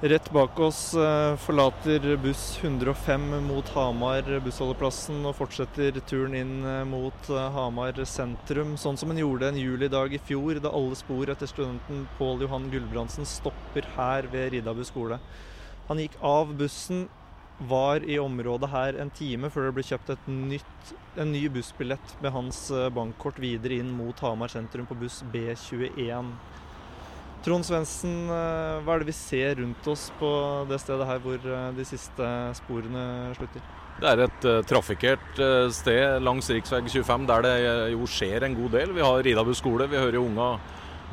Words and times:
Rett 0.00 0.30
bak 0.30 0.58
oss 0.60 0.94
eh, 0.94 1.36
forlater 1.36 2.16
buss 2.16 2.58
105 2.62 3.22
mot 3.46 3.68
Hamar 3.72 4.26
bussholdeplassen 4.44 5.22
og 5.24 5.38
fortsetter 5.38 5.96
turen 6.04 6.34
inn 6.36 6.50
eh, 6.68 6.82
mot 6.84 7.30
eh, 7.32 7.46
Hamar 7.54 7.96
sentrum, 8.04 8.74
sånn 8.76 9.00
som 9.00 9.14
en 9.14 9.22
gjorde 9.22 9.48
en 9.48 9.56
julidag 9.56 10.12
i 10.12 10.20
fjor, 10.20 10.60
da 10.60 10.74
alle 10.76 10.98
spor 11.00 11.32
etter 11.32 11.48
studenten 11.48 12.02
Pål 12.18 12.44
Johan 12.44 12.68
Gulbrandsen 12.74 13.24
stopper 13.24 13.88
her 13.94 14.28
ved 14.34 14.50
Riddabu 14.52 14.84
skole. 14.84 15.16
Han 15.88 16.04
gikk 16.04 16.20
av 16.20 16.52
bussen, 16.60 17.06
var 17.56 18.04
i 18.04 18.20
området 18.20 18.68
her 18.68 19.00
en 19.00 19.14
time 19.16 19.48
før 19.48 19.70
det 19.70 19.78
ble 19.78 19.86
kjøpt 19.94 20.28
nytt, 20.28 20.92
en 21.16 21.32
ny 21.32 21.46
bussbillett 21.56 22.18
med 22.20 22.36
hans 22.36 22.66
bankkort 22.92 23.40
videre 23.40 23.80
inn 23.80 23.96
mot 23.96 24.20
Hamar 24.20 24.52
sentrum 24.52 24.84
på 24.92 25.00
buss 25.06 25.22
B21. 25.32 26.36
Trond 27.46 27.62
Svendsen, 27.62 28.26
eh, 28.26 28.80
hva 28.82 28.96
er 28.96 29.02
det 29.04 29.12
vi 29.12 29.14
ser 29.14 29.60
rundt 29.60 29.86
oss 29.86 30.08
på 30.18 30.28
det 30.66 30.80
stedet 30.82 31.06
her 31.06 31.20
hvor 31.22 31.38
eh, 31.38 31.66
de 31.76 31.84
siste 31.86 32.30
sporene 32.58 33.02
slutter? 33.38 33.62
Det 33.96 34.08
er 34.10 34.22
et 34.26 34.42
uh, 34.44 34.58
trafikkert 34.66 35.38
uh, 35.40 35.68
sted 35.72 36.18
langs 36.20 36.50
rv. 36.50 36.58
25 36.90 37.28
der 37.30 37.46
det 37.46 37.54
jo 37.94 38.08
skjer 38.10 38.44
en 38.44 38.56
god 38.58 38.74
del. 38.74 38.90
Vi 38.92 39.04
har 39.04 39.22
Ridabu 39.24 39.54
skole, 39.56 39.86
vi 39.88 39.96
hører 39.96 40.18
jo 40.18 40.26
unga 40.26 40.48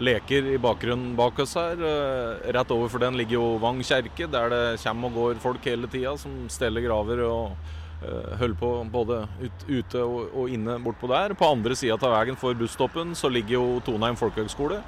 leker 0.04 0.50
i 0.52 0.58
bakgrunnen 0.60 1.14
bak 1.16 1.38
oss 1.46 1.54
her. 1.56 1.78
Uh, 1.80 2.42
rett 2.58 2.74
overfor 2.76 3.06
den 3.06 3.16
ligger 3.22 3.38
jo 3.38 3.46
Vang 3.62 3.80
kjerke, 3.86 4.28
der 4.28 4.52
det 4.52 4.64
kommer 4.84 5.14
og 5.14 5.22
går 5.22 5.40
folk 5.46 5.70
hele 5.70 5.88
tida 5.88 6.18
som 6.20 6.44
steller 6.52 6.84
graver 6.84 7.24
og 7.30 7.72
holder 8.04 8.58
på 8.60 8.70
både 8.92 9.22
ut, 9.40 9.62
ute 9.70 10.02
og, 10.04 10.34
og, 10.34 10.50
inne 10.52 10.76
bortpå 10.84 11.08
der. 11.08 11.38
På 11.40 11.54
andre 11.54 11.78
sida 11.80 11.96
av 11.96 12.18
veien 12.18 12.36
for 12.36 12.58
busstoppen 12.58 13.14
så 13.16 13.32
ligger 13.32 13.62
jo 13.62 13.80
Tonheim 13.86 14.20
folkehøgskole. 14.20 14.82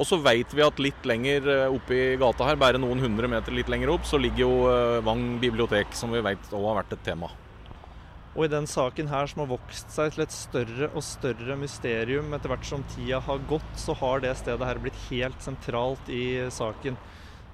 Og 0.00 0.08
så 0.08 0.16
veit 0.24 0.48
vi 0.56 0.64
at 0.64 0.80
litt 0.80 1.04
lenger 1.04 1.46
eh, 1.52 1.66
oppe 1.68 1.92
i 1.92 2.16
gata 2.20 2.46
her, 2.48 2.56
bare 2.60 2.80
noen 2.80 3.02
hundre 3.04 3.28
meter 3.28 3.52
litt 3.52 3.68
lenger 3.68 3.92
opp, 3.92 4.08
så 4.08 4.16
ligger 4.20 4.46
jo 4.46 4.52
eh, 4.70 4.98
Vang 5.04 5.36
bibliotek, 5.42 5.92
som 5.96 6.14
vi 6.14 6.22
veit 6.24 6.52
òg 6.56 6.64
har 6.70 6.78
vært 6.80 6.94
et 6.96 7.02
tema. 7.10 7.28
Og 8.30 8.46
i 8.46 8.52
den 8.52 8.64
saken 8.70 9.10
her 9.10 9.28
som 9.28 9.42
har 9.42 9.50
vokst 9.50 9.90
seg 9.92 10.14
til 10.14 10.24
et 10.24 10.32
større 10.32 10.88
og 10.94 11.04
større 11.04 11.56
mysterium 11.60 12.30
etter 12.32 12.52
hvert 12.52 12.64
som 12.64 12.84
tida 12.94 13.18
har 13.26 13.42
gått, 13.50 13.72
så 13.76 13.92
har 14.00 14.22
det 14.24 14.36
stedet 14.38 14.64
her 14.64 14.80
blitt 14.80 14.96
helt 15.10 15.42
sentralt 15.44 16.08
i 16.08 16.46
saken. 16.54 16.96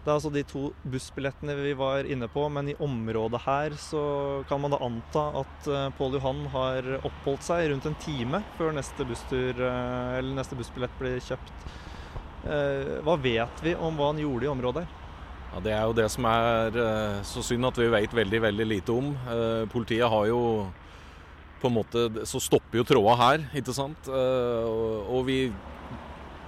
Det 0.05 0.13
er 0.13 0.15
altså 0.15 0.31
de 0.31 0.45
to 0.47 0.69
bussbillettene 0.87 1.57
vi 1.59 1.73
var 1.75 2.07
inne 2.07 2.29
på, 2.31 2.45
men 2.53 2.69
i 2.71 2.77
området 2.79 3.41
her 3.43 3.75
så 3.81 4.05
kan 4.47 4.63
man 4.63 4.77
da 4.77 4.79
anta 4.87 5.25
at 5.43 5.67
eh, 5.67 5.89
Pål 5.99 6.21
Johan 6.21 6.45
har 6.55 6.93
oppholdt 7.01 7.49
seg 7.49 7.73
rundt 7.73 7.91
en 7.91 7.99
time 8.07 8.45
før 8.61 8.71
neste, 8.77 9.09
busstur, 9.09 9.67
neste 10.31 10.61
bussbillett 10.61 10.95
blir 11.03 11.19
kjøpt. 11.27 11.67
Eh, 12.47 12.97
hva 13.03 13.17
vet 13.19 13.63
vi 13.65 13.75
om 13.75 13.97
hva 13.99 14.13
han 14.13 14.23
gjorde 14.23 14.47
i 14.47 14.51
området? 14.53 14.87
Ja, 15.53 15.61
Det 15.61 15.73
er 15.73 15.85
jo 15.87 15.95
det 15.97 16.09
som 16.13 16.27
er 16.31 16.77
eh, 16.79 17.23
så 17.27 17.43
synd 17.43 17.67
at 17.67 17.79
vi 17.79 17.89
vet 17.91 18.13
veldig 18.15 18.41
veldig 18.43 18.67
lite 18.67 18.93
om. 18.93 19.15
Eh, 19.27 19.67
politiet 19.73 20.09
har 20.09 20.27
jo 20.31 20.69
på 21.61 21.71
en 21.71 21.79
måte 21.79 22.27
Så 22.29 22.39
stopper 22.39 22.79
jo 22.79 22.85
tråda 22.85 23.17
her, 23.17 23.47
ikke 23.57 23.73
sant. 23.73 24.09
Og 24.09 25.25
vi 25.27 25.51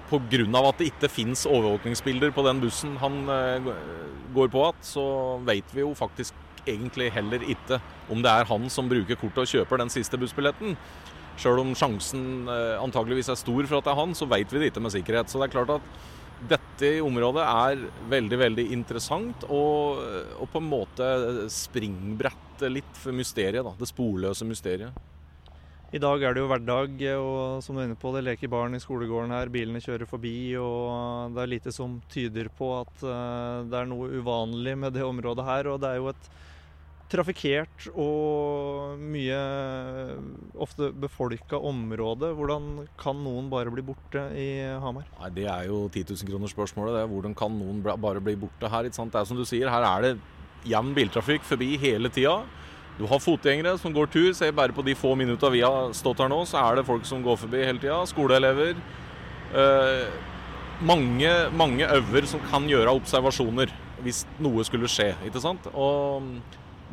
Pga. 0.08 0.68
at 0.68 0.78
det 0.78 0.92
ikke 0.92 1.08
fins 1.08 1.46
overvåkningsbilder 1.46 2.30
på 2.32 2.44
den 2.44 2.60
bussen 2.60 2.96
han 2.96 3.26
går 4.32 4.48
på 4.48 4.60
igjen, 4.62 4.84
så 4.84 5.04
vet 5.44 5.64
vi 5.74 5.80
jo 5.80 5.94
faktisk 5.94 6.34
egentlig 6.66 7.10
heller 7.12 7.40
ikke 7.44 7.80
om 8.08 8.22
det 8.22 8.30
er 8.30 8.48
han 8.48 8.68
som 8.70 8.88
bruker 8.88 9.16
kortet 9.16 9.38
og 9.38 9.48
kjøper 9.48 9.78
den 9.78 9.90
siste 9.92 10.16
bussbilletten. 10.20 10.76
Sjøl 11.38 11.62
om 11.62 11.74
sjansen 11.78 12.48
eh, 12.50 12.76
antageligvis 12.82 13.30
er 13.30 13.38
stor 13.38 13.68
for 13.70 13.78
at 13.78 13.88
det 13.88 13.92
er 13.94 14.00
han, 14.00 14.14
så 14.18 14.28
vet 14.30 14.50
vi 14.52 14.62
det 14.62 14.72
ikke 14.72 14.82
med 14.82 14.94
sikkerhet. 14.94 15.30
Så 15.30 15.40
det 15.40 15.48
er 15.48 15.54
klart 15.54 15.76
at 15.78 15.92
dette 16.48 16.90
området 17.02 17.42
er 17.42 17.84
veldig 18.10 18.38
veldig 18.38 18.64
interessant, 18.74 19.46
og, 19.50 20.02
og 20.38 20.50
på 20.52 20.62
en 20.62 20.68
måte 20.70 21.06
springbrett 21.50 22.66
litt 22.70 22.98
for 22.98 23.14
mysteriet. 23.14 23.64
da, 23.66 23.74
Det 23.78 23.90
sporløse 23.90 24.46
mysteriet. 24.46 25.06
I 25.88 26.00
dag 26.02 26.20
er 26.20 26.34
det 26.36 26.42
jo 26.42 26.48
hverdag, 26.50 26.98
og 27.16 27.62
som 27.64 27.72
du 27.74 27.80
er 27.80 27.86
inne 27.88 27.96
på, 27.96 28.10
det 28.12 28.20
leker 28.26 28.50
barn 28.52 28.76
i 28.76 28.82
skolegården 28.82 29.32
her. 29.32 29.48
Bilene 29.48 29.80
kjører 29.80 30.10
forbi, 30.10 30.52
og 30.60 31.32
det 31.32 31.40
er 31.40 31.50
lite 31.54 31.72
som 31.72 31.94
tyder 32.12 32.50
på 32.52 32.68
at 32.82 33.06
eh, 33.08 33.62
det 33.72 33.78
er 33.78 33.88
noe 33.88 34.10
uvanlig 34.20 34.74
med 34.82 34.92
det 34.98 35.06
området 35.06 35.46
her. 35.48 35.70
Og 35.72 35.80
det 35.80 35.94
er 35.94 36.02
jo 36.02 36.10
et 36.12 36.28
trafikkert 37.08 37.88
og 37.94 38.98
mye 39.00 39.38
ofte 40.60 40.90
befolka 40.92 41.56
område. 41.56 42.30
Hvordan 42.36 42.86
kan 43.00 43.18
noen 43.24 43.48
bare 43.52 43.72
bli 43.72 43.84
borte 43.86 44.26
i 44.36 44.48
Hamar? 44.82 45.08
Nei, 45.20 45.30
Det 45.36 45.46
er 45.48 45.68
jo 45.70 45.86
10 45.88 46.04
000 46.12 46.30
kroner 46.30 46.52
spørsmålet. 46.52 47.08
Hvordan 47.08 47.36
kan 47.38 47.54
noen 47.56 47.80
bare 47.82 48.20
bli 48.20 48.36
borte 48.36 48.68
her? 48.68 48.88
Det 48.88 48.92
er 48.98 49.24
som 49.24 49.36
du 49.36 49.44
sier, 49.48 49.70
her 49.72 49.86
er 49.88 50.02
det 50.04 50.14
jevn 50.68 50.94
biltrafikk 50.94 51.44
forbi 51.48 51.76
hele 51.80 52.10
tida. 52.12 52.42
Du 52.98 53.06
har 53.06 53.20
fotgjengere 53.22 53.78
som 53.78 53.94
går 53.94 54.10
tur. 54.10 54.32
Se 54.34 54.50
bare 54.52 54.74
på 54.74 54.84
de 54.84 54.96
få 54.98 55.14
minutta 55.16 55.50
vi 55.54 55.62
har 55.62 55.92
stått 55.94 56.18
her 56.18 56.28
nå, 56.28 56.42
så 56.44 56.60
er 56.64 56.78
det 56.80 56.88
folk 56.88 57.06
som 57.06 57.22
går 57.22 57.38
forbi 57.44 57.62
hele 57.64 57.78
tida. 57.78 58.00
Skoleelever. 58.10 58.74
Eh, 59.54 60.08
mange, 60.84 61.30
mange 61.56 61.86
øver 61.86 62.26
som 62.26 62.42
kan 62.50 62.66
gjøre 62.68 62.92
observasjoner 62.98 63.70
hvis 64.04 64.24
noe 64.42 64.62
skulle 64.66 64.90
skje. 64.90 65.12
ikke 65.26 65.40
sant? 65.42 65.66
Og 65.74 66.26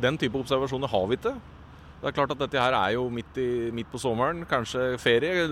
den 0.02 0.18
type 0.20 0.38
observasjoner 0.38 0.90
har 0.90 1.06
vi 1.10 1.18
ikke. 1.18 1.34
Det 1.96 2.10
er 2.10 2.16
klart 2.16 2.32
at 2.34 2.42
dette 2.42 2.60
her 2.60 2.74
er 2.76 2.92
jo 2.94 3.06
midt, 3.10 3.38
i, 3.40 3.70
midt, 3.74 3.88
på 3.90 3.98
sommeren, 3.98 4.44
kanskje 4.48 4.98
ferie. 5.00 5.46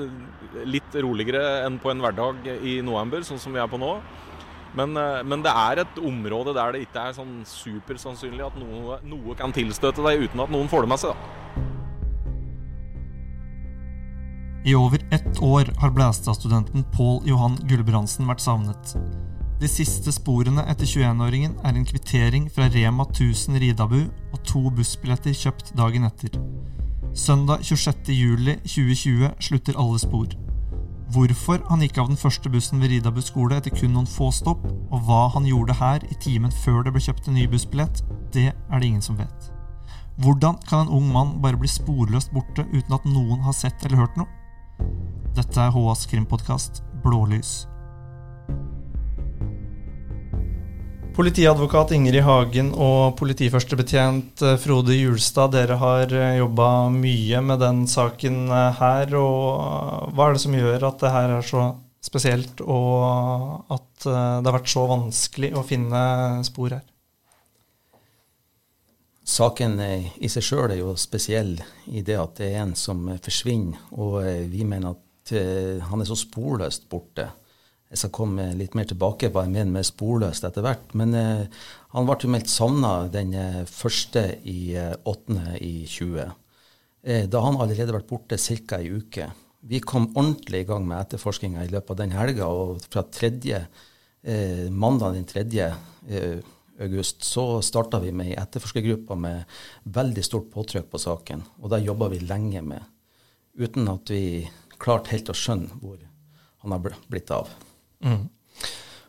Litt 0.68 0.96
roligere 1.02 1.64
enn 1.64 1.80
på 1.80 1.90
en 1.90 2.04
hverdag 2.04 2.44
i 2.60 2.76
november, 2.84 3.24
sånn 3.24 3.40
som 3.40 3.56
vi 3.56 3.62
er 3.62 3.70
på 3.70 3.80
nå. 3.80 3.96
Men, 4.74 4.96
eh, 4.98 5.22
men 5.22 5.42
det 5.42 5.52
er 5.54 5.84
et 5.84 5.98
område 6.02 6.54
der 6.56 6.74
det 6.74 6.84
ikke 6.84 7.08
er 7.08 7.16
sånn 7.16 7.44
supersannsynlig 7.48 8.44
at 8.44 8.58
noe, 8.58 8.98
noe, 9.06 9.36
kan 9.38 9.54
tilstøte 9.54 10.02
deg 10.04 10.26
uten 10.26 10.42
at 10.44 10.52
noen 10.52 10.70
får 10.70 10.84
det 10.84 10.92
med 10.92 11.02
seg. 11.04 11.14
Da. 11.14 11.18
I 14.64 14.74
over 14.74 15.02
ett 15.12 15.42
år 15.44 15.68
har 15.80 15.92
Blæstad-studenten 15.94 16.86
Pål 16.94 17.22
Johan 17.28 17.58
Gulbrandsen 17.68 18.26
vært 18.30 18.42
savnet. 18.42 18.96
De 19.60 19.68
siste 19.70 20.10
sporene 20.10 20.64
etter 20.66 20.88
21-åringen 20.88 21.52
er 21.62 21.76
en 21.76 21.86
kvittering 21.86 22.48
fra 22.50 22.66
Rema 22.74 23.06
1000 23.06 23.60
Ridabu 23.62 24.00
og 24.34 24.40
to 24.46 24.64
bussbilletter 24.74 25.36
kjøpt 25.38 25.70
dagen 25.78 26.06
etter. 26.08 26.34
Søndag 27.14 27.62
26.07.2020 27.62 29.28
slutter 29.46 29.78
alle 29.78 30.00
spor. 30.02 30.32
Hvorfor 31.14 31.60
han 31.68 31.84
gikk 31.84 32.00
av 32.02 32.08
den 32.10 32.18
første 32.18 32.50
bussen 32.50 32.82
ved 32.82 32.90
Ridabu 32.90 33.20
skole 33.22 33.60
etter 33.60 33.70
kun 33.70 33.92
noen 33.94 34.08
få 34.10 34.32
stopp, 34.34 34.64
og 34.90 35.04
hva 35.06 35.28
han 35.36 35.46
gjorde 35.46 35.76
her 35.78 36.02
i 36.10 36.16
timen 36.18 36.54
før 36.64 36.82
det 36.82 36.94
ble 36.96 37.02
kjøpt 37.04 37.28
en 37.30 37.38
ny 37.38 37.44
bussbillett, 37.52 38.02
det 38.34 38.48
er 38.50 38.80
det 38.80 38.88
ingen 38.88 39.04
som 39.04 39.20
vet. 39.20 39.52
Hvordan 40.18 40.58
kan 40.66 40.86
en 40.88 40.96
ung 40.98 41.06
mann 41.14 41.36
bare 41.44 41.60
bli 41.60 41.70
sporløst 41.70 42.34
borte 42.34 42.66
uten 42.72 42.98
at 42.98 43.06
noen 43.06 43.46
har 43.46 43.54
sett 43.54 43.86
eller 43.86 44.02
hørt 44.02 44.18
noe? 44.18 44.26
Dette 45.38 45.62
er 45.62 45.74
HAs 45.74 46.06
krimpodkast 46.10 46.82
Blålys. 47.06 47.64
Politiadvokat 51.14 51.92
Ingrid 51.94 52.24
Hagen 52.26 52.72
og 52.74 53.12
politiførstebetjent 53.20 54.40
eh, 54.42 54.56
Frode 54.58 54.96
Julstad, 54.96 55.52
dere 55.54 55.76
har 55.78 56.10
eh, 56.10 56.40
jobba 56.40 56.88
mye 56.90 57.38
med 57.38 57.60
den 57.62 57.84
saken 57.86 58.48
eh, 58.50 58.80
her. 58.80 59.14
og 59.14 60.10
Hva 60.10 60.26
er 60.26 60.34
det 60.34 60.42
som 60.42 60.56
gjør 60.58 60.86
at 60.88 61.04
det 61.04 61.12
her 61.14 61.34
er 61.36 61.46
så 61.46 61.68
spesielt, 62.02 62.64
og 62.66 63.70
at 63.72 64.08
det 64.08 64.50
har 64.50 64.56
vært 64.56 64.72
så 64.72 64.82
vanskelig 64.90 65.52
å 65.54 65.62
finne 65.64 66.02
spor 66.44 66.74
her? 66.74 66.82
Saken 69.22 69.78
i 69.80 70.28
seg 70.28 70.44
sjøl 70.44 70.74
er 70.74 70.82
jo 70.82 70.96
spesiell 70.98 71.54
i 71.94 72.02
det 72.04 72.18
at 72.18 72.42
det 72.42 72.50
er 72.50 72.64
en 72.66 72.74
som 72.76 73.06
forsvinner. 73.22 73.86
Og 74.02 74.18
vi 74.50 74.66
mener 74.66 74.98
at 74.98 75.34
han 75.86 76.02
er 76.02 76.10
så 76.10 76.18
sporløst 76.18 76.90
borte. 76.90 77.30
Jeg 77.94 78.00
skal 78.00 78.10
komme 78.16 78.48
litt 78.58 78.72
mer 78.74 78.88
tilbake 78.90 79.28
på 79.28 79.38
hva 79.38 79.44
jeg 79.46 79.52
mener 79.54 79.70
med 79.70 79.86
sporløst 79.86 80.42
etter 80.48 80.64
hvert. 80.66 80.88
Men 80.98 81.14
eh, 81.14 81.44
han 81.94 82.08
ble 82.08 82.16
jo 82.18 82.30
meldt 82.32 82.50
savna 82.50 83.04
den 83.06 83.30
eh, 83.38 83.60
første 83.70 84.24
i 84.50 84.74
eh, 84.74 84.96
åttende 85.06 85.54
i 85.62 85.84
20. 85.86 86.32
Eh, 87.06 87.28
da 87.30 87.42
han 87.44 87.60
allerede 87.62 87.94
vært 87.94 88.08
borte 88.10 88.34
ca. 88.34 88.80
ei 88.80 88.90
uke. 88.90 89.28
Vi 89.62 89.78
kom 89.78 90.08
ordentlig 90.10 90.64
i 90.64 90.66
gang 90.68 90.88
med 90.88 91.04
etterforskninga 91.04 91.62
i 91.62 91.70
løpet 91.70 91.92
av 91.94 92.00
den 92.00 92.14
helga, 92.18 92.48
og 92.50 92.82
fra 92.90 93.04
tredje, 93.06 93.60
eh, 94.26 94.66
mandag 94.70 95.14
den 95.14 95.28
3. 95.30 95.68
Eh, 96.08 96.40
august 96.82 97.22
så 97.22 97.62
starta 97.62 98.00
vi 98.02 98.10
med 98.10 98.32
ei 98.32 98.40
etterforskergruppe 98.42 99.14
med 99.16 99.44
veldig 99.84 100.24
stort 100.26 100.50
påtrykk 100.50 100.90
på 100.90 100.98
saken. 100.98 101.44
Og 101.62 101.70
det 101.70 101.84
jobba 101.84 102.10
vi 102.10 102.18
lenge 102.26 102.64
med, 102.66 102.82
uten 103.54 103.86
at 103.94 104.10
vi 104.10 104.48
klarte 104.82 105.14
helt 105.14 105.30
å 105.30 105.38
skjønne 105.38 105.78
hvor 105.78 106.02
han 106.64 106.74
har 106.74 106.98
blitt 107.06 107.30
av. 107.30 107.52
Mm. 108.04 108.24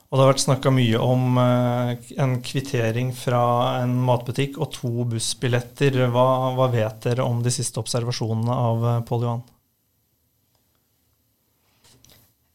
Og 0.05 0.17
det 0.17 0.21
har 0.21 0.29
vært 0.29 0.43
snakka 0.43 0.71
mye 0.71 0.99
om 1.01 1.39
eh, 1.41 2.11
en 2.21 2.37
kvittering 2.45 3.09
fra 3.17 3.41
en 3.81 3.95
matbutikk 4.05 4.59
og 4.61 4.69
to 4.75 5.07
bussbilletter. 5.11 5.97
Hva, 6.13 6.27
hva 6.55 6.69
vet 6.71 7.01
dere 7.07 7.25
om 7.25 7.41
de 7.43 7.51
siste 7.53 7.81
observasjonene 7.81 8.59
av 8.69 8.85
eh, 8.91 9.01
Pål 9.09 9.25
Johan? 9.25 9.43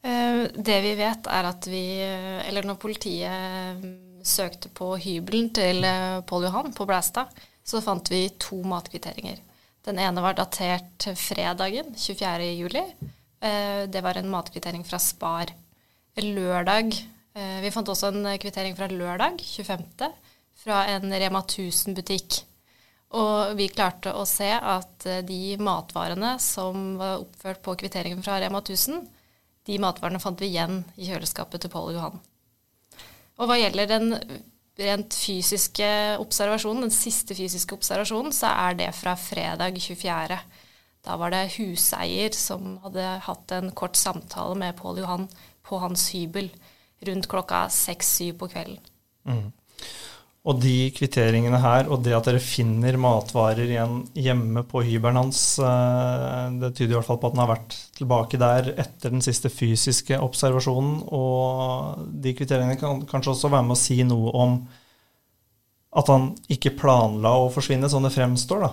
Eh, 0.07 0.41
det 0.57 0.79
vi 0.87 0.95
vet, 1.03 1.29
er 1.29 1.51
at 1.51 1.69
vi 1.69 1.85
Eller 2.01 2.65
når 2.65 2.81
politiet 2.81 3.85
søkte 4.25 4.71
på 4.73 4.95
hybelen 5.01 5.51
til 5.57 5.85
Pål 6.29 6.49
Johan 6.49 6.75
på 6.77 6.87
Blæstad, 6.89 7.29
så 7.65 7.81
fant 7.85 8.09
vi 8.13 8.29
to 8.41 8.61
matkvitteringer. 8.69 9.41
Den 9.85 9.99
ene 9.99 10.23
var 10.23 10.37
datert 10.37 11.09
fredagen 11.17 11.95
24. 11.97 12.53
juli. 12.53 12.83
Eh, 13.41 13.89
det 13.89 14.01
var 14.05 14.19
en 14.19 14.31
matkvittering 14.31 14.85
fra 14.85 14.99
Spar. 14.99 15.53
Lørdag 16.19 16.91
eh, 17.35 17.61
Vi 17.63 17.71
fant 17.71 17.89
også 17.89 18.11
en 18.11 18.27
kvittering 18.43 18.75
fra 18.77 18.89
lørdag 18.91 19.39
25. 19.39 20.09
fra 20.61 20.85
en 20.91 21.13
Rema 21.13 21.43
1000-butikk. 21.47 22.43
Og 23.17 23.57
vi 23.59 23.71
klarte 23.71 24.13
å 24.15 24.27
se 24.29 24.51
at 24.51 25.07
eh, 25.07 25.23
de 25.27 25.57
matvarene 25.63 26.37
som 26.43 26.97
var 26.99 27.23
oppført 27.23 27.63
på 27.63 27.77
kvitteringen 27.79 28.23
fra 28.27 28.41
Rema 28.43 28.63
1000, 28.63 29.05
de 29.67 29.79
matvarene 29.83 30.21
fant 30.23 30.41
vi 30.41 30.51
igjen 30.51 30.83
i 30.97 31.07
kjøleskapet 31.11 31.63
til 31.63 31.73
Pål 31.73 31.95
Johan. 31.95 32.19
Og 33.41 33.49
hva 33.49 33.59
gjelder 33.61 33.89
den 33.89 34.15
rent 34.81 35.15
fysiske 35.15 35.87
observasjonen, 36.21 36.89
den 36.89 36.95
siste 36.95 37.37
fysiske 37.37 37.77
observasjonen, 37.77 38.35
så 38.35 38.51
er 38.67 38.77
det 38.79 38.91
fra 38.97 39.15
fredag 39.19 39.79
24. 39.79 40.41
Da 41.07 41.17
var 41.17 41.33
det 41.33 41.55
huseier 41.57 42.35
som 42.37 42.77
hadde 42.85 43.07
hatt 43.25 43.55
en 43.57 43.71
kort 43.77 43.97
samtale 43.97 44.59
med 44.59 44.77
Pål 44.81 45.03
Johan 45.03 45.29
på 45.67 45.81
hans 45.83 46.11
hybel 46.15 46.51
rundt 47.07 47.29
klokka 47.31 47.65
seks-syv 47.73 48.39
på 48.43 48.51
kvelden. 48.53 48.81
Mm. 49.29 49.49
Og 50.49 50.57
de 50.57 50.89
kvitteringene 50.97 51.59
her, 51.61 51.89
og 51.93 52.01
det 52.05 52.15
at 52.17 52.25
dere 52.31 52.41
finner 52.41 52.97
matvarer 53.01 53.69
igjen 53.69 53.99
hjemme 54.17 54.63
på 54.69 54.81
hybelen 54.87 55.19
hans, 55.21 55.43
eh, 55.61 56.47
det 56.63 56.73
tyder 56.79 56.95
i 56.95 56.97
hvert 56.97 57.09
fall 57.11 57.21
på 57.21 57.29
at 57.29 57.37
han 57.37 57.43
har 57.45 57.51
vært 57.53 57.77
tilbake 57.99 58.41
der 58.41 58.71
etter 58.73 59.13
den 59.13 59.21
siste 59.25 59.53
fysiske 59.53 60.17
observasjonen. 60.17 61.03
Og 61.13 62.07
de 62.25 62.33
kvitteringene 62.39 62.81
kan 62.81 63.05
kanskje 63.11 63.35
også 63.35 63.53
være 63.53 63.69
med 63.69 63.77
å 63.77 63.83
si 63.83 64.01
noe 64.09 64.33
om 64.33 64.57
at 66.01 66.09
han 66.09 66.31
ikke 66.49 66.73
planla 66.79 67.35
å 67.43 67.51
forsvinne, 67.53 67.91
sånn 67.91 68.09
det 68.09 68.15
fremstår, 68.15 68.65
da. 68.65 68.73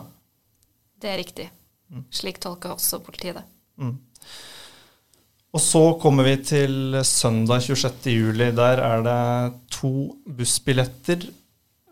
Det 1.03 1.11
er 1.11 1.19
riktig. 1.19 1.49
Mm. 1.91 2.07
Slik 2.13 2.39
tolker 2.43 2.77
også 2.77 3.01
politiet 3.03 3.41
det. 3.41 3.45
Mm. 3.81 3.97
Og 5.57 5.61
så 5.63 5.79
kommer 5.97 6.27
vi 6.27 6.35
til 6.45 6.99
søndag 7.01 7.63
26.07. 7.65 8.51
Der 8.53 8.77
er 8.77 9.01
det 9.01 9.21
to 9.73 9.89
bussbilletter 10.37 11.23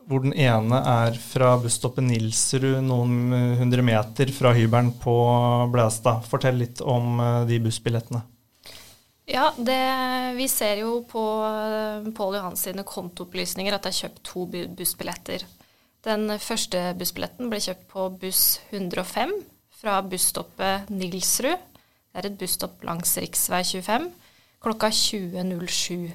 hvor 0.05 0.21
den 0.21 0.35
ene 0.37 0.77
er 0.85 1.15
fra 1.17 1.55
busstoppet 1.57 2.05
Nilsrud, 2.05 2.77
noen 2.85 3.33
hundre 3.57 3.81
meter 3.81 4.29
fra 4.35 4.51
hybelen 4.53 4.91
på 5.01 5.15
Blæstad. 5.73 6.27
Fortell 6.29 6.61
litt 6.61 6.83
om 6.85 7.17
eh, 7.17 7.39
de 7.49 7.57
bussbillettene. 7.63 8.21
Ja, 9.25 9.47
det, 9.57 9.81
vi 10.37 10.45
ser 10.51 10.83
jo 10.83 10.99
på 11.09 11.25
eh, 11.49 12.05
Pål 12.13 12.37
Johans 12.37 12.67
sine 12.67 12.85
kontoopplysninger 12.85 13.73
at 13.73 13.87
det 13.87 13.95
er 13.95 14.01
kjøpt 14.03 14.25
to 14.29 14.45
bussbilletter. 14.77 15.49
Den 16.05 16.35
første 16.37 16.91
bussbilletten 16.99 17.49
ble 17.49 17.65
kjøpt 17.65 17.87
på 17.89 18.11
buss 18.21 18.59
105 18.69 19.33
fra 19.81 20.03
busstoppet 20.05 20.93
Nilsrud. 20.93 21.71
Det 22.15 22.21
er 22.21 22.29
et 22.29 22.37
busstopp 22.39 22.83
langs 22.87 23.09
rv. 23.19 23.33
25 23.35 24.05
klokka 24.63 24.87
20.07. 24.87 26.13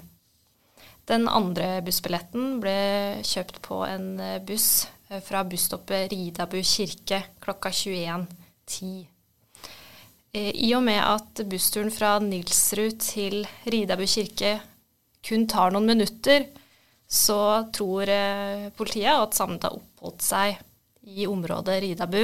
Den 1.05 1.26
andre 1.29 1.82
bussbilletten 1.85 2.55
ble 2.62 2.73
kjøpt 3.20 3.58
på 3.67 3.82
en 3.85 4.06
eh, 4.17 4.38
buss 4.41 4.87
eh, 5.11 5.20
fra 5.20 5.43
busstoppet 5.44 6.08
Ridabu 6.08 6.56
kirke 6.64 7.20
klokka 7.44 7.69
21.10. 7.69 8.88
Eh, 10.32 10.49
I 10.56 10.73
og 10.79 10.87
med 10.88 11.02
at 11.05 11.44
bussturen 11.52 11.93
fra 11.93 12.14
Nilsrud 12.25 12.97
til 13.05 13.44
Ridabu 13.69 14.06
kirke 14.08 14.56
kun 15.20 15.44
tar 15.52 15.76
noen 15.76 15.93
minutter, 15.93 16.49
så 17.05 17.67
tror 17.76 18.08
politiet 18.73 19.12
at 19.12 19.37
Samda 19.37 19.69
oppholdt 19.76 20.25
seg 20.25 20.56
i 21.12 21.29
området 21.29 21.82
Ridabu 21.85 22.23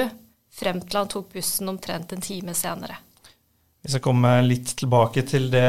frem 0.57 0.81
til 0.81 1.03
han 1.03 1.13
tok 1.13 1.29
bussen 1.35 1.69
omtrent 1.69 2.17
en 2.17 2.25
time 2.25 2.57
senere. 2.57 3.03
Vi 3.87 3.93
skal 3.93 4.03
komme 4.03 4.31
litt 4.43 4.73
tilbake 4.81 5.23
til 5.23 5.45
det 5.53 5.69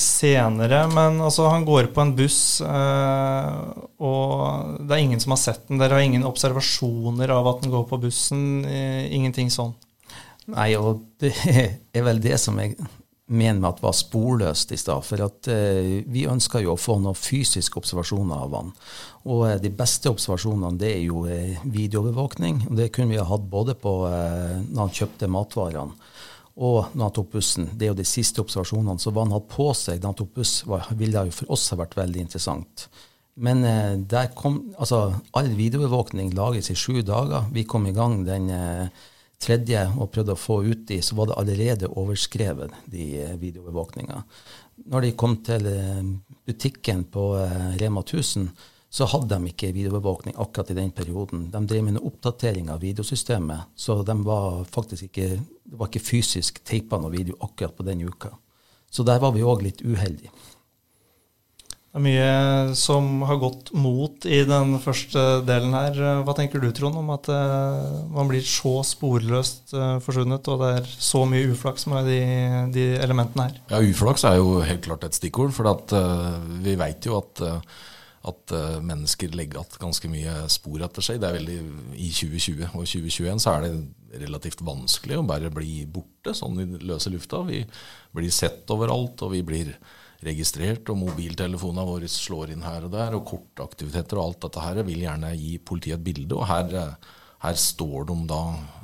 senere. 0.00 0.78
Men 0.88 1.18
altså, 1.20 1.44
han 1.52 1.66
går 1.68 1.90
på 1.92 2.00
en 2.00 2.14
buss, 2.16 2.38
eh, 2.64 3.50
og 4.00 4.78
det 4.80 4.96
er 4.96 5.02
ingen 5.02 5.20
som 5.20 5.34
har 5.34 5.40
sett 5.42 5.66
den. 5.68 5.76
Dere 5.82 5.98
har 5.98 6.06
ingen 6.06 6.24
observasjoner 6.24 7.28
av 7.34 7.50
at 7.50 7.60
den 7.60 7.74
går 7.74 7.84
på 7.90 7.98
bussen? 8.00 8.64
Eh, 8.64 9.12
ingenting 9.12 9.52
sånn? 9.52 9.74
Nei, 10.54 10.70
og 10.80 11.02
det 11.20 11.34
er 12.00 12.06
vel 12.06 12.22
det 12.24 12.38
som 12.40 12.56
jeg 12.64 12.78
mener 13.28 13.60
med 13.60 13.68
at 13.74 13.82
var 13.84 13.92
sporløst 13.98 14.72
i 14.72 14.78
stad. 14.80 15.04
For 15.04 15.20
at 15.26 15.50
eh, 15.52 16.00
vi 16.08 16.24
ønsker 16.32 16.64
jo 16.64 16.78
å 16.78 16.80
få 16.80 16.96
noen 17.04 17.18
fysiske 17.18 17.76
observasjoner 17.76 18.40
av 18.46 18.56
han. 18.56 18.72
Og 19.28 19.44
eh, 19.50 19.58
de 19.60 19.74
beste 19.82 20.08
observasjonene 20.08 20.80
det 20.80 20.94
er 20.94 21.04
jo 21.04 21.26
eh, 21.28 21.60
videoovervåkning. 21.68 22.64
Og 22.70 22.80
det 22.80 22.88
kunne 22.96 23.12
vi 23.12 23.20
ha 23.20 23.28
hatt 23.28 23.44
både 23.52 23.76
på 23.76 23.98
eh, 24.08 24.56
når 24.64 24.86
han 24.86 24.96
kjøpte 25.02 25.28
matvarene 25.36 26.09
og 26.60 26.92
når 26.92 27.06
han 27.06 27.14
tok 27.16 27.30
bussen. 27.32 27.70
Det 27.72 27.86
er 27.86 27.94
jo 27.94 28.00
de 28.00 28.08
siste 28.08 28.42
observasjonene. 28.42 29.00
Så 29.00 29.12
hva 29.14 29.24
han 29.24 29.32
hadde 29.32 29.48
på 29.52 29.70
seg 29.76 30.00
da 30.00 30.10
han 30.10 30.18
tok 30.18 30.34
buss, 30.36 30.58
ville 30.98 31.22
jo 31.30 31.38
for 31.38 31.54
oss 31.56 31.70
ha 31.72 31.78
vært 31.80 31.96
veldig 31.96 32.26
interessant. 32.26 32.88
Men 33.40 33.64
eh, 33.64 33.94
der 34.10 34.28
kom, 34.36 34.58
altså, 34.76 35.14
all 35.38 35.48
videoovervåkning 35.56 36.34
lages 36.36 36.68
i 36.72 36.76
sju 36.76 37.00
dager. 37.06 37.48
Vi 37.54 37.64
kom 37.64 37.86
i 37.88 37.94
gang 37.96 38.18
den 38.26 38.50
eh, 38.52 39.06
tredje 39.40 39.86
og 39.96 40.10
prøvde 40.12 40.36
å 40.36 40.40
få 40.40 40.58
ut 40.66 40.84
de, 40.90 41.00
så 41.02 41.16
var 41.16 41.30
det 41.30 41.38
allerede 41.40 41.92
overskrevet, 42.00 42.74
de 42.92 43.06
eh, 43.22 43.36
videoovervåkninga. 43.40 44.20
Når 44.92 45.06
de 45.06 45.14
kom 45.22 45.38
til 45.46 45.70
eh, 45.70 46.02
butikken 46.48 47.06
på 47.12 47.30
eh, 47.40 47.72
Rema 47.80 48.04
1000, 48.04 48.50
så 48.90 49.06
hadde 49.06 49.36
de 49.38 49.52
ikke 49.52 49.70
videoovervåkning 49.70 50.34
akkurat 50.42 50.72
i 50.72 50.78
den 50.80 50.90
perioden. 50.90 51.46
De 51.52 51.62
drev 51.62 51.84
med 51.86 51.94
en 51.94 52.06
oppdatering 52.08 52.72
av 52.74 52.82
videosystemet, 52.82 53.70
så 53.78 54.00
de 54.02 54.16
var 54.26 54.64
faktisk 54.66 55.06
ikke, 55.06 55.28
det 55.38 55.78
var 55.78 55.90
ikke 55.90 56.02
fysisk 56.02 56.58
teipa 56.66 56.98
noe 56.98 57.14
video 57.14 57.38
akkurat 57.38 57.76
på 57.76 57.86
den 57.86 58.02
uka. 58.02 58.34
Så 58.90 59.06
der 59.06 59.22
var 59.22 59.36
vi 59.36 59.46
òg 59.46 59.62
litt 59.62 59.84
uheldige. 59.86 60.32
Det 61.90 61.98
er 61.98 62.02
mye 62.04 62.74
som 62.78 63.22
har 63.26 63.38
gått 63.42 63.70
mot 63.74 64.26
i 64.26 64.44
den 64.46 64.76
første 64.82 65.22
delen 65.46 65.72
her. 65.74 65.96
Hva 66.26 66.34
tenker 66.38 66.62
du, 66.62 66.68
Trond, 66.74 66.98
om 66.98 67.08
at 67.14 67.26
uh, 67.30 68.04
man 68.14 68.30
blir 68.30 68.44
så 68.46 68.76
sporløst 68.86 69.74
uh, 69.74 69.96
forsvunnet, 70.02 70.50
og 70.50 70.62
det 70.62 70.68
er 70.76 70.90
så 70.90 71.24
mye 71.26 71.50
uflaks 71.50 71.88
med 71.90 72.06
de, 72.06 72.20
de, 72.74 72.84
elementene 73.02 73.48
her? 73.48 73.58
Ja, 73.72 73.82
uflaks 73.82 74.26
er 74.26 74.38
jo 74.38 74.60
helt 74.62 74.86
klart 74.86 75.06
et 75.06 75.18
stikkord. 75.18 75.50
For 75.54 75.66
at, 75.70 75.90
uh, 75.94 76.38
vi 76.62 76.76
veit 76.78 77.10
jo 77.10 77.18
at 77.18 77.42
at 78.28 78.52
uh, 78.52 78.80
mennesker 78.84 79.32
legger 79.32 79.62
igjen 79.62 79.80
ganske 79.80 80.10
mye 80.12 80.34
spor 80.52 80.82
etter 80.84 81.04
seg. 81.04 81.22
Det 81.22 81.28
er 81.30 81.38
veldig 81.38 81.58
I 81.96 82.10
2020 82.12 82.66
og 82.68 82.84
2021 82.84 83.40
så 83.40 83.54
er 83.54 83.64
det 83.64 84.20
relativt 84.20 84.60
vanskelig 84.66 85.16
å 85.20 85.24
bare 85.24 85.52
bli 85.54 85.86
borte 85.88 86.34
sånn 86.36 86.60
i 86.60 86.66
løse 86.84 87.12
lufta. 87.12 87.40
Vi 87.48 87.62
blir 88.16 88.34
sett 88.34 88.68
overalt, 88.74 89.22
og 89.24 89.32
vi 89.32 89.40
blir 89.46 89.72
registrert, 90.26 90.90
og 90.92 91.00
mobiltelefonene 91.00 91.86
våre 91.88 92.10
slår 92.10 92.52
inn 92.52 92.66
her 92.66 92.84
og 92.88 92.92
der. 92.92 93.16
Og 93.16 93.24
kortaktiviteter 93.30 94.20
og 94.20 94.26
alt 94.26 94.44
dette 94.44 94.66
her 94.66 94.82
vil 94.84 95.06
gjerne 95.06 95.32
gi 95.38 95.56
politiet 95.64 95.96
et 95.96 96.06
bilde. 96.10 96.36
Og 96.36 96.48
her, 96.50 96.76
eh, 96.76 97.10
her 97.46 97.56
står 97.56 98.10
de 98.10 98.18
da 98.28 98.42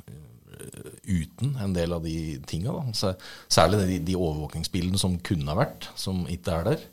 eh, 0.09 0.91
uten 1.05 1.53
en 1.61 1.77
del 1.77 1.93
av 1.93 2.07
de 2.07 2.17
tinga. 2.49 2.79
Særlig 2.97 3.85
de, 3.85 3.99
de 4.09 4.17
overvåkingsbildene 4.17 4.97
som 5.01 5.19
kunne 5.21 5.51
ha 5.53 5.61
vært, 5.61 5.91
som 5.99 6.25
ikke 6.25 6.57
er 6.57 6.71
der. 6.71 6.87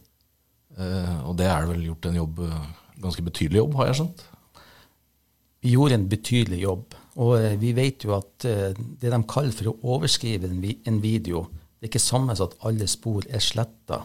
Uh, 0.75 1.29
og 1.29 1.37
det 1.39 1.47
er 1.47 1.69
vel 1.71 1.85
gjort 1.87 2.09
en 2.09 2.17
jobb, 2.19 2.41
eh, 2.49 2.63
ganske 3.03 3.23
betydelig 3.23 3.61
jobb, 3.61 3.77
har 3.79 3.89
jeg 3.89 3.99
skjønt? 4.01 4.25
Vi 5.65 5.75
gjorde 5.77 5.99
en 6.01 6.09
betydelig 6.11 6.61
jobb. 6.65 6.97
Og 7.15 7.35
uh, 7.39 7.53
vi 7.61 7.71
vet 7.77 8.07
jo 8.07 8.17
at 8.17 8.45
det 8.45 9.13
de 9.13 9.21
kaller 9.31 9.55
for 9.55 9.71
å 9.71 9.77
overskrive 9.95 10.51
en, 10.51 10.99
video, 11.03 11.45
det 11.79 11.87
er 11.87 11.93
ikke 11.93 12.03
samme 12.03 12.35
som 12.35 12.51
at 12.51 12.59
alle 12.67 12.89
spor 12.91 13.27
er 13.31 13.43
sletta. 13.45 14.03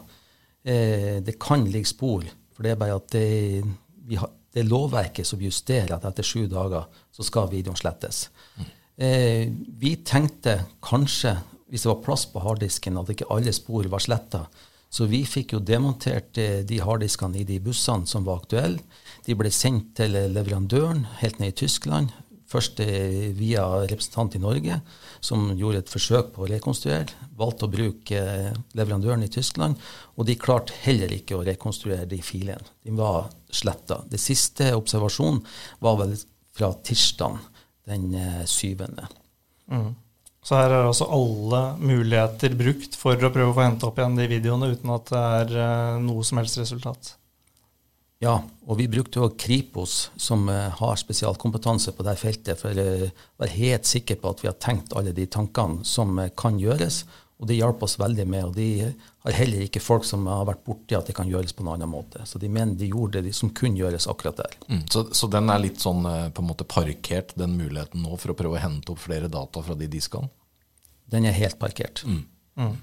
det 0.63 1.39
kan 1.39 1.63
ligge 1.65 1.87
spor, 1.87 2.25
for 2.53 2.63
det 2.63 2.71
er 2.71 2.77
bare 2.77 2.97
at 2.99 3.13
det, 3.15 4.17
har, 4.19 4.29
det 4.53 4.61
er 4.61 4.67
lovverket 4.69 5.25
som 5.25 5.41
justerer 5.41 5.95
at 5.95 6.05
etter 6.05 6.23
sju 6.27 6.45
dager 6.51 6.85
så 7.15 7.23
skal 7.23 7.49
videoen 7.49 7.79
slettes. 7.79 8.27
Mm. 8.59 8.65
vi 9.79 9.95
tenkte 10.03 10.57
kanskje, 10.83 11.37
hvis 11.71 11.85
det 11.85 11.89
var 11.93 12.03
plass 12.03 12.27
på 12.27 12.43
harddisken, 12.43 12.99
at 12.99 13.09
ikke 13.09 13.31
alle 13.31 13.53
spor 13.55 13.87
var 13.87 14.03
sletta. 14.03 14.43
Så 14.89 15.05
vi 15.05 15.21
fikk 15.27 15.53
jo 15.53 15.61
demontert 15.61 16.37
eh, 16.41 16.61
de 16.65 16.79
harddiskene 16.81 17.41
i 17.41 17.45
de 17.47 17.59
bussene 17.61 18.09
som 18.09 18.25
var 18.25 18.41
aktuelle. 18.41 18.81
De 19.25 19.35
ble 19.37 19.51
sendt 19.53 19.93
til 19.99 20.17
leverandøren 20.33 21.05
helt 21.21 21.37
ned 21.41 21.53
i 21.53 21.59
Tyskland. 21.61 22.09
Først 22.49 22.81
eh, 22.81 23.29
via 23.37 23.67
representant 23.83 24.33
i 24.33 24.41
Norge, 24.41 24.79
som 25.21 25.51
gjorde 25.53 25.83
et 25.83 25.93
forsøk 25.93 26.33
på 26.33 26.45
å 26.45 26.49
rekonstruere. 26.49 27.29
Valgte 27.37 27.69
å 27.69 27.73
bruke 27.75 28.23
eh, 28.23 28.57
leverandøren 28.79 29.27
i 29.27 29.29
Tyskland, 29.29 29.77
og 30.17 30.25
de 30.25 30.39
klarte 30.41 30.73
heller 30.81 31.13
ikke 31.13 31.37
å 31.37 31.45
rekonstruere 31.45 32.09
de 32.09 32.21
filene. 32.25 32.73
De 32.81 32.97
var 32.97 33.29
sletta. 33.53 34.01
Det 34.09 34.21
siste 34.21 34.73
observasjonen 34.73 35.43
var 35.85 36.01
vel 36.01 36.17
fra 36.57 36.73
tirsdag 36.73 37.37
den 37.89 38.11
syvende. 38.49 39.05
Mm. 39.69 39.93
Så 40.45 40.55
her 40.55 40.71
er 40.71 40.87
altså 40.87 41.09
alle 41.11 41.61
muligheter 41.83 42.55
brukt 42.57 42.95
for 42.97 43.19
å 43.19 43.31
prøve 43.33 43.51
å 43.51 43.55
få 43.57 43.65
hente 43.65 43.87
opp 43.89 43.99
igjen 43.99 44.15
de 44.17 44.27
videoene 44.31 44.71
uten 44.71 44.93
at 44.95 45.11
det 45.11 45.23
er 45.41 45.55
uh, 45.59 45.97
noe 46.03 46.23
som 46.25 46.39
helst 46.39 46.61
resultat. 46.61 47.15
Ja, 48.19 48.33
og 48.67 48.79
vi 48.81 48.89
brukte 48.91 49.21
jo 49.21 49.29
Kripos, 49.39 50.09
som 50.19 50.49
eh, 50.51 50.65
har 50.75 50.97
spesialkompetanse 50.99 51.93
på 51.95 52.03
dette 52.03 52.19
feltet, 52.19 52.59
for 52.59 52.75
å 52.75 52.87
være 53.39 53.53
helt 53.53 53.87
sikker 53.87 54.19
på 54.19 54.33
at 54.33 54.43
vi 54.43 54.49
har 54.49 54.57
tenkt 54.59 54.91
alle 54.91 55.13
de 55.15 55.23
tankene 55.31 55.87
som 55.87 56.19
eh, 56.19 56.33
kan 56.35 56.59
gjøres. 56.59 57.05
Og 57.39 57.47
det 57.47 57.55
hjalp 57.55 57.83
oss 57.85 57.95
veldig 57.99 58.25
med. 58.27 58.49
Og 58.49 58.55
de 58.57 58.67
har 59.23 59.37
heller 59.37 59.63
ikke 59.63 59.81
folk 59.83 60.03
som 60.07 60.25
har 60.27 60.43
vært 60.49 60.65
borti 60.67 60.97
at 60.97 61.07
det 61.07 61.15
kan 61.15 61.29
gjøres 61.29 61.55
på 61.55 61.63
en 61.63 61.71
annen 61.73 61.91
måte. 61.91 62.25
Så 62.27 62.41
de 62.41 62.49
mener 62.51 62.75
de 62.75 62.89
gjorde 62.91 63.23
det 63.23 63.31
som 63.37 63.53
kunne 63.55 63.79
gjøres 63.79 64.09
akkurat 64.11 64.41
der. 64.41 64.57
Mm, 64.67 64.83
så, 64.91 65.05
så, 65.15 65.29
den 65.31 65.47
er 65.51 65.63
litt 65.63 65.79
sånn 65.79 66.03
eh, 66.09 66.27
på 66.35 66.43
en 66.43 66.49
måte 66.49 66.67
parkert, 66.67 67.31
den 67.39 67.55
muligheten 67.55 68.03
nå, 68.03 68.19
for 68.19 68.33
å 68.33 68.37
prøve 68.39 68.59
å 68.59 68.63
hente 68.63 68.91
opp 68.91 68.99
flere 69.05 69.31
data 69.31 69.63
fra 69.63 69.77
de 69.79 69.87
diskene? 69.91 70.27
Den 71.09 71.25
er 71.25 71.37
helt 71.37 71.57
parkert. 71.61 72.03
Mm. 72.05 72.25
Mm. 72.59 72.75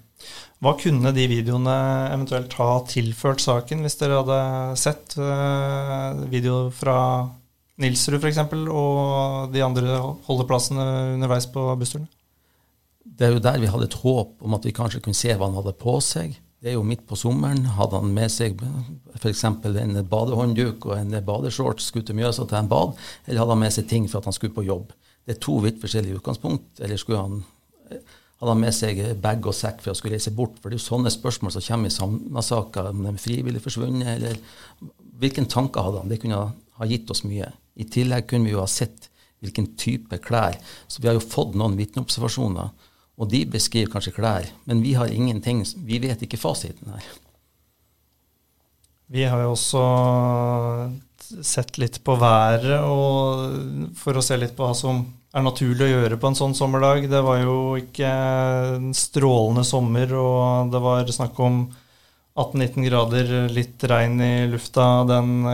Hva 0.65 0.73
kunne 0.81 1.13
de 1.13 1.29
videoene 1.29 1.77
eventuelt 2.15 2.57
ha 2.57 2.71
tilført 2.89 3.45
saken, 3.45 3.85
hvis 3.85 3.99
dere 4.01 4.23
hadde 4.23 4.41
sett 4.81 5.19
uh, 5.21 6.25
video 6.33 6.71
fra 6.73 6.97
Nilsrud 7.83 8.25
f.eks. 8.25 8.41
og 8.73 9.53
de 9.53 9.61
andre 9.61 10.01
holdeplassene 10.27 10.87
underveis 11.19 11.45
på 11.53 11.69
bussturen? 11.77 12.09
Det 13.17 13.27
er 13.27 13.33
jo 13.33 13.43
der 13.43 13.61
vi 13.63 13.71
hadde 13.73 13.89
et 13.89 14.01
håp 14.03 14.43
om 14.45 14.57
at 14.57 14.67
vi 14.67 14.75
kanskje 14.77 15.01
kunne 15.05 15.17
se 15.17 15.33
hva 15.33 15.49
han 15.49 15.57
hadde 15.57 15.73
på 15.81 15.97
seg. 16.05 16.37
Det 16.61 16.73
er 16.73 16.77
jo 16.77 16.85
midt 16.85 17.05
på 17.09 17.17
sommeren. 17.17 17.65
Hadde 17.77 18.01
han 18.01 18.13
med 18.17 18.33
seg 18.33 18.61
f.eks. 19.17 19.45
en 19.47 19.99
badehåndduk 20.11 20.89
og 20.89 20.95
en 20.99 21.17
badeshorts 21.25 21.91
skulle 21.91 22.07
til 22.09 22.19
Mjøsa 22.19 22.45
til 22.45 22.59
en 22.61 22.71
bad, 22.71 22.97
eller 23.27 23.43
hadde 23.43 23.57
han 23.57 23.65
med 23.65 23.75
seg 23.77 23.89
ting 23.89 24.09
for 24.11 24.21
at 24.21 24.29
han 24.29 24.37
skulle 24.37 24.57
på 24.57 24.67
jobb? 24.67 24.93
Det 25.27 25.37
er 25.37 25.43
to 25.43 25.57
vidt 25.65 25.81
forskjellige 25.83 26.21
utgangspunkt. 26.21 26.81
Eller 26.81 27.01
skulle 27.01 27.23
han 27.23 27.43
hadde 28.37 28.53
han 28.53 28.61
med 28.61 28.75
seg 28.77 29.01
bag 29.25 29.47
og 29.49 29.57
sekk 29.57 29.81
for 29.83 29.95
å 29.95 29.99
skulle 29.99 30.19
reise 30.19 30.33
bort? 30.37 30.59
For 30.61 30.69
det 30.69 30.77
er 30.77 30.83
jo 30.83 30.89
sånne 30.91 31.13
spørsmål 31.13 31.55
som 31.55 31.65
kommer 31.65 31.89
i 31.89 31.95
Samna-saker. 31.95 32.91
Om 32.93 33.05
de 33.09 33.15
frivillig 33.21 33.63
forsvunnet, 33.65 34.11
eller 34.19 34.41
hvilken 35.23 35.49
tanker 35.49 35.87
hadde 35.87 36.03
han? 36.03 36.13
Det 36.13 36.21
kunne 36.21 36.43
ha 36.53 36.89
gitt 36.89 37.13
oss 37.13 37.25
mye. 37.25 37.49
I 37.81 37.89
tillegg 37.93 38.29
kunne 38.29 38.49
vi 38.49 38.53
jo 38.53 38.63
ha 38.63 38.69
sett 38.71 39.09
hvilken 39.45 39.71
type 39.81 40.21
klær. 40.25 40.59
Så 40.89 41.01
vi 41.01 41.09
har 41.09 41.17
jo 41.17 41.25
fått 41.25 41.57
noen 41.57 41.79
vitneobservasjoner, 41.81 42.73
og 43.17 43.31
de 43.33 43.45
beskriver 43.49 43.91
kanskje 43.93 44.15
klær. 44.17 44.49
Men 44.69 44.83
vi 44.85 44.95
har 44.97 45.13
ingenting, 45.13 45.63
vi 45.89 46.01
vet 46.03 46.23
ikke 46.23 46.41
fasiten 46.41 46.93
her. 46.93 47.07
Vi 49.13 49.25
har 49.25 49.45
jo 49.45 49.55
også 49.55 49.83
sett 51.47 51.79
litt 51.79 52.01
på 52.07 52.17
været 52.19 52.83
og 52.87 53.95
for 53.99 54.19
å 54.19 54.25
se 54.25 54.37
litt 54.39 54.55
på 54.57 54.67
hva 54.67 54.75
som 54.77 55.05
er 55.37 55.45
naturlig 55.45 55.87
å 55.87 55.93
gjøre 55.93 56.19
på 56.21 56.31
en 56.31 56.39
sånn 56.39 56.57
sommerdag. 56.59 57.09
Det 57.11 57.23
var 57.25 57.41
jo 57.43 57.57
ikke 57.81 58.11
en 58.11 58.93
strålende 58.97 59.65
sommer, 59.69 60.13
og 60.17 60.73
det 60.73 60.83
var 60.83 61.13
snakk 61.13 61.39
om 61.45 61.67
18-19 62.37 62.85
grader, 62.85 63.31
litt 63.49 63.85
regn 63.89 64.21
i 64.21 64.33
lufta 64.53 64.85
den 65.09 65.47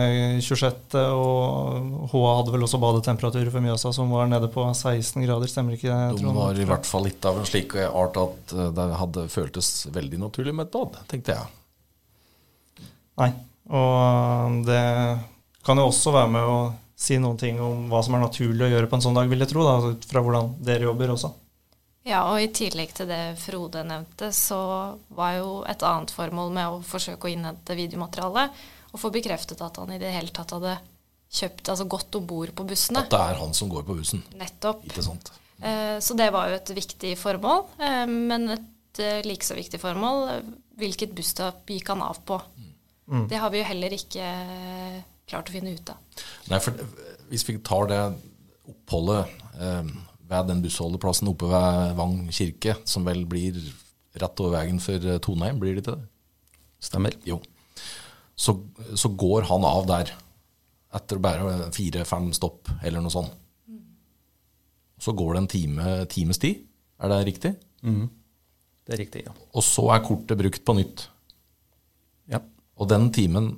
26., 0.43 0.97
eh, 0.99 1.13
og 1.15 2.09
HA 2.11 2.33
hadde 2.39 2.53
vel 2.57 2.65
også 2.67 2.79
badetemperaturer 2.83 3.51
for 3.53 3.63
Mjøsa 3.63 3.93
som 3.95 4.11
var 4.11 4.27
nede 4.27 4.49
på 4.51 4.65
16 4.67 5.23
grader, 5.23 5.47
stemmer 5.47 5.77
ikke 5.77 5.87
det? 5.87 6.19
De 6.19 6.33
var 6.35 6.59
i 6.59 6.67
hvert 6.67 6.89
fall 6.89 7.07
litt 7.07 7.23
av 7.29 7.39
en 7.39 7.47
slik 7.47 7.77
art 7.87 8.19
at 8.19 8.55
eh, 8.57 8.71
det 8.75 8.87
hadde 8.99 9.25
føltes 9.31 9.71
veldig 9.95 10.19
naturlig 10.25 10.55
med 10.57 10.67
et 10.67 10.75
bad, 10.75 10.99
tenkte 11.13 11.37
jeg. 11.37 12.89
Nei, 13.21 13.31
og 13.71 14.59
det 14.67 14.83
kan 15.63 15.79
jo 15.79 15.87
også 15.87 16.11
være 16.17 16.33
med 16.35 16.51
å 16.51 16.57
si 16.99 17.15
noen 17.21 17.39
ting 17.39 17.63
om 17.63 17.87
hva 17.91 18.03
som 18.03 18.17
er 18.17 18.25
naturlig 18.25 18.67
å 18.67 18.71
gjøre 18.73 18.91
på 18.91 18.99
en 18.99 19.07
sånn 19.07 19.15
dag, 19.15 19.31
vil 19.31 19.39
jeg 19.43 19.53
tro, 19.53 19.63
da, 19.63 19.95
fra 20.09 20.23
hvordan 20.25 20.51
dere 20.67 20.89
jobber 20.89 21.15
også. 21.15 21.31
Ja, 22.03 22.25
og 22.27 22.41
i 22.43 22.49
tillegg 22.51 22.91
til 22.97 23.07
det 23.07 23.37
Frode 23.39 23.83
nevnte, 23.87 24.33
så 24.35 24.59
var 25.15 25.37
jo 25.37 25.51
et 25.69 25.83
annet 25.87 26.11
formål 26.11 26.51
med 26.55 26.71
å 26.71 26.81
forsøke 26.83 27.29
å 27.29 27.31
innhente 27.31 27.77
videomateriale 27.79 28.49
å 28.93 28.99
få 29.01 29.09
bekreftet 29.13 29.61
at 29.65 29.79
han 29.81 29.93
i 29.95 30.01
det 30.01 30.11
hele 30.13 30.33
tatt 30.33 30.53
hadde 30.53 30.75
kjøpt, 31.33 31.69
altså 31.71 31.87
gått 31.89 32.17
om 32.19 32.27
bord 32.29 32.51
på 32.53 32.65
bussene. 32.69 33.05
At 33.07 33.13
det 33.13 33.21
er 33.31 33.39
han 33.39 33.55
som 33.57 33.71
går 33.71 33.87
på 33.87 33.95
bussen. 33.97 34.21
Nettopp. 34.37 34.83
Ikke 34.85 35.05
sant? 35.05 35.31
Eh, 35.63 35.97
så 36.03 36.17
det 36.17 36.29
var 36.33 36.51
jo 36.51 36.59
et 36.59 36.73
viktig 36.77 37.15
formål. 37.17 37.63
Eh, 37.81 38.03
men 38.11 38.51
et 38.53 39.01
eh, 39.01 39.23
like 39.25 39.47
så 39.47 39.57
viktig 39.57 39.81
formål, 39.81 40.27
hvilket 40.77 41.15
busstopp 41.17 41.73
gikk 41.73 41.89
han 41.89 42.05
av 42.05 42.21
på? 42.27 42.37
Mm. 43.09 43.25
Det 43.31 43.41
har 43.41 43.51
vi 43.53 43.63
jo 43.63 43.67
heller 43.67 43.97
ikke 43.97 44.27
klart 45.29 45.49
å 45.49 45.55
finne 45.55 45.73
ut 45.73 45.89
av. 45.89 46.21
Nei, 46.51 46.61
for 46.61 46.85
Hvis 47.31 47.47
vi 47.47 47.57
tar 47.65 47.89
det 47.89 48.01
oppholdet 48.69 49.33
eh, 49.57 49.93
ved 50.33 50.49
den 50.49 50.63
bussholdeplassen 50.63 51.29
oppe 51.31 51.49
ved 51.51 51.95
Vang 51.99 52.17
kirke, 52.33 52.77
som 52.89 53.05
vel 53.07 53.23
blir 53.29 53.59
rett 54.19 54.41
over 54.43 54.57
veien 54.57 54.81
for 54.83 54.97
eh, 54.97 55.21
Toneheim, 55.23 55.61
blir 55.61 55.75
det 55.75 55.83
ikke 55.83 55.95
det? 55.95 56.09
Stemmer. 56.83 57.15
Jo. 57.27 57.39
Så, 58.35 58.57
så 58.97 59.11
går 59.13 59.47
han 59.49 59.65
av 59.67 59.87
der 59.89 60.11
etter 60.93 61.21
bare 61.21 61.71
fire-fem 61.73 62.29
stopp, 62.35 62.69
eller 62.83 63.01
noe 63.01 63.13
sånt. 63.13 63.39
Så 65.01 65.13
går 65.17 65.33
det 65.33 65.41
en 65.41 65.51
time, 65.51 65.93
times 66.11 66.39
tid. 66.39 66.61
Er 67.01 67.11
det 67.11 67.23
riktig? 67.27 67.55
Mm. 67.83 68.05
Det 68.85 68.93
er 68.95 69.01
riktig, 69.01 69.23
ja. 69.25 69.33
Og 69.55 69.65
så 69.65 69.87
er 69.91 70.03
kortet 70.05 70.39
brukt 70.39 70.63
på 70.63 70.75
nytt. 70.77 71.07
Ja. 72.31 72.39
Og 72.79 72.89
den 72.91 73.09
timen 73.15 73.49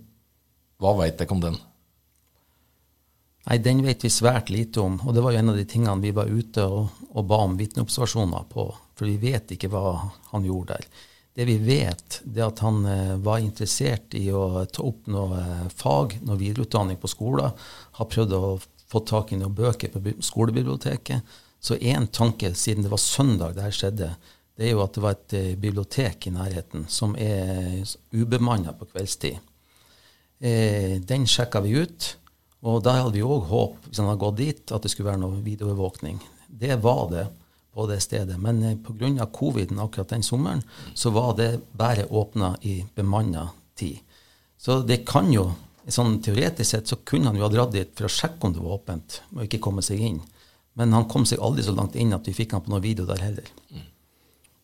hva 0.81 0.95
veit 0.99 1.19
dere 1.19 1.35
om 1.35 1.43
den? 1.43 1.57
Nei, 3.45 3.57
Den 3.61 3.83
vet 3.85 4.03
vi 4.03 4.09
svært 4.09 4.49
lite 4.49 4.81
om. 4.81 4.99
Og 5.05 5.13
det 5.13 5.21
var 5.21 5.35
jo 5.35 5.41
en 5.41 5.51
av 5.53 5.59
de 5.59 5.65
tingene 5.69 6.01
vi 6.01 6.13
var 6.15 6.31
ute 6.31 6.65
og, 6.65 7.01
og 7.13 7.27
ba 7.29 7.43
om 7.45 7.57
vitneobservasjoner 7.59 8.47
på. 8.49 8.69
For 8.95 9.09
vi 9.09 9.17
vet 9.21 9.53
ikke 9.53 9.69
hva 9.73 9.99
han 10.31 10.47
gjorde 10.47 10.77
der. 10.77 10.87
Det 11.35 11.45
vi 11.49 11.57
vet, 11.59 12.21
det 12.23 12.39
er 12.39 12.47
at 12.47 12.61
han 12.63 12.85
eh, 12.87 13.15
var 13.19 13.41
interessert 13.43 14.15
i 14.15 14.29
å 14.31 14.63
ta 14.71 14.85
opp 14.87 15.09
noe 15.11 15.35
eh, 15.41 15.65
fag, 15.75 16.15
noe 16.23 16.39
videreutdanning 16.39 16.97
på 17.01 17.11
skolen. 17.11 17.51
Har 17.99 18.07
prøvd 18.07 18.37
å 18.37 18.43
få 18.87 19.01
tak 19.03 19.33
i 19.33 19.39
noen 19.41 19.57
bøker 19.57 19.91
på 19.91 20.15
skolebiblioteket. 20.23 21.35
Så 21.59 21.75
én 21.75 22.07
tanke, 22.07 22.53
siden 22.55 22.85
det 22.85 22.93
var 22.93 23.03
søndag 23.03 23.57
det 23.57 23.65
her 23.65 23.75
skjedde, 23.75 24.09
det 24.55 24.69
er 24.69 24.75
jo 24.77 24.83
at 24.85 24.95
det 24.95 25.03
var 25.03 25.17
et 25.17 25.35
eh, 25.35 25.55
bibliotek 25.59 26.29
i 26.29 26.33
nærheten 26.33 26.85
som 26.87 27.17
er 27.19 27.83
ubemanna 28.15 28.71
på 28.79 28.87
kveldstid. 28.93 29.41
Eh, 30.39 31.01
den 31.03 31.27
sjekka 31.27 31.59
vi 31.65 31.75
ut. 31.83 32.13
Og 32.65 32.81
da 32.85 32.95
hadde 32.97 33.13
vi 33.13 33.25
òg 33.25 33.49
håp, 33.51 33.81
hvis 33.87 33.99
han 34.01 34.09
hadde 34.09 34.23
gått 34.23 34.39
dit, 34.39 34.61
at 34.73 34.85
det 34.85 34.91
skulle 34.93 35.11
være 35.11 35.21
noe 35.21 35.41
videoovervåkning. 35.45 36.17
Det 36.49 36.79
var 36.81 37.03
det 37.11 37.25
på 37.75 37.85
det 37.91 37.99
stedet. 38.01 38.37
Men 38.41 38.63
eh, 38.63 38.77
pga. 38.77 39.25
coviden 39.25 39.79
akkurat 39.79 40.09
den 40.09 40.23
sommeren, 40.23 40.63
så 40.93 41.11
var 41.13 41.35
det 41.37 41.59
bare 41.71 42.07
åpna 42.09 42.55
i 42.61 42.85
bemanna 42.95 43.49
tid. 43.75 43.99
Så 44.57 44.79
det 44.81 45.03
kan 45.05 45.29
jo, 45.33 45.51
sånn 45.87 46.21
teoretisk 46.25 46.71
sett, 46.71 46.87
så 46.87 46.97
kunne 47.03 47.29
han 47.29 47.37
jo 47.37 47.45
ha 47.45 47.51
dratt 47.53 47.75
dit 47.75 47.91
for 47.93 48.07
å 48.07 48.15
sjekke 48.15 48.47
om 48.47 48.55
det 48.55 48.63
var 48.63 48.79
åpent, 48.79 49.19
og 49.35 49.43
ikke 49.45 49.61
komme 49.61 49.83
seg 49.85 50.01
inn. 50.01 50.21
Men 50.75 50.95
han 50.95 51.05
kom 51.11 51.27
seg 51.27 51.43
aldri 51.43 51.63
så 51.63 51.75
langt 51.75 51.95
inn 51.99 52.15
at 52.15 52.25
vi 52.27 52.33
fikk 52.35 52.55
han 52.55 52.63
på 52.65 52.73
noen 52.73 52.83
video 52.83 53.05
der 53.07 53.21
heller. 53.21 53.51
Mm. 53.69 53.83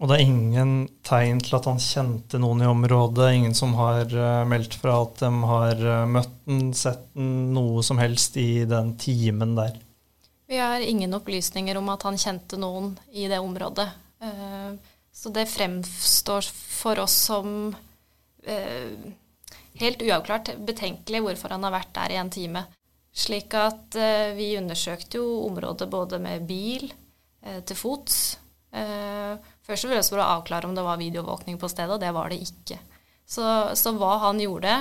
Og 0.02 0.10
det 0.10 0.16
er 0.18 0.32
ingen 0.32 0.72
tegn 1.06 1.40
til 1.46 1.60
at 1.60 1.68
han 1.70 1.78
kjente 1.78 2.40
noen 2.42 2.64
i 2.64 2.70
området? 2.70 3.28
Ingen 3.38 3.54
som 3.54 3.76
har 3.78 4.10
uh, 4.10 4.42
meldt 4.50 4.74
fra 4.82 4.96
at 5.04 5.20
de 5.22 5.30
har 5.46 5.84
uh, 5.86 6.08
møtt 6.10 6.34
den, 6.50 6.72
sett 6.74 7.04
den, 7.14 7.52
noe 7.54 7.84
som 7.86 8.02
helst 8.02 8.40
i 8.42 8.64
den 8.66 8.96
timen 8.98 9.54
der? 9.60 9.78
Vi 10.50 10.58
har 10.58 10.82
ingen 10.82 11.14
opplysninger 11.14 11.78
om 11.78 11.92
at 11.94 12.08
han 12.08 12.18
kjente 12.18 12.58
noen 12.60 12.96
i 13.14 13.28
det 13.30 13.38
området. 13.46 13.86
Uh, 14.26 14.74
så 15.14 15.30
det 15.36 15.46
fremstår 15.52 16.50
for 16.50 17.04
oss 17.04 17.14
som 17.28 17.76
helt 18.42 20.02
uavklart 20.02 20.50
betenkelig 20.66 21.20
hvorfor 21.22 21.54
han 21.54 21.68
har 21.68 21.76
vært 21.76 21.92
der 21.94 22.14
i 22.16 22.18
en 22.18 22.32
time. 22.34 22.64
Slik 23.14 23.54
at 23.60 23.98
vi 24.34 24.56
undersøkte 24.58 25.20
jo 25.20 25.44
området 25.44 25.86
både 25.92 26.18
med 26.24 26.48
bil, 26.50 26.88
til 27.68 27.78
fots. 27.78 28.16
Først 29.66 29.86
og 29.86 29.94
fremst 29.94 30.14
for 30.14 30.22
å 30.22 30.30
avklare 30.38 30.68
om 30.68 30.76
det 30.76 30.86
var 30.86 31.00
videoovervåkning 31.02 31.60
på 31.62 31.70
stedet, 31.70 31.94
og 31.96 32.02
det 32.02 32.12
var 32.16 32.32
det 32.32 32.42
ikke. 32.44 32.80
Så, 33.28 33.44
så 33.78 33.94
hva 33.96 34.18
han 34.26 34.42
gjorde 34.42 34.74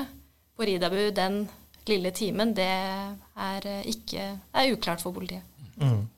på 0.56 0.66
Ridabu 0.68 1.10
den 1.14 1.44
lille 1.88 2.12
timen, 2.14 2.54
det 2.56 2.70
er 2.70 3.68
ikke 3.88 4.24
er 4.56 4.72
uklart 4.72 5.02
for 5.04 5.16
politiet. 5.16 5.44
Mm. 5.80 6.08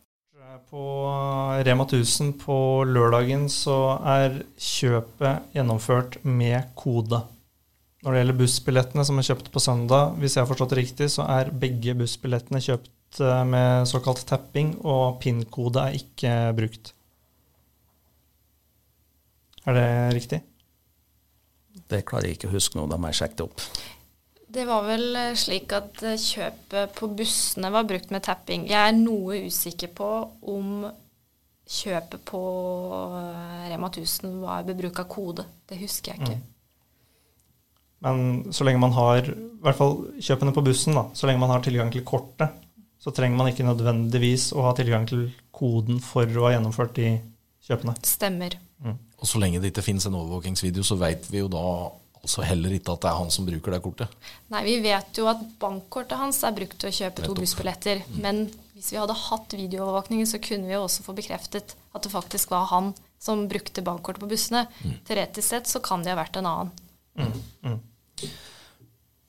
På 0.73 0.85
Rema 1.65 1.85
1000 1.85 2.33
på 2.41 2.55
lørdagen 2.89 3.45
så 3.53 3.99
er 4.09 4.43
kjøpet 4.61 5.53
gjennomført 5.57 6.19
med 6.25 6.71
kode. 6.79 7.23
Når 8.03 8.15
det 8.15 8.23
gjelder 8.23 8.39
bussbillettene 8.41 9.05
som 9.07 9.21
er 9.21 9.27
kjøpt 9.29 9.51
på 9.53 9.63
søndag, 9.63 10.17
hvis 10.19 10.37
jeg 10.37 10.43
har 10.43 10.49
forstått 10.51 10.73
det 10.75 10.81
riktig, 10.81 11.09
så 11.13 11.27
er 11.31 11.53
begge 11.65 11.95
bussbillettene 12.01 12.63
kjøpt 12.65 13.21
eh, 13.21 13.45
med 13.49 13.87
såkalt 13.91 14.25
tapping, 14.29 14.75
og 14.83 15.21
PIN-kode 15.23 15.85
er 15.87 15.99
ikke 16.01 16.33
brukt. 16.57 16.95
Er 19.69 19.79
det 19.79 19.89
riktig? 20.17 20.41
Det 21.89 22.03
klarer 22.09 22.29
jeg 22.29 22.39
ikke 22.39 22.51
å 22.51 22.57
huske 22.57 22.79
nå, 22.79 22.87
da 22.91 22.99
må 23.01 23.11
jeg 23.11 23.21
sjekke 23.23 23.39
det 23.39 23.47
opp. 23.47 23.67
Det 24.53 24.65
var 24.69 24.85
vel 24.85 25.17
eh, 25.17 25.37
slik 25.39 25.73
at 25.73 26.03
eh, 26.05 26.19
kjøpet 26.21 26.97
på 26.99 27.09
bussene 27.17 27.71
var 27.73 27.87
brukt 27.89 28.11
med 28.13 28.25
tapping. 28.27 28.67
Jeg 28.69 28.91
er 28.91 28.97
noe 28.99 29.47
usikker 29.47 29.93
på 29.97 30.09
om 30.53 30.83
kjøpet 31.73 32.25
på 32.29 32.41
eh, 33.17 33.63
Rema 33.71 33.89
1000 33.89 34.35
var 34.43 34.67
ved 34.67 34.83
bruk 34.83 35.01
av 35.01 35.09
kode. 35.13 35.47
Det 35.69 35.79
husker 35.81 36.13
jeg 36.13 36.21
ikke. 36.21 36.41
Mm. 36.43 36.49
Men 38.03 38.53
så 38.53 38.67
lenge 38.67 38.83
man 38.83 38.97
har 38.97 39.31
i 39.31 39.37
hvert 39.63 39.79
fall 39.79 39.97
kjøpene 40.19 40.53
på 40.53 40.65
bussen, 40.67 40.99
da, 40.99 41.07
så 41.17 41.31
lenge 41.31 41.41
man 41.41 41.53
har 41.55 41.63
tilgang 41.65 41.93
til 41.95 42.05
kortet, 42.05 42.59
så 43.01 43.15
trenger 43.15 43.39
man 43.39 43.49
ikke 43.53 43.67
nødvendigvis 43.67 44.51
å 44.59 44.67
ha 44.67 44.75
tilgang 44.77 45.07
til 45.09 45.29
koden 45.55 46.03
for 46.03 46.27
å 46.27 46.49
ha 46.49 46.57
gjennomført 46.57 46.97
de 46.99 47.15
kjøpene. 47.63 47.95
Stemmer. 48.07 48.59
Og 49.23 49.29
så 49.31 49.39
lenge 49.39 49.61
det 49.63 49.71
ikke 49.71 49.85
finnes 49.87 50.07
en 50.09 50.19
overvåkingsvideo, 50.19 50.85
så 50.87 50.99
vet 51.01 51.29
vi 51.31 51.43
jo 51.43 51.51
da 51.53 51.63
altså 52.23 52.45
heller 52.47 52.75
ikke 52.75 52.95
at 52.95 53.03
det 53.03 53.11
er 53.11 53.19
han 53.19 53.33
som 53.35 53.47
bruker 53.47 53.75
det 53.75 53.81
kortet. 53.83 54.19
Nei, 54.53 54.63
vi 54.67 54.77
vet 54.83 55.19
jo 55.19 55.29
at 55.31 55.41
bankkortet 55.63 56.19
hans 56.21 56.43
er 56.47 56.55
brukt 56.55 56.77
til 56.79 56.91
å 56.91 56.97
kjøpe 56.99 57.25
to 57.27 57.35
bussbilletter. 57.39 58.03
Mm. 58.09 58.19
Men 58.23 58.43
hvis 58.77 58.93
vi 58.95 59.01
hadde 59.01 59.19
hatt 59.19 59.57
videoovervåkning, 59.59 60.23
så 60.27 60.43
kunne 60.43 60.71
vi 60.71 60.77
jo 60.77 60.85
også 60.85 61.07
få 61.07 61.15
bekreftet 61.19 61.75
at 61.93 62.05
det 62.05 62.13
faktisk 62.13 62.55
var 62.55 62.69
han 62.71 62.93
som 63.23 63.47
brukte 63.51 63.85
bankkortet 63.87 64.23
på 64.23 64.31
bussene. 64.31 64.67
Teoretisk 65.07 65.49
sett 65.49 65.71
så 65.71 65.83
kan 65.83 66.03
det 66.03 66.15
ha 66.15 66.19
vært 66.19 66.39
en 66.41 66.51
annen. 66.51 66.73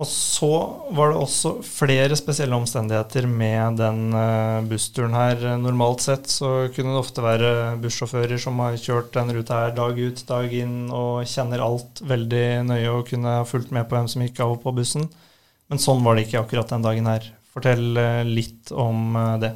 Og 0.01 0.07
så 0.09 0.49
var 0.97 1.11
det 1.11 1.19
også 1.21 1.51
flere 1.63 2.15
spesielle 2.17 2.57
omstendigheter 2.57 3.27
med 3.29 3.77
den 3.77 4.15
eh, 4.17 4.63
bussturen 4.65 5.13
her. 5.13 5.43
Normalt 5.61 6.01
sett 6.03 6.25
så 6.33 6.49
kunne 6.73 6.95
det 6.95 7.03
ofte 7.03 7.23
være 7.23 7.51
bussjåfører 7.83 8.41
som 8.41 8.57
har 8.63 8.79
kjørt 8.81 9.13
den 9.13 9.29
ruta 9.37 9.61
her 9.61 9.75
dag 9.77 9.99
ut, 10.01 10.23
dag 10.27 10.55
inn 10.57 10.89
og 10.89 11.29
kjenner 11.29 11.61
alt 11.63 12.01
veldig 12.09 12.47
nøye 12.71 12.89
og 12.89 13.05
kunne 13.11 13.37
fulgt 13.47 13.71
med 13.75 13.85
på 13.87 13.99
hvem 13.99 14.09
som 14.11 14.25
gikk 14.25 14.41
av 14.43 14.55
og 14.57 14.63
på 14.65 14.73
bussen. 14.81 15.05
Men 15.69 15.81
sånn 15.81 16.01
var 16.03 16.17
det 16.17 16.25
ikke 16.25 16.41
akkurat 16.41 16.73
den 16.73 16.83
dagen 16.89 17.07
her. 17.13 17.29
Fortell 17.53 18.01
eh, 18.01 18.23
litt 18.25 18.73
om 18.73 19.13
eh, 19.15 19.37
det. 19.45 19.53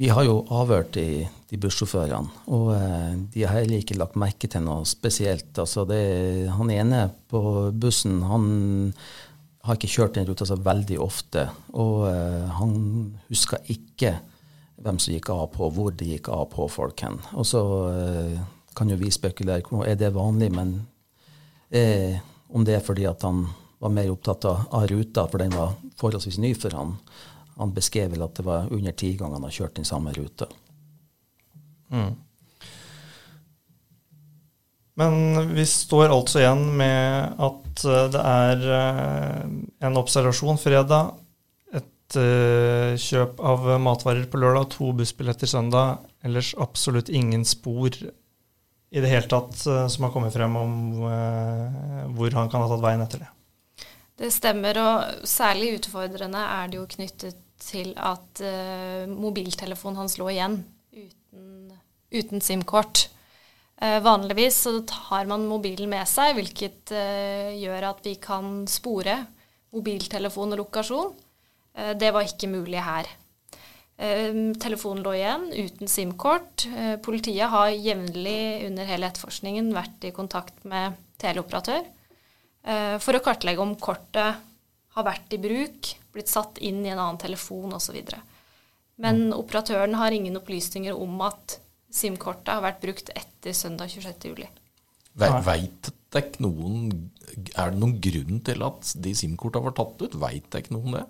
Vi 0.00 0.08
har 0.10 0.24
jo 0.26 0.40
avhørt 0.50 0.96
de, 0.96 1.28
de 1.54 1.60
bussjåførene, 1.62 2.44
og 2.50 2.72
eh, 2.74 3.12
de 3.34 3.46
har 3.46 3.60
heller 3.60 3.82
ikke 3.82 3.98
lagt 3.98 4.18
merke 4.18 4.50
til 4.50 4.64
noe 4.66 4.82
spesielt. 4.88 5.52
Altså 5.60 5.86
det, 5.88 6.02
han 6.50 6.72
ene 6.74 7.06
på 7.30 7.70
bussen 7.70 8.20
han 8.26 8.48
har 9.64 9.78
ikke 9.78 9.92
kjørt 9.94 10.18
den 10.18 10.26
ruta 10.28 10.46
så 10.48 10.58
veldig 10.60 10.98
ofte, 11.00 11.46
og 11.72 12.06
eh, 12.10 12.48
han 12.58 12.74
husker 13.30 13.64
ikke 13.72 14.16
hvem 14.84 14.98
som 15.00 15.14
gikk 15.14 15.30
av 15.32 15.46
på, 15.54 15.70
hvor 15.72 15.94
de 15.94 16.10
gikk 16.12 16.28
av 16.34 16.48
på 16.52 16.66
folk 16.68 17.00
hen. 17.06 17.16
Og 17.38 17.46
så 17.48 17.62
eh, 17.94 18.40
kan 18.76 18.90
jo 18.90 18.98
vi 19.00 19.12
spekulere 19.14 19.84
er 19.86 19.96
det 20.00 20.12
vanlig, 20.16 20.50
men 20.52 20.74
eh, 21.70 22.18
om 22.52 22.66
det 22.66 22.76
er 22.78 22.84
fordi 22.84 23.06
at 23.08 23.24
han 23.24 23.46
var 23.80 23.94
mer 23.94 24.10
opptatt 24.12 24.44
av, 24.50 24.66
av 24.74 24.88
ruta, 24.90 25.26
for 25.30 25.40
den 25.40 25.54
var 25.56 25.78
forholdsvis 26.00 26.40
ny 26.42 26.52
for 26.58 26.76
han. 26.76 26.96
Han 27.56 27.72
beskrev 27.74 28.12
vel 28.12 28.26
at 28.26 28.36
det 28.36 28.44
var 28.44 28.68
under 28.74 28.92
ti 28.92 29.14
ganger 29.16 29.38
han 29.38 29.48
har 29.48 29.56
kjørt 29.62 29.78
den 29.78 29.88
samme 29.88 30.12
ruta. 30.16 30.50
Men 34.94 35.14
vi 35.54 35.66
står 35.66 36.12
altså 36.14 36.40
igjen 36.40 36.64
med 36.78 37.40
at 37.42 37.84
eh, 37.88 38.08
det 38.14 38.22
er 38.22 38.66
eh, 38.78 39.38
en 39.88 39.98
observasjon 39.98 40.60
fredag, 40.62 41.16
et 41.74 42.18
eh, 42.20 42.94
kjøp 43.00 43.42
av 43.42 43.66
matvarer 43.82 44.28
på 44.30 44.38
lørdag, 44.38 44.68
to 44.76 44.92
bussbilletter 44.94 45.50
søndag, 45.50 46.04
ellers 46.22 46.52
absolutt 46.62 47.10
ingen 47.10 47.42
spor 47.48 47.90
i 48.94 49.02
det 49.02 49.10
hele 49.10 49.26
tatt 49.26 49.56
som 49.58 50.04
har 50.06 50.12
kommet 50.14 50.30
frem 50.30 50.54
om 50.54 50.74
hvor 52.14 52.36
han 52.36 52.46
kan 52.46 52.62
ha 52.62 52.68
tatt 52.70 52.84
veien 52.84 53.02
etter 53.02 53.24
det. 53.24 53.30
Det 54.22 54.28
stemmer, 54.30 54.78
og 54.78 55.26
særlig 55.26 55.72
utfordrende 55.80 56.38
er 56.38 56.70
det 56.70 56.78
jo 56.78 56.84
knyttet 56.92 57.40
til 57.58 57.90
at 57.98 58.38
mobiltelefonen 59.10 59.98
hans 59.98 60.14
lå 60.20 60.28
igjen 60.30 60.60
uten, 60.94 61.23
uten 62.14 62.42
SIM-kort. 62.42 63.08
Eh, 63.82 64.00
vanligvis 64.00 64.62
så 64.62 64.78
tar 64.86 65.26
man 65.26 65.48
mobilen 65.50 65.90
med 65.90 66.06
seg, 66.08 66.36
hvilket 66.38 66.92
eh, 66.94 67.54
gjør 67.58 67.90
at 67.90 68.06
vi 68.06 68.14
kan 68.22 68.62
spore 68.70 69.18
mobiltelefon 69.74 70.54
og 70.54 70.62
lokasjon. 70.62 71.12
Eh, 71.74 71.92
det 71.98 72.12
var 72.14 72.26
ikke 72.26 72.52
mulig 72.52 72.82
her. 72.84 73.10
Telefonen 73.94 75.04
lå 75.06 75.12
igjen 75.14 75.44
uten 75.54 75.86
SIM-kort. 75.86 76.64
Politiet 77.06 77.46
har 77.46 77.68
jevnlig 77.70 78.64
under 78.66 78.88
hele 78.88 79.06
etterforskningen 79.06 79.68
vært 79.70 80.08
i 80.08 80.10
kontakt 80.10 80.64
med 80.66 80.96
teleoperatør 81.22 81.84
for 82.98 83.14
å 83.14 83.20
kartlegge 83.22 83.62
om 83.62 83.76
kortet 83.78 84.40
har 84.98 85.06
vært 85.06 85.36
i 85.36 85.38
bruk, 85.38 85.92
blitt 86.10 86.32
satt 86.32 86.58
inn 86.58 86.82
i 86.82 86.90
en 86.90 86.98
annen 86.98 87.20
telefon 87.22 87.76
osv. 87.78 88.00
Men 88.98 89.28
operatøren 89.36 89.94
har 90.00 90.10
ingen 90.10 90.42
opplysninger 90.42 90.98
om 90.98 91.22
at 91.30 91.60
SIM-kortet 91.94 92.50
har 92.50 92.64
vært 92.64 92.82
brukt 92.82 93.12
etter 93.14 93.54
søndag 93.56 93.92
26. 93.94 94.30
juli. 94.32 94.48
Ve 95.14 95.30
Veit 95.46 95.92
vet 96.14 96.38
dere 96.38 96.46
noen 96.46 97.10
Er 97.54 97.72
det 97.72 97.80
noen 97.80 97.98
grunn 98.02 98.40
til 98.46 98.64
at 98.66 98.94
de 99.02 99.12
SIM-kortene 99.16 99.68
var 99.68 99.76
tatt 99.76 100.02
ut? 100.02 100.16
Veit 100.22 100.48
dere 100.52 100.74
noe 100.74 100.86
om 100.86 100.96
det? 100.98 101.04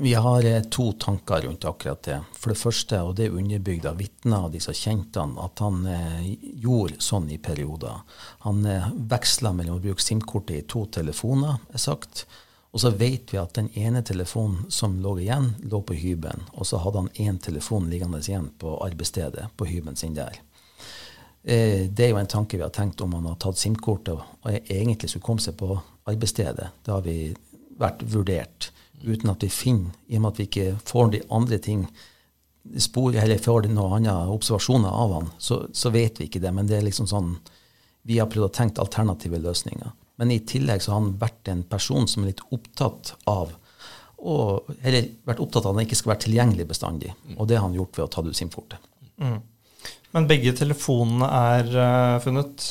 Vi 0.00 0.14
har 0.16 0.46
eh, 0.48 0.62
to 0.72 0.92
tanker 0.96 1.42
rundt 1.44 1.66
akkurat 1.68 2.02
det. 2.06 2.16
For 2.32 2.54
det 2.54 2.58
første, 2.58 3.02
og 3.04 3.18
det 3.18 3.26
er 3.26 3.34
underbygd 3.36 3.84
av 3.90 3.98
vitner 4.00 4.46
av 4.46 4.54
de 4.54 4.62
som 4.64 4.76
kjente 4.76 5.20
han, 5.20 5.34
at 5.36 5.60
han 5.60 5.82
eh, 5.84 6.30
gjorde 6.62 7.02
sånn 7.04 7.28
i 7.28 7.36
perioder. 7.36 8.00
Han 8.46 8.64
eh, 8.64 8.88
veksla 9.12 9.52
mellom 9.52 9.76
å 9.76 9.84
bruke 9.84 10.00
SIM-kortet 10.00 10.56
i 10.56 10.64
to 10.72 10.86
telefoner, 10.96 11.60
er 11.68 11.84
sagt. 11.84 12.24
Og 12.70 12.80
så 12.80 12.92
vet 12.94 13.32
vi 13.32 13.38
at 13.40 13.56
den 13.58 13.70
ene 13.74 14.02
telefonen 14.06 14.68
som 14.70 14.94
lå 15.02 15.16
igjen, 15.18 15.54
lå 15.66 15.80
på 15.82 15.96
hybelen. 15.98 16.44
Og 16.54 16.68
så 16.68 16.78
hadde 16.78 17.02
han 17.02 17.14
én 17.18 17.40
telefon 17.42 17.88
liggende 17.90 18.22
igjen 18.22 18.50
på 18.58 18.76
arbeidsstedet, 18.84 19.48
på 19.56 19.66
hybelen 19.66 19.98
sin 19.98 20.14
der. 20.14 20.38
Eh, 21.42 21.88
det 21.90 22.04
er 22.04 22.12
jo 22.12 22.20
en 22.20 22.30
tanke 22.30 22.58
vi 22.58 22.62
har 22.62 22.74
tenkt 22.74 23.00
om 23.00 23.16
han 23.16 23.26
har 23.26 23.40
tatt 23.42 23.58
SIM-kortet 23.58 24.14
og 24.14 24.70
egentlig 24.70 25.10
skulle 25.10 25.26
komme 25.26 25.42
seg 25.42 25.56
på 25.58 25.72
arbeidsstedet. 26.10 26.68
Det 26.84 26.94
har 26.94 27.02
vi 27.02 27.16
vært 27.80 28.04
vurdert, 28.12 28.70
uten 29.02 29.32
at 29.32 29.42
vi 29.42 29.50
finner, 29.50 29.94
i 30.06 30.18
og 30.18 30.22
med 30.22 30.34
at 30.34 30.40
vi 30.40 30.48
ikke 30.50 30.72
får 30.86 31.14
de 31.14 31.22
andre 31.32 31.58
ting 31.58 31.86
spor, 32.78 33.16
eller 33.16 33.40
får 33.40 33.70
noen 33.70 33.96
andre 33.96 34.28
observasjoner 34.30 34.92
av 34.92 35.14
han, 35.16 35.30
så, 35.38 35.64
så 35.72 35.90
vet 35.90 36.20
vi 36.20 36.28
ikke 36.28 36.42
det. 36.44 36.52
Men 36.54 36.68
det 36.68 36.78
er 36.78 36.86
liksom 36.86 37.08
sånn 37.10 37.38
Vi 38.02 38.16
har 38.16 38.30
prøvd 38.32 38.46
å 38.46 38.54
tenke 38.56 38.80
alternative 38.80 39.36
løsninger. 39.44 39.90
Men 40.20 40.34
i 40.34 40.42
tillegg 40.44 40.82
så 40.84 40.92
har 40.92 41.00
han 41.00 41.14
vært 41.20 41.48
en 41.48 41.62
person 41.68 42.06
som 42.10 42.24
er 42.24 42.34
litt 42.34 42.44
opptatt 42.52 43.14
av 43.30 43.56
og, 44.20 44.68
eller 44.84 45.06
vært 45.24 45.40
opptatt 45.40 45.64
av 45.64 45.72
at 45.72 45.78
han 45.78 45.86
ikke 45.86 45.96
skal 45.96 46.12
være 46.12 46.24
tilgjengelig 46.26 46.66
bestandig. 46.68 47.14
Og 47.38 47.46
det 47.48 47.56
har 47.56 47.64
han 47.64 47.76
gjort 47.76 47.96
ved 47.96 48.04
å 48.04 48.10
ta 48.12 48.24
ut 48.26 48.36
SIM-kortet. 48.36 48.82
Men 50.12 50.26
begge 50.28 50.52
telefonene 50.58 51.28
er 51.54 51.70
uh, 51.72 52.16
funnet, 52.24 52.66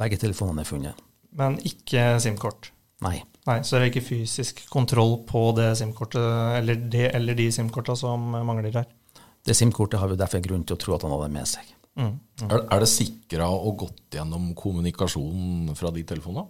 Begge 0.00 0.16
telefonene 0.22 0.64
er 0.64 0.68
funnet. 0.68 1.02
men 1.36 1.58
ikke 1.68 2.14
SIM-kort. 2.22 2.70
Nei. 3.04 3.18
Nei, 3.48 3.58
Så 3.64 3.76
det 3.76 3.82
er 3.82 3.90
ikke 3.90 4.06
fysisk 4.08 4.64
kontroll 4.72 5.18
på 5.28 5.50
det 5.56 5.74
SIM-kortet, 5.80 6.24
eller, 6.60 6.80
eller 7.10 7.36
de 7.36 7.50
SIM-korta 7.52 7.96
som 7.96 8.24
mangler 8.32 8.72
her. 8.72 8.88
Det 9.44 9.56
SIM-kortet 9.56 10.00
har 10.00 10.08
vi 10.08 10.16
derfor 10.20 10.40
grunn 10.44 10.64
til 10.64 10.76
å 10.76 10.80
tro 10.80 10.96
at 10.96 11.04
han 11.04 11.12
hadde 11.12 11.30
med 11.32 11.48
seg. 11.48 11.68
Mm. 11.98 12.14
Er, 12.46 12.62
er 12.62 12.82
det 12.82 12.88
sikra 12.90 13.48
og 13.50 13.82
gått 13.84 14.14
gjennom 14.14 14.52
kommunikasjonen 14.58 15.74
fra 15.78 15.92
de 15.94 16.04
telefonene? 16.06 16.48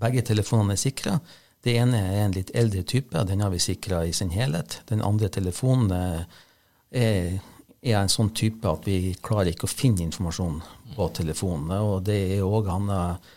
Begge 0.00 0.24
telefonene 0.26 0.74
er 0.74 0.80
sikra. 0.80 1.18
Det 1.64 1.76
ene 1.80 2.00
er 2.02 2.24
en 2.24 2.34
litt 2.34 2.50
eldre 2.56 2.82
type, 2.84 3.22
den 3.24 3.40
har 3.40 3.52
vi 3.54 3.62
sikra 3.62 4.02
i 4.04 4.12
sin 4.12 4.34
helhet. 4.34 4.80
Den 4.90 5.00
andre 5.06 5.30
telefonen 5.32 5.94
eh, 5.96 6.42
er, 6.90 7.38
er 7.80 8.00
en 8.02 8.12
sånn 8.12 8.34
type 8.36 8.68
at 8.68 8.84
vi 8.88 9.14
klarer 9.24 9.54
ikke 9.54 9.68
å 9.68 9.72
finne 9.72 10.04
informasjon 10.04 10.58
på 10.96 11.08
telefonene. 11.16 11.80
Og 11.80 12.04
det 12.04 12.18
er 12.36 12.44
også, 12.44 12.68
han 12.68 12.92
eh, 12.92 13.32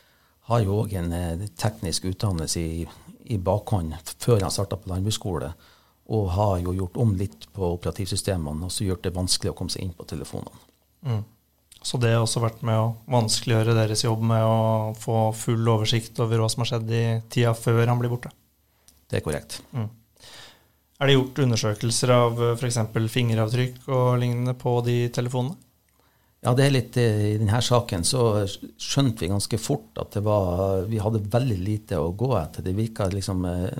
har 0.50 0.66
jo 0.66 0.82
òg 0.82 0.98
en 1.00 1.16
eh, 1.16 1.48
teknisk 1.56 2.10
utdannelse 2.12 2.60
i, 2.60 2.84
i 3.32 3.40
bakhånd 3.40 3.96
før 4.18 4.44
han 4.44 4.54
starta 4.54 4.82
på 4.82 4.92
landbruksskole, 4.92 5.54
og 6.08 6.30
har 6.36 6.58
jo 6.64 6.76
gjort 6.76 7.00
om 7.04 7.16
litt 7.20 7.48
på 7.56 7.74
operativsystemene 7.78 8.68
og 8.68 8.72
så 8.72 8.88
gjort 8.88 9.08
det 9.08 9.16
vanskelig 9.16 9.54
å 9.54 9.58
komme 9.60 9.72
seg 9.72 9.88
inn 9.88 9.96
på 9.96 10.08
telefonene. 10.08 10.68
Så 11.88 12.00
det 12.02 12.12
har 12.12 12.24
også 12.26 12.42
vært 12.44 12.64
med 12.68 12.80
å 12.80 12.88
vanskeliggjøre 13.14 13.76
deres 13.78 14.04
jobb 14.04 14.24
med 14.28 14.44
å 14.44 14.96
få 14.98 15.30
full 15.38 15.70
oversikt 15.72 16.20
over 16.24 16.42
hva 16.42 16.50
som 16.52 16.64
har 16.64 16.72
skjedd 16.74 16.92
i 16.92 17.06
tida 17.32 17.54
før 17.56 17.86
han 17.86 18.02
blir 18.02 18.12
borte. 18.12 18.34
Det 19.08 19.20
er 19.20 19.24
korrekt. 19.24 19.62
Er 20.98 21.08
det 21.08 21.16
gjort 21.16 21.40
undersøkelser 21.46 22.12
av 22.12 22.42
f.eks. 22.56 22.82
fingeravtrykk 23.14 23.88
og 23.94 24.18
lignende 24.20 24.58
på 24.58 24.80
de 24.84 24.98
telefonene? 25.14 25.56
Ja, 26.46 26.54
det 26.58 26.68
er 26.68 26.74
litt 26.74 26.98
eh, 27.02 27.22
I 27.34 27.38
denne 27.40 27.60
saken 27.66 28.04
så 28.06 28.24
skjønte 28.46 29.24
vi 29.26 29.32
ganske 29.32 29.58
fort 29.60 29.98
at 30.02 30.14
det 30.16 30.22
var, 30.26 30.84
vi 30.90 31.00
hadde 31.02 31.24
veldig 31.34 31.58
lite 31.60 32.02
å 32.02 32.12
gå 32.18 32.30
etter. 32.38 32.66
Det 32.66 32.76
virka 32.78 33.08
liksom 33.12 33.46
eh, 33.50 33.80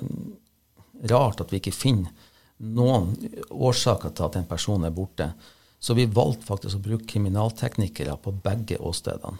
rart 1.12 1.44
at 1.44 1.54
vi 1.54 1.60
ikke 1.62 1.74
finner 1.74 2.10
noen 2.58 3.12
årsaker 3.54 4.10
til 4.10 4.26
at 4.26 4.40
en 4.40 4.48
person 4.50 4.86
er 4.86 4.94
borte. 4.94 5.30
Så 5.80 5.94
vi 5.94 6.08
valgte 6.10 6.46
faktisk 6.46 6.78
å 6.78 6.82
bruke 6.82 7.06
kriminalteknikere 7.08 8.16
på 8.22 8.34
begge 8.44 8.78
åstedene. 8.82 9.38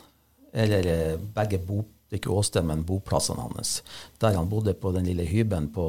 Eller 0.54 0.86
eh, 0.88 1.16
begge 1.34 1.58
bo, 1.60 1.82
ikke 2.14 2.32
åsted, 2.32 2.64
men 2.64 2.86
boplassene 2.88 3.42
hans. 3.44 3.82
Der 4.22 4.36
han 4.38 4.48
bodde 4.48 4.72
på 4.78 4.92
den 4.94 5.08
lille 5.10 5.26
hybelen 5.28 5.68
på, 5.74 5.86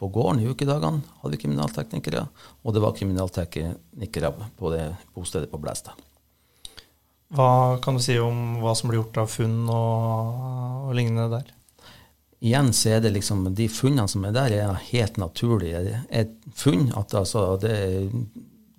på 0.00 0.10
gården 0.12 0.42
i 0.42 0.50
ukedagene, 0.50 1.00
hadde 1.22 1.36
vi 1.36 1.40
kriminalteknikere. 1.46 2.26
Og 2.64 2.74
det 2.74 2.82
var 2.84 2.96
kriminalteknikere 2.98 4.34
på 4.58 4.74
det 4.74 4.90
bostedet 5.16 5.48
på 5.52 5.62
Blæstad. 5.62 5.96
Hva 7.34 7.80
kan 7.82 7.96
du 7.96 8.02
si 8.04 8.18
om 8.20 8.60
hva 8.62 8.74
som 8.76 8.90
blir 8.90 9.00
gjort 9.00 9.22
av 9.24 9.30
funn 9.32 9.62
og, 9.72 10.42
og 10.90 10.96
lignende 10.98 11.30
der? 11.32 11.54
Igjen 12.44 12.74
så 12.76 12.96
er 12.96 13.00
det 13.00 13.14
liksom 13.14 13.46
De 13.56 13.70
funnene 13.72 14.10
som 14.10 14.26
er 14.28 14.34
der, 14.36 14.52
er 14.52 14.82
helt 14.90 15.16
naturlige. 15.16 16.02
Et 16.12 16.34
funn 16.52 16.90
at 16.92 17.14
altså 17.16 17.54
det, 17.62 17.78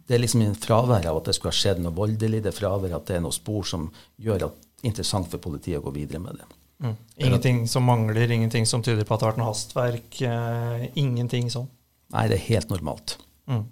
det 0.06 0.16
er 0.16 0.22
liksom 0.22 0.44
en 0.46 0.58
fravær 0.58 1.08
av 1.10 1.20
at 1.20 1.30
det 1.30 1.36
skulle 1.38 1.54
ha 1.54 1.58
skjedd 1.58 1.82
noe 1.82 1.96
voldelig. 1.96 2.44
Det 2.46 2.52
er 2.52 2.58
fravær 2.58 2.94
av 2.94 3.02
at 3.02 3.10
det 3.10 3.18
er 3.18 3.24
noen 3.26 3.36
spor 3.36 3.66
som 3.66 3.88
gjør 4.22 4.48
at 4.48 4.60
det 4.60 4.86
er 4.86 4.92
interessant 4.92 5.32
for 5.32 5.42
politiet 5.42 5.80
å 5.80 5.86
gå 5.88 5.96
videre 5.96 6.22
med 6.22 6.38
det. 6.42 6.50
Mm. 6.86 6.96
Ingenting 7.26 7.64
som 7.72 7.88
mangler, 7.88 8.32
ingenting 8.32 8.68
som 8.70 8.84
tyder 8.86 9.08
på 9.08 9.16
at 9.16 9.22
det 9.22 9.26
har 9.26 9.34
vært 9.34 9.42
noe 9.42 9.50
hastverk. 9.50 10.22
Eh, 10.22 10.86
ingenting 11.02 11.50
sånn. 11.54 11.70
Nei, 12.14 12.28
det 12.30 12.38
er 12.38 12.48
helt 12.52 12.74
normalt. 12.74 13.18
Mm. 13.50 13.66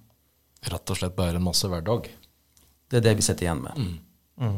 Rett 0.73 0.93
og 0.93 0.99
slett 0.99 1.17
bare 1.17 1.37
en 1.37 1.45
masse 1.45 1.69
hverdag. 1.69 2.09
Det 2.89 2.99
er 2.99 3.05
det 3.05 3.17
vi 3.19 3.25
sitter 3.25 3.47
igjen 3.47 3.63
med. 3.65 3.83
Mm. 4.41 4.57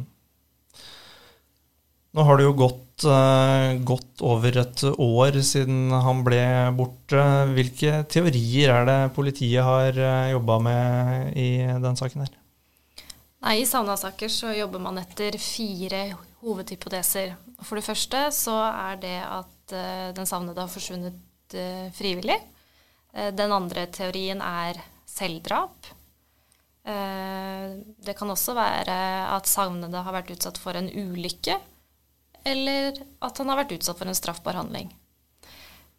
Nå 2.15 2.23
har 2.23 2.37
det 2.39 2.45
jo 2.45 2.53
gått, 2.55 3.03
uh, 3.03 3.75
gått, 3.83 4.21
over 4.23 4.55
et 4.61 4.83
år 4.87 5.35
siden 5.43 5.91
han 5.91 6.21
ble 6.23 6.39
borte. 6.77 7.19
Hvilke 7.51 8.05
teorier 8.07 8.71
er 8.71 8.87
det 8.87 8.99
politiet 9.17 9.65
har 9.67 9.99
uh, 9.99 10.05
eh, 10.05 10.31
jobba 10.31 10.55
med 10.63 11.33
i 11.35 11.49
den 11.83 11.99
saken 11.99 12.23
her? 12.23 12.31
Nei, 13.43 13.57
I 13.59 13.67
savna-saker 13.67 14.31
så 14.31 14.53
jobber 14.55 14.79
man 14.85 15.01
etter 15.03 15.35
fire 15.43 16.05
hovedhypoteser. 16.45 17.35
For 17.67 17.81
det 17.81 17.85
første 17.89 18.23
så 18.37 18.55
er 18.69 19.03
det 19.03 19.19
at 19.19 19.75
uh, 19.75 20.07
den 20.15 20.31
savnede 20.31 20.63
har 20.63 20.71
forsvunnet 20.71 21.21
frivillig. 21.95 22.35
Den 23.37 23.53
andre 23.53 23.85
teorien 23.93 24.41
er 24.41 24.79
selvdrap. 25.07 25.85
det 26.83 28.15
kan 28.17 28.33
også 28.33 28.55
være 28.57 28.97
at 29.29 29.47
savnede 29.47 30.01
har 30.03 30.15
vært 30.17 30.33
utsatt 30.33 30.57
for 30.59 30.75
en 30.75 30.89
ulykke 30.89 31.55
eller 32.45 33.01
at 33.25 33.41
han 33.41 33.49
har 33.51 33.63
vært 33.63 33.75
utsatt 33.79 33.99
for 33.99 34.09
en 34.09 34.17
straffbar 34.17 34.57
handling. 34.59 34.91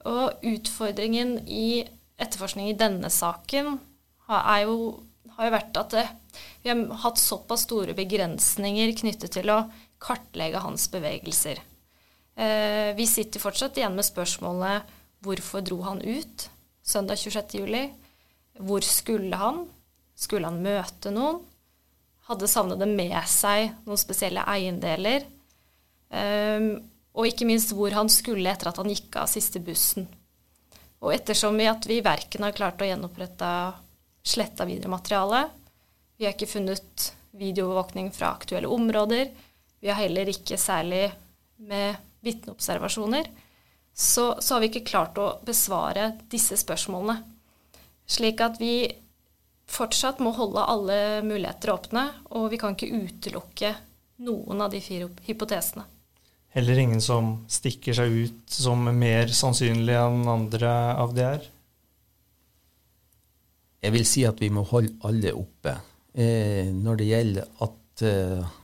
Og 0.06 0.46
utfordringen 0.46 1.40
i 1.50 1.82
etterforskning 2.16 2.70
i 2.70 2.78
denne 2.78 3.10
saken 3.12 3.76
har 4.30 4.60
jo, 4.62 4.76
har 5.36 5.48
jo 5.48 5.54
vært 5.54 5.80
at 5.80 5.96
det, 5.96 6.06
vi 6.62 6.70
har 6.70 7.02
hatt 7.02 7.20
såpass 7.20 7.66
store 7.66 7.94
begrensninger 7.98 8.94
knyttet 9.02 9.34
til 9.36 9.50
å 9.52 9.64
kartlegge 10.02 10.62
hans 10.62 10.86
bevegelser. 10.92 11.60
Eh, 12.36 12.92
vi 12.96 13.06
sitter 13.08 13.42
fortsatt 13.42 13.78
igjen 13.78 13.96
med 13.96 14.06
spørsmålet 14.06 14.94
hvorfor 15.24 15.64
dro 15.64 15.80
han 15.86 16.02
ut 16.04 16.48
søndag 16.86 17.18
26.07? 17.18 17.90
Hvor 18.62 18.84
skulle 18.84 19.36
han? 19.40 19.64
Skulle 20.16 20.48
han 20.50 20.62
møte 20.64 21.12
noen? 21.12 21.42
Hadde 22.26 22.48
savnede 22.50 22.88
med 22.90 23.16
seg 23.30 23.72
noen 23.86 24.00
spesielle 24.00 24.44
eiendeler? 24.50 25.26
Um, 26.10 26.68
og 27.16 27.30
ikke 27.30 27.48
minst 27.48 27.72
hvor 27.74 27.94
han 27.96 28.10
skulle 28.12 28.50
etter 28.50 28.70
at 28.70 28.78
han 28.80 28.92
gikk 28.92 29.16
av 29.18 29.30
siste 29.30 29.60
bussen. 29.64 30.06
Og 31.04 31.12
ettersom 31.14 31.56
vi 31.58 31.68
at 31.68 31.86
vi 31.88 32.02
verken 32.04 32.44
har 32.44 32.56
klart 32.56 32.82
å 32.82 32.88
gjenopprette 32.88 33.50
sletta 34.26 34.66
videomateriale, 34.68 35.46
vi 36.16 36.26
har 36.26 36.34
ikke 36.36 36.48
funnet 36.48 37.10
videoovervåkning 37.36 38.10
fra 38.16 38.32
aktuelle 38.36 38.68
områder, 38.72 39.30
vi 39.80 39.90
har 39.90 40.00
heller 40.00 40.28
ikke 40.32 40.58
særlig 40.60 41.10
med 41.56 41.96
vitneobservasjoner, 42.24 43.28
så, 43.96 44.36
så, 44.40 44.54
har 44.54 44.60
vi 44.64 44.70
ikke 44.70 44.88
klart 44.88 45.16
å 45.20 45.36
besvare 45.46 46.10
disse 46.32 46.56
spørsmålene. 46.60 47.16
Slik 48.08 48.42
at 48.44 48.58
vi 48.60 48.84
fortsatt 49.72 50.20
må 50.24 50.34
holde 50.36 50.64
alle 50.68 50.98
muligheter 51.24 51.72
åpne, 51.72 52.06
og 52.36 52.50
vi 52.52 52.60
kan 52.60 52.76
ikke 52.76 52.92
utelukke 52.92 53.72
noen 54.26 54.64
av 54.64 54.72
de 54.72 54.82
fire 54.84 55.08
hypotesene 55.28 55.86
heller 56.56 56.78
ingen 56.80 57.02
som 57.04 57.34
stikker 57.52 57.96
seg 57.96 58.14
ut 58.24 58.56
som 58.56 58.88
mer 58.96 59.28
sannsynlig 59.28 59.96
enn 60.00 60.24
andre 60.30 60.72
av 60.96 61.12
de 61.16 61.26
er? 61.26 61.50
Jeg 63.84 63.94
vil 63.94 64.06
si 64.08 64.24
at 64.26 64.40
vi 64.40 64.48
må 64.50 64.64
holde 64.66 64.96
alle 65.06 65.34
oppe. 65.36 65.76
Eh, 66.16 66.72
når 66.72 67.00
det 67.00 67.10
gjelder 67.10 67.62
at 67.66 68.04
eh, 68.08 68.54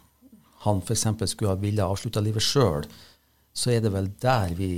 han 0.64 0.81
f.eks. 0.81 1.07
skulle 1.35 1.52
ha 1.52 1.61
villet 1.61 1.85
avslutta 1.85 2.22
livet 2.24 2.44
sjøl, 2.44 2.88
så 3.52 3.74
er 3.74 3.85
det 3.85 3.92
vel 3.92 4.09
der 4.22 4.55
vi 4.57 4.72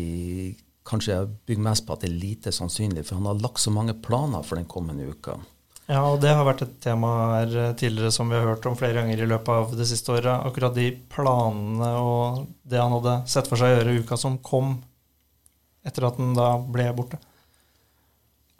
kanskje 0.84 1.20
bygger 1.46 1.64
mest 1.64 1.86
på 1.86 1.94
at 1.94 2.02
det 2.02 2.10
er 2.10 2.18
lite 2.18 2.52
sannsynlig. 2.52 3.06
For 3.06 3.20
han 3.20 3.30
har 3.30 3.40
lagt 3.40 3.62
så 3.62 3.72
mange 3.72 3.94
planer 3.94 4.42
for 4.44 4.58
den 4.58 4.68
kommende 4.68 5.06
uka. 5.06 5.38
Ja, 5.84 6.00
og 6.08 6.22
det 6.22 6.32
har 6.32 6.46
vært 6.46 6.62
et 6.64 6.78
tema 6.80 7.10
her 7.34 7.54
eh, 7.60 7.74
tidligere 7.76 8.12
som 8.14 8.30
vi 8.32 8.38
har 8.38 8.46
hørt 8.48 8.64
om 8.66 8.76
flere 8.78 8.96
ganger 8.96 9.20
i 9.20 9.28
løpet 9.28 9.52
av 9.52 9.74
det 9.76 9.84
siste 9.90 10.14
året. 10.14 10.32
Akkurat 10.32 10.72
de 10.76 10.88
planene 11.12 11.90
og 12.00 12.46
det 12.64 12.80
han 12.80 12.94
hadde 12.96 13.18
sett 13.28 13.50
for 13.50 13.60
seg 13.60 13.68
å 13.68 13.76
gjøre 13.78 13.92
i 13.92 14.00
uka 14.04 14.18
som 14.20 14.40
kom 14.40 14.78
etter 15.84 16.06
at 16.08 16.16
han 16.16 16.32
da 16.36 16.54
ble 16.56 16.88
borte. 16.96 17.20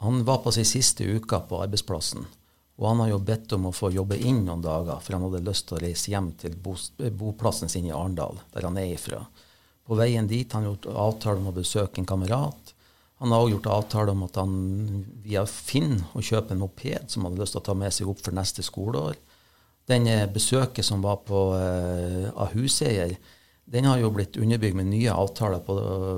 Han 0.05 0.21
var 0.27 0.43
på 0.43 0.53
sin 0.53 0.67
siste 0.69 1.07
uka 1.07 1.39
på 1.49 1.63
arbeidsplassen. 1.65 2.27
Og 2.75 2.87
han 2.89 3.01
har 3.01 3.09
jo 3.13 3.23
bedt 3.23 3.53
om 3.55 3.69
å 3.69 3.73
få 3.73 3.89
jobbe 3.95 4.17
inn 4.19 4.43
noen 4.45 4.61
dager, 4.61 4.99
for 5.01 5.15
han 5.15 5.23
hadde 5.25 5.45
lyst 5.47 5.69
til 5.69 5.77
å 5.77 5.81
reise 5.81 6.11
hjem 6.11 6.33
til 6.37 6.57
boplassen 6.59 7.71
sin 7.71 7.87
i 7.87 7.93
Arendal, 7.95 8.41
der 8.53 8.67
han 8.67 8.77
er 8.77 8.91
ifra. 8.97 9.21
På 9.87 9.97
veien 9.97 10.27
dit 10.27 10.51
har 10.51 10.61
han 10.61 10.73
gjort 10.73 10.89
avtale 10.91 11.39
om 11.39 11.49
å 11.49 11.55
besøke 11.55 12.01
en 12.01 12.09
kamerat. 12.09 12.64
Han 13.23 13.31
har 13.31 13.45
òg 13.45 13.53
gjort 13.53 13.69
avtale 13.71 14.11
om 14.11 14.25
at 14.25 14.35
han 14.41 14.55
via 15.23 15.45
Finn 15.47 16.01
å 16.17 16.23
kjøpe 16.23 16.51
en 16.55 16.61
moped 16.65 17.07
som 17.11 17.23
han 17.23 17.31
hadde 17.31 17.45
lyst 17.45 17.55
til 17.55 17.61
å 17.61 17.67
ta 17.69 17.75
med 17.77 17.95
seg 17.95 18.11
opp 18.11 18.19
for 18.25 18.35
neste 18.35 18.65
skoleår. 18.65 19.15
Den 19.87 20.09
eh, 20.11 20.25
besøket 20.27 20.85
som 20.85 21.03
var 21.05 21.21
på, 21.27 21.47
uh, 21.55 22.27
av 22.33 22.51
huseier, 22.57 23.15
den 23.65 23.87
har 23.87 24.01
jo 24.01 24.11
blitt 24.13 24.37
underbygd 24.37 24.77
med 24.77 24.89
nye 24.91 25.13
avtaler 25.13 25.61
på, 25.65 25.75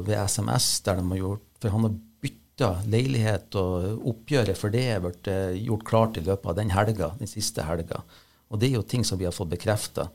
ved 0.07 0.17
SMS, 0.23 0.69
der 0.88 0.99
de 0.99 1.05
har 1.12 1.21
gjort, 1.21 1.45
for 1.62 1.75
han 1.75 1.86
har 1.86 1.97
bytta 2.23 2.71
leilighet, 2.91 3.55
og 3.60 4.07
oppgjøret 4.13 4.60
for 4.60 4.73
det 4.73 4.86
er 4.95 5.03
blitt 5.03 5.29
uh, 5.29 5.51
gjort 5.53 5.86
klart 5.88 6.17
i 6.19 6.25
løpet 6.25 6.49
av 6.53 6.57
den 6.57 6.73
helga, 6.73 7.12
den 7.19 7.29
siste 7.29 7.67
helga. 7.67 8.01
Og 8.47 8.62
det 8.62 8.71
er 8.71 8.79
jo 8.79 8.88
ting 8.88 9.03
som 9.05 9.19
vi 9.19 9.27
har 9.27 9.36
fått 9.36 9.51
bekrefta. 9.51 10.07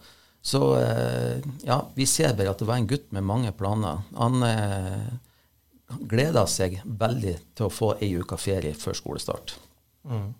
Så 0.42 0.64
uh, 0.74 1.36
ja, 1.62 1.82
vi 1.94 2.08
ser 2.08 2.34
bare 2.34 2.56
at 2.56 2.64
det 2.64 2.68
var 2.72 2.80
en 2.80 2.90
gutt 2.90 3.12
med 3.14 3.28
mange 3.28 3.52
planer. 3.54 4.02
Han 4.16 4.40
gleder 6.08 6.48
seg 6.50 6.80
veldig 6.84 7.36
til 7.56 7.68
å 7.68 7.72
få 7.72 7.94
ei 8.00 8.12
uke 8.18 8.38
ferie 8.40 8.74
før 8.78 8.98
skolestart. 8.98 9.56
Mm. 10.08 10.32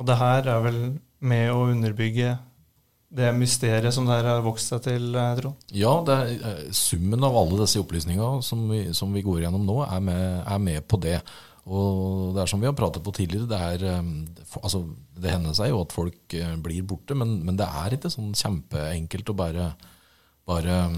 Og 0.00 0.08
det 0.08 0.16
her 0.18 0.48
er 0.48 0.64
vel 0.64 0.80
med 1.22 1.52
å 1.52 1.68
underbygge 1.70 2.36
det 3.12 3.28
mysteriet 3.36 3.92
som 3.92 4.06
det 4.08 4.16
her 4.16 4.28
har 4.30 4.44
vokst 4.44 4.72
seg 4.72 4.82
til, 4.86 5.14
eh, 5.14 5.34
Trond? 5.36 5.54
Ja, 5.76 5.92
er, 6.14 6.32
eh, 6.32 6.70
summen 6.72 7.22
av 7.22 7.36
alle 7.36 7.60
disse 7.60 7.80
opplysningene 7.82 8.42
som 8.42 8.68
vi, 8.68 8.92
som 8.92 9.12
vi 9.12 9.22
går 9.22 9.42
gjennom 9.42 9.66
nå, 9.66 9.82
er 9.84 10.00
med, 10.00 10.44
er 10.46 10.58
med, 10.58 10.88
på 10.88 10.98
det. 11.00 11.20
Og 11.66 12.34
det 12.34 12.42
er 12.42 12.46
som 12.46 12.60
vi 12.60 12.66
har 12.66 12.72
pratet 12.72 13.04
på 13.04 13.12
tidligere, 13.12 13.46
det, 13.46 13.60
er, 13.60 13.84
eh, 13.84 14.02
altså, 14.62 14.88
det 15.14 15.30
hender 15.30 15.52
seg 15.52 15.68
jo 15.68 15.82
at 15.82 15.92
folk 15.92 16.36
blir 16.62 16.82
borte, 16.82 17.14
men, 17.14 17.44
men 17.44 17.56
det 17.56 17.68
er 17.68 17.92
ikke 17.92 18.10
sånn 18.10 18.32
kjempeenkelt 18.32 19.28
å 19.28 19.36
bare, 19.36 19.74
bare 20.46 20.90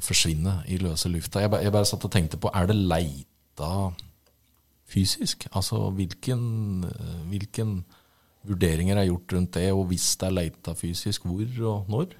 forsvinne 0.00 0.64
i 0.66 0.76
løse 0.76 1.08
lufta. 1.08 1.40
Jeg, 1.40 1.50
jeg 1.62 1.72
bare 1.72 1.86
satt 1.86 2.04
og 2.04 2.10
tenkte 2.10 2.36
på, 2.36 2.50
er 2.52 2.66
det 2.66 2.76
leit 2.76 3.29
leita 3.60 3.92
fysisk? 4.90 5.46
Altså 5.52 5.90
hvilken, 5.94 6.84
hvilken 7.30 7.84
vurderinger 8.46 8.96
er 8.96 9.10
gjort 9.10 9.36
rundt 9.36 9.54
det, 9.54 9.70
og 9.72 9.86
hvis 9.90 10.16
det 10.18 10.28
er 10.28 10.36
leita 10.36 10.74
fysisk, 10.74 11.24
hvor 11.28 11.64
og 11.68 11.90
når? 11.90 12.16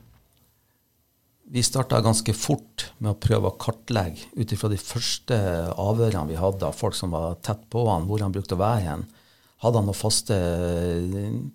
Vi 1.50 1.62
starta 1.66 1.98
ganske 2.00 2.32
fort 2.36 2.92
med 2.98 3.10
å 3.10 3.18
prøve 3.18 3.50
å 3.50 3.58
kartlegge 3.58 4.28
ut 4.36 4.52
ifra 4.52 4.68
de 4.70 4.78
første 4.78 5.36
avhørene 5.74 6.28
vi 6.28 6.38
hadde 6.38 6.68
av 6.68 6.76
folk 6.78 6.94
som 6.94 7.10
var 7.10 7.40
tett 7.42 7.64
på 7.72 7.88
han, 7.88 8.06
hvor 8.06 8.22
han 8.22 8.30
brukte 8.30 8.54
å 8.54 8.60
være 8.60 8.84
hen. 8.84 9.06
Hadde 9.60 9.80
han 9.80 9.88
noen 9.90 9.98
faste 9.98 10.36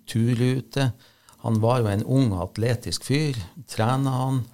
turruter? 0.06 0.92
Han 1.46 1.62
var 1.62 1.80
jo 1.80 1.88
en 1.88 2.04
ung, 2.04 2.34
atletisk 2.42 3.06
fyr. 3.08 3.38
Trena 3.70 4.12
han? 4.18 4.44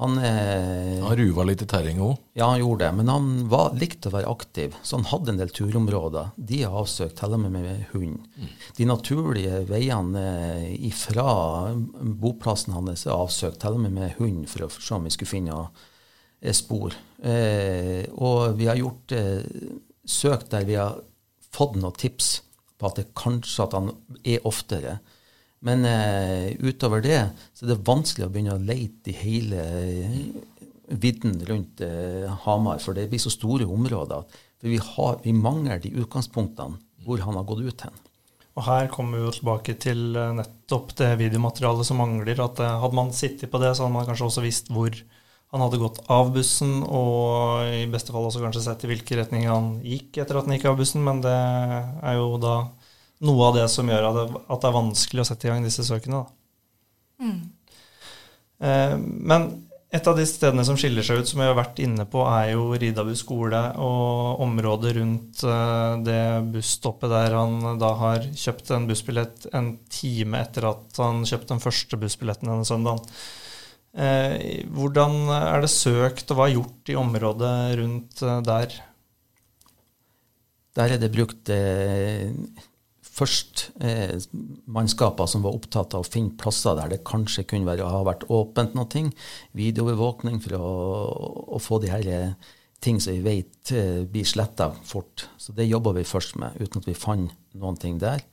Han, 0.00 0.16
eh, 0.18 1.04
han 1.04 1.16
ruva 1.16 1.44
litt 1.44 1.62
i 1.62 1.66
terrenget 1.68 2.02
òg? 2.02 2.16
Ja, 2.38 2.48
han 2.50 2.62
gjorde 2.62 2.86
det. 2.86 2.92
Men 2.96 3.10
han 3.12 3.28
var, 3.52 3.74
likte 3.78 4.08
å 4.08 4.14
være 4.16 4.30
aktiv, 4.32 4.74
så 4.82 4.98
han 4.98 5.08
hadde 5.10 5.34
en 5.34 5.40
del 5.42 5.52
turområder. 5.54 6.32
De 6.36 6.62
er 6.64 6.78
avsøkt, 6.80 7.18
til 7.20 7.36
og 7.36 7.42
med 7.44 7.54
med 7.54 7.84
hund. 7.92 8.24
Mm. 8.34 8.50
De 8.78 8.88
naturlige 8.88 9.62
veiene 9.68 10.24
eh, 10.48 10.66
ifra 10.88 11.28
boplassen 12.24 12.74
hans 12.74 13.06
er 13.06 13.14
avsøkt, 13.14 13.60
til 13.62 13.78
og 13.78 13.84
med 13.84 13.94
med 13.98 14.16
hund, 14.18 14.48
for 14.50 14.66
å 14.66 14.72
se 14.72 14.96
om 14.96 15.06
vi 15.06 15.14
skulle 15.14 15.34
finne 15.34 15.60
eh, 15.60 16.54
spor. 16.56 16.96
Eh, 17.22 18.08
og 18.16 18.56
vi 18.58 18.70
har 18.72 18.80
gjort 18.80 19.14
eh, 19.14 19.44
søk 20.08 20.48
der 20.50 20.66
vi 20.66 20.80
har 20.80 20.98
fått 21.52 21.76
noen 21.76 21.94
tips 22.00 22.40
på 22.80 22.88
at 22.88 22.98
det 22.98 23.12
kanskje 23.14 23.68
at 23.68 23.76
han 23.76 23.92
er 24.24 24.48
oftere. 24.48 24.98
Men 25.62 25.86
uh, 25.86 26.48
utover 26.66 27.04
det 27.04 27.20
så 27.54 27.64
er 27.64 27.74
det 27.74 27.82
vanskelig 27.86 28.26
å 28.26 28.32
begynne 28.34 28.56
å 28.56 28.62
leite 28.62 29.12
i 29.12 29.18
hele 29.18 29.66
uh, 29.66 30.16
vidden 31.02 31.36
rundt 31.48 31.84
uh, 31.86 32.32
Hamar, 32.44 32.80
for 32.82 32.98
det 32.98 33.08
blir 33.12 33.22
så 33.22 33.30
store 33.30 33.68
områder. 33.70 34.26
For 34.62 34.70
vi, 34.70 34.80
har, 34.82 35.20
vi 35.22 35.34
mangler 35.34 35.82
de 35.82 35.94
utgangspunktene 36.02 36.80
hvor 37.06 37.22
han 37.22 37.38
har 37.38 37.46
gått 37.46 37.62
ut 37.66 37.86
hen. 37.86 38.02
Og 38.52 38.66
her 38.66 38.90
kommer 38.92 39.18
vi 39.18 39.24
jo 39.24 39.32
tilbake 39.32 39.74
til 39.80 40.12
eh, 40.18 40.34
nettopp 40.36 40.92
det 40.98 41.14
videomaterialet 41.22 41.88
som 41.88 42.00
mangler. 42.02 42.36
at 42.44 42.60
eh, 42.60 42.78
Hadde 42.82 42.98
man 42.98 43.12
sittet 43.16 43.50
på 43.52 43.60
det, 43.62 43.72
så 43.74 43.86
hadde 43.86 43.96
man 43.96 44.08
kanskje 44.08 44.28
også 44.28 44.44
visst 44.44 44.68
hvor 44.72 44.92
han 45.52 45.60
hadde 45.60 45.80
gått 45.80 46.00
av 46.12 46.30
bussen, 46.32 46.78
og 46.84 47.64
i 47.76 47.84
beste 47.92 48.12
fall 48.12 48.24
også 48.28 48.40
kanskje 48.40 48.62
sett 48.64 48.84
i 48.86 48.88
hvilken 48.88 49.18
retning 49.20 49.48
han 49.48 49.66
gikk 49.84 50.22
etter 50.22 50.38
at 50.38 50.46
han 50.48 50.56
gikk 50.56 50.70
av 50.70 50.78
bussen, 50.78 51.02
men 51.04 51.20
det 51.24 51.32
er 51.34 52.16
jo 52.16 52.38
da 52.40 52.54
noe 53.22 53.48
av 53.48 53.58
det 53.58 53.66
som 53.70 53.88
gjør 53.88 54.08
at 54.08 54.18
det, 54.18 54.28
at 54.46 54.62
det 54.62 54.70
er 54.70 54.78
vanskelig 54.78 55.24
å 55.24 55.28
sette 55.28 55.48
i 55.48 55.52
gang 55.52 55.66
disse 55.66 55.84
søkene. 55.86 56.24
Mm. 57.22 57.36
Eh, 58.62 58.96
men 58.98 59.50
et 59.92 60.06
av 60.08 60.16
de 60.16 60.24
stedene 60.24 60.64
som 60.64 60.78
skiller 60.80 61.04
seg 61.04 61.20
ut, 61.20 61.28
som 61.28 61.42
vi 61.42 61.46
har 61.50 61.56
vært 61.58 61.82
inne 61.84 62.06
på, 62.08 62.22
er 62.24 62.54
jo 62.54 62.70
Ridabu 62.80 63.12
skole 63.18 63.60
og 63.76 64.40
området 64.40 64.94
rundt 64.96 65.42
eh, 65.44 65.92
det 66.06 66.22
busstoppet 66.54 67.12
der 67.12 67.36
han 67.36 67.76
da 67.82 67.92
har 68.00 68.24
kjøpt 68.24 68.72
en 68.72 68.88
bussbillett 68.88 69.46
en 69.52 69.74
time 69.92 70.40
etter 70.40 70.70
at 70.70 71.02
han 71.02 71.26
kjøpte 71.28 71.52
den 71.52 71.64
første 71.66 72.00
bussbilletten 72.00 72.48
denne 72.48 72.68
søndagen. 72.68 73.04
Eh, 73.92 74.64
hvordan 74.72 75.28
er 75.36 75.60
det 75.60 75.68
søkt, 75.68 76.30
og 76.32 76.38
hva 76.38 76.48
er 76.48 76.56
gjort 76.56 76.88
i 76.88 76.96
området 76.96 77.54
rundt 77.82 78.22
eh, 78.24 78.40
der? 78.48 78.78
Der 80.72 80.94
er 80.94 81.02
det 81.02 81.12
brukt 81.12 81.52
eh, 81.52 82.32
først 83.12 83.66
eh, 83.84 84.16
mannskaper 84.72 85.28
som 85.28 85.44
var 85.44 85.56
opptatt 85.56 85.96
av 85.96 86.04
å 86.04 86.08
finne 86.08 86.36
plasser 86.40 86.76
der 86.78 86.94
det 86.94 87.02
kanskje 87.08 87.44
kunne 87.48 87.68
være, 87.68 87.88
ha 87.88 88.02
vært 88.06 88.26
åpent 88.32 88.76
noe. 88.78 89.04
Videoovervåkning 89.58 90.40
for 90.44 90.56
å, 90.58 90.72
å, 91.56 91.60
få 91.62 91.82
de 91.82 91.92
her 91.92 92.08
eh, 92.08 92.54
ting 92.82 93.00
som 93.02 93.16
vi 93.16 93.24
vet 93.24 93.74
eh, 93.76 94.04
blir 94.08 94.28
sletta 94.28 94.72
fort. 94.88 95.28
Så 95.36 95.54
det 95.56 95.68
jobba 95.68 95.94
vi 95.98 96.08
først 96.08 96.38
med, 96.40 96.56
uten 96.62 96.80
at 96.80 96.88
vi 96.88 96.96
fant 96.98 97.36
noen 97.58 97.78
ting 97.80 98.00
der. 98.02 98.24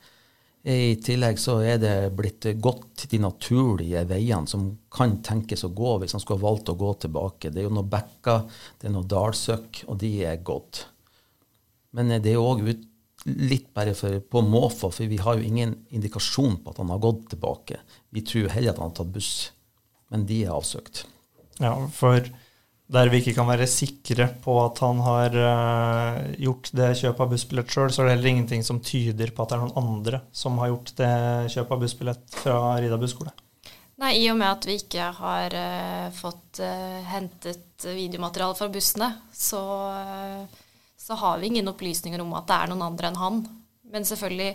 I 0.70 0.98
tillegg 1.00 1.38
så 1.40 1.62
er 1.64 1.78
det 1.80 1.94
blitt 2.18 2.44
gått 2.60 3.06
de 3.12 3.20
naturlige 3.24 4.02
veiene 4.10 4.48
som 4.48 4.66
kan 4.92 5.16
tenkes 5.24 5.64
å 5.64 5.72
gå 5.72 5.94
hvis 6.02 6.18
man 6.18 6.24
skulle 6.24 6.42
ha 6.42 6.50
valgt 6.50 6.72
å 6.72 6.80
gå 6.80 6.94
tilbake. 7.06 7.52
Det 7.52 7.62
er 7.62 7.70
jo 7.70 7.76
noen 7.78 7.92
bekker, 7.92 8.44
det 8.80 8.90
er 8.90 8.96
noen 8.96 9.08
dalsøkk, 9.12 9.86
og 9.88 10.02
de 10.04 10.12
er 10.28 10.44
gått. 10.44 10.84
Men 11.96 12.12
det 12.20 12.34
er 12.34 12.44
òg 12.44 12.66
litt 13.38 13.70
bare 13.76 13.94
for, 13.98 14.20
på 14.20 14.44
måfå, 14.46 14.92
for 14.94 15.12
vi 15.12 15.20
har 15.22 15.38
jo 15.38 15.48
ingen 15.48 15.76
indikasjon 15.94 16.60
på 16.64 16.74
at 16.74 16.82
han 16.82 16.92
har 16.94 17.02
gått 17.04 17.30
tilbake. 17.34 17.80
Vi 18.16 18.26
tror 18.26 18.52
heller 18.54 18.74
at 18.74 18.82
han 18.82 18.92
har 18.92 19.00
tatt 19.00 19.16
buss, 19.16 19.34
men 20.14 20.26
de 20.30 20.44
er 20.46 20.56
avsøkt. 20.56 21.06
Ja, 21.60 21.76
for 21.94 22.24
der 22.90 23.12
vi 23.12 23.20
ikke 23.22 23.36
kan 23.38 23.50
være 23.50 23.68
sikre 23.70 24.26
på 24.42 24.56
at 24.64 24.80
han 24.82 25.02
har 25.06 25.36
uh, 25.38 26.16
gjort 26.42 26.72
det 26.74 26.88
kjøpet 26.98 27.22
av 27.26 27.36
bussbillett 27.36 27.76
sjøl, 27.76 27.92
så 27.94 28.02
er 28.02 28.10
det 28.10 28.16
heller 28.16 28.32
ingenting 28.32 28.66
som 28.66 28.82
tyder 28.82 29.30
på 29.30 29.44
at 29.44 29.52
det 29.52 29.60
er 29.60 29.62
noen 29.62 29.84
andre 29.84 30.22
som 30.34 30.58
har 30.62 30.72
gjort 30.72 30.96
det 30.98 31.12
kjøpet 31.54 31.76
av 31.76 31.84
bussbillett 31.84 32.40
fra 32.42 32.58
Rida 32.82 32.98
busskole. 33.02 33.36
Nei, 34.00 34.14
i 34.24 34.30
og 34.32 34.40
med 34.40 34.48
at 34.48 34.66
vi 34.66 34.80
ikke 34.80 35.12
har 35.20 35.54
uh, 35.54 36.08
fått 36.16 36.64
uh, 36.64 36.98
hentet 37.12 37.86
videomateriale 37.86 38.58
fra 38.58 38.72
bussene, 38.74 39.12
så, 39.36 39.62
så, 41.10 41.16
har 41.18 41.40
vi 41.42 41.48
ingen 41.48 41.68
opplysninger 41.68 42.22
om 42.22 42.36
at 42.38 42.46
det 42.46 42.54
er 42.54 42.70
noen 42.70 42.84
andre 42.86 43.10
enn 43.10 43.16
han. 43.18 43.38
Men 43.90 44.04
selvfølgelig, 44.06 44.52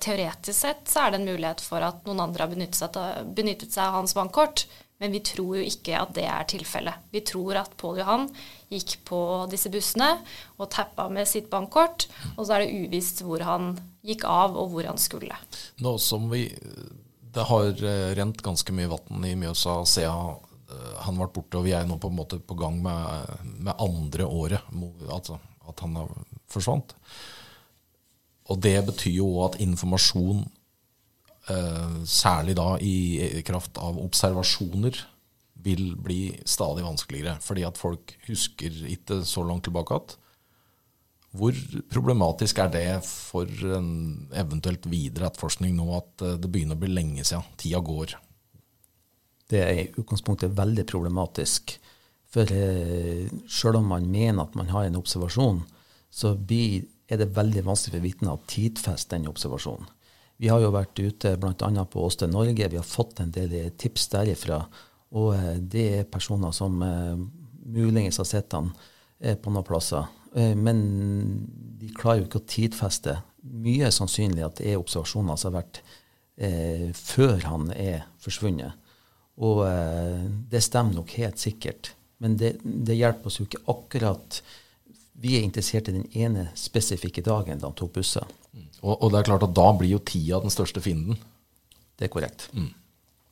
teoretisk 0.00 0.56
sett, 0.56 0.86
så 0.88 1.02
er 1.02 1.12
det 1.12 1.18
en 1.20 1.26
mulighet 1.28 1.60
for 1.60 1.84
at 1.84 2.06
noen 2.08 2.22
andre 2.24 2.46
har 2.46 2.52
benyttet 2.52 2.78
seg, 2.80 3.26
benyttet 3.36 3.74
seg 3.74 3.84
av 3.84 3.98
hans 3.98 4.16
bankkort. 4.16 4.64
Men 5.00 5.12
vi 5.12 5.20
tror 5.24 5.58
jo 5.58 5.66
ikke 5.68 5.98
at 6.00 6.14
det 6.16 6.24
er 6.24 6.48
tilfellet. 6.48 7.04
Vi 7.12 7.20
tror 7.28 7.60
at 7.60 7.76
Pål 7.80 8.00
Johan 8.00 8.24
gikk 8.72 8.94
på 9.08 9.20
disse 9.52 9.68
bussene 9.72 10.08
og 10.56 10.70
tappa 10.72 11.10
med 11.12 11.28
sitt 11.28 11.52
bankkort, 11.52 12.08
og 12.38 12.46
så 12.46 12.56
er 12.56 12.64
det 12.64 12.80
uvisst 12.86 13.20
hvor 13.24 13.44
han 13.44 13.74
gikk 14.00 14.24
av 14.28 14.56
og 14.56 14.72
hvor 14.72 14.88
han 14.88 15.00
skulle. 15.00 15.36
Nå 15.84 15.98
som 16.00 16.32
vi 16.32 16.46
Det 17.30 17.44
har 17.46 17.68
eh, 17.84 18.08
rent 18.16 18.40
ganske 18.42 18.72
mye 18.72 18.88
vann 18.90 19.24
i 19.28 19.36
Mjøsa 19.38 19.84
siden 19.86 20.40
eh, 20.66 20.96
han 21.04 21.20
ble 21.20 21.28
borte, 21.28 21.60
og 21.60 21.68
vi 21.68 21.76
er 21.76 21.84
nå 21.86 22.00
på 22.00 22.08
en 22.08 22.16
måte 22.16 22.40
på 22.40 22.56
gang 22.58 22.80
med, 22.82 23.36
med 23.44 23.76
andre 23.76 24.26
året, 24.26 24.72
altså 25.06 25.38
at 25.70 25.84
han 25.84 25.98
har 25.98 26.10
forsvant. 26.50 26.94
Og 28.50 28.58
det 28.62 28.76
betyr 28.88 29.20
jo 29.20 29.28
òg 29.36 29.52
at 29.52 29.60
informasjon 29.62 30.44
Eh, 31.50 32.02
særlig 32.04 32.54
da 32.58 32.74
i 32.78 33.42
kraft 33.46 33.78
av 33.80 33.98
observasjoner, 34.00 34.98
vil 35.60 35.92
bli 36.00 36.32
stadig 36.48 36.84
vanskeligere. 36.86 37.36
Fordi 37.44 37.66
at 37.68 37.78
folk 37.80 38.14
husker 38.28 38.72
ikke 38.88 39.20
så 39.28 39.44
langt 39.44 39.66
tilbake 39.66 39.96
igjen. 39.96 40.16
Hvor 41.30 41.58
problematisk 41.92 42.58
er 42.58 42.70
det 42.74 42.86
for 43.06 43.46
en 43.76 43.90
eventuelt 44.34 44.88
videre 44.90 45.28
etterforskning 45.28 45.76
nå 45.76 45.86
at 45.98 46.24
eh, 46.26 46.38
det 46.40 46.50
begynner 46.50 46.78
å 46.78 46.82
bli 46.82 46.90
lenge 46.94 47.26
siden? 47.26 47.46
Tida 47.60 47.82
går. 47.86 48.16
Det 49.50 49.60
er 49.62 49.82
i 49.82 49.88
utgangspunktet 50.00 50.56
veldig 50.56 50.86
problematisk. 50.90 51.76
For 52.30 52.50
eh, 52.54 53.26
selv 53.50 53.80
om 53.80 53.90
man 53.90 54.06
mener 54.10 54.44
at 54.44 54.56
man 54.58 54.70
har 54.70 54.86
en 54.86 54.98
observasjon, 55.00 55.64
så 56.10 56.34
blir, 56.34 56.84
er 57.10 57.22
det 57.22 57.32
veldig 57.36 57.64
vanskelig 57.66 57.96
for 57.98 58.06
vitner 58.06 58.36
å 58.36 58.44
tidfeste 58.50 59.16
den 59.16 59.30
observasjonen. 59.30 59.88
Vi 60.40 60.48
har 60.48 60.62
jo 60.62 60.70
vært 60.72 60.96
ute 60.96 61.34
bl.a. 61.36 61.84
på 61.84 62.04
Åsted 62.06 62.32
Norge. 62.32 62.70
Vi 62.72 62.78
har 62.78 62.86
fått 62.86 63.20
en 63.20 63.32
del 63.34 63.74
tips 63.76 64.08
derifra. 64.14 64.62
Og 65.18 65.34
eh, 65.36 65.58
det 65.60 65.86
er 65.98 66.08
personer 66.08 66.54
som 66.56 66.80
eh, 66.86 67.18
muligens 67.70 68.20
har 68.22 68.28
sett 68.28 68.56
han 68.56 68.70
eh, 69.18 69.36
på 69.36 69.52
noen 69.52 69.66
plasser. 69.66 70.16
Men 70.30 70.80
de 71.80 71.88
klarer 71.90 72.20
jo 72.20 72.28
ikke 72.28 72.38
å 72.38 72.50
tidfeste. 72.52 73.16
Mye 73.42 73.88
er 73.88 73.94
sannsynlig 73.94 74.44
at 74.46 74.60
det 74.60 74.68
er 74.70 74.78
observasjoner 74.78 75.38
som 75.40 75.50
har 75.50 75.64
vært 75.64 75.80
eh, 76.38 76.90
før 76.94 77.40
han 77.48 77.70
er 77.74 78.04
forsvunnet. 78.22 78.76
Og 79.40 79.64
eh, 79.66 80.28
det 80.52 80.62
stemmer 80.64 81.00
nok 81.00 81.14
helt 81.18 81.40
sikkert. 81.40 81.94
Men 82.20 82.36
det, 82.40 82.58
det, 82.62 82.98
hjelper 82.98 83.30
oss 83.30 83.40
jo 83.40 83.46
ikke 83.46 83.62
akkurat. 83.72 84.40
Vi 85.20 85.38
er 85.38 85.46
interessert 85.46 85.88
i 85.88 85.96
den 85.96 86.06
ene 86.12 86.50
spesifikke 86.58 87.24
dagen 87.24 87.60
da 87.60 87.70
han 87.70 87.78
tok 87.78 87.94
busser. 87.96 88.26
Og, 88.82 88.92
og, 88.94 89.08
det 89.12 89.20
er 89.20 89.30
klart 89.30 89.46
at 89.46 89.56
da 89.56 89.70
blir 89.76 89.94
jo 89.94 90.02
tida 90.04 90.40
den 90.42 90.52
største 90.52 90.82
fienden. 90.84 91.16
Det 91.96 92.08
er 92.08 92.12
korrekt. 92.12 92.48
Mm. 92.52 92.70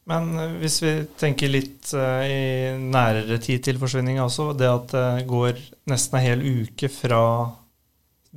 Men 0.09 0.31
eh, 0.41 0.57
hvis 0.63 0.79
vi 0.85 0.93
tenker 1.21 1.53
litt 1.53 1.93
uh, 1.97 2.25
i 2.25 2.77
nærere 2.81 3.37
tid 3.45 3.65
til 3.67 3.81
forsvinninga 3.81 4.25
også, 4.25 4.51
det 4.57 4.69
at 4.69 4.95
det 4.95 5.29
går 5.29 5.61
nesten 5.93 6.19
en 6.19 6.25
hel 6.25 6.45
uke 6.65 6.89
fra 6.93 7.23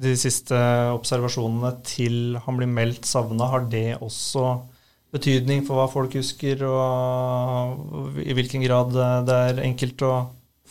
de 0.01 0.15
siste 0.19 0.57
observasjonene 0.95 1.71
til 1.87 2.37
han 2.43 2.59
blir 2.59 2.69
meldt 2.71 3.07
savna, 3.07 3.47
har 3.51 3.67
det 3.71 3.99
også 3.99 4.53
betydning 5.11 5.65
for 5.67 5.79
hva 5.79 5.87
folk 5.91 6.15
husker, 6.15 6.63
og 6.63 8.19
i 8.23 8.35
hvilken 8.35 8.63
grad 8.63 8.95
det 9.27 9.39
er 9.51 9.65
enkelt 9.65 10.03
å 10.07 10.13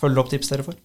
følge 0.00 0.22
opp 0.22 0.32
tips 0.32 0.50
dere 0.52 0.66
får? 0.66 0.80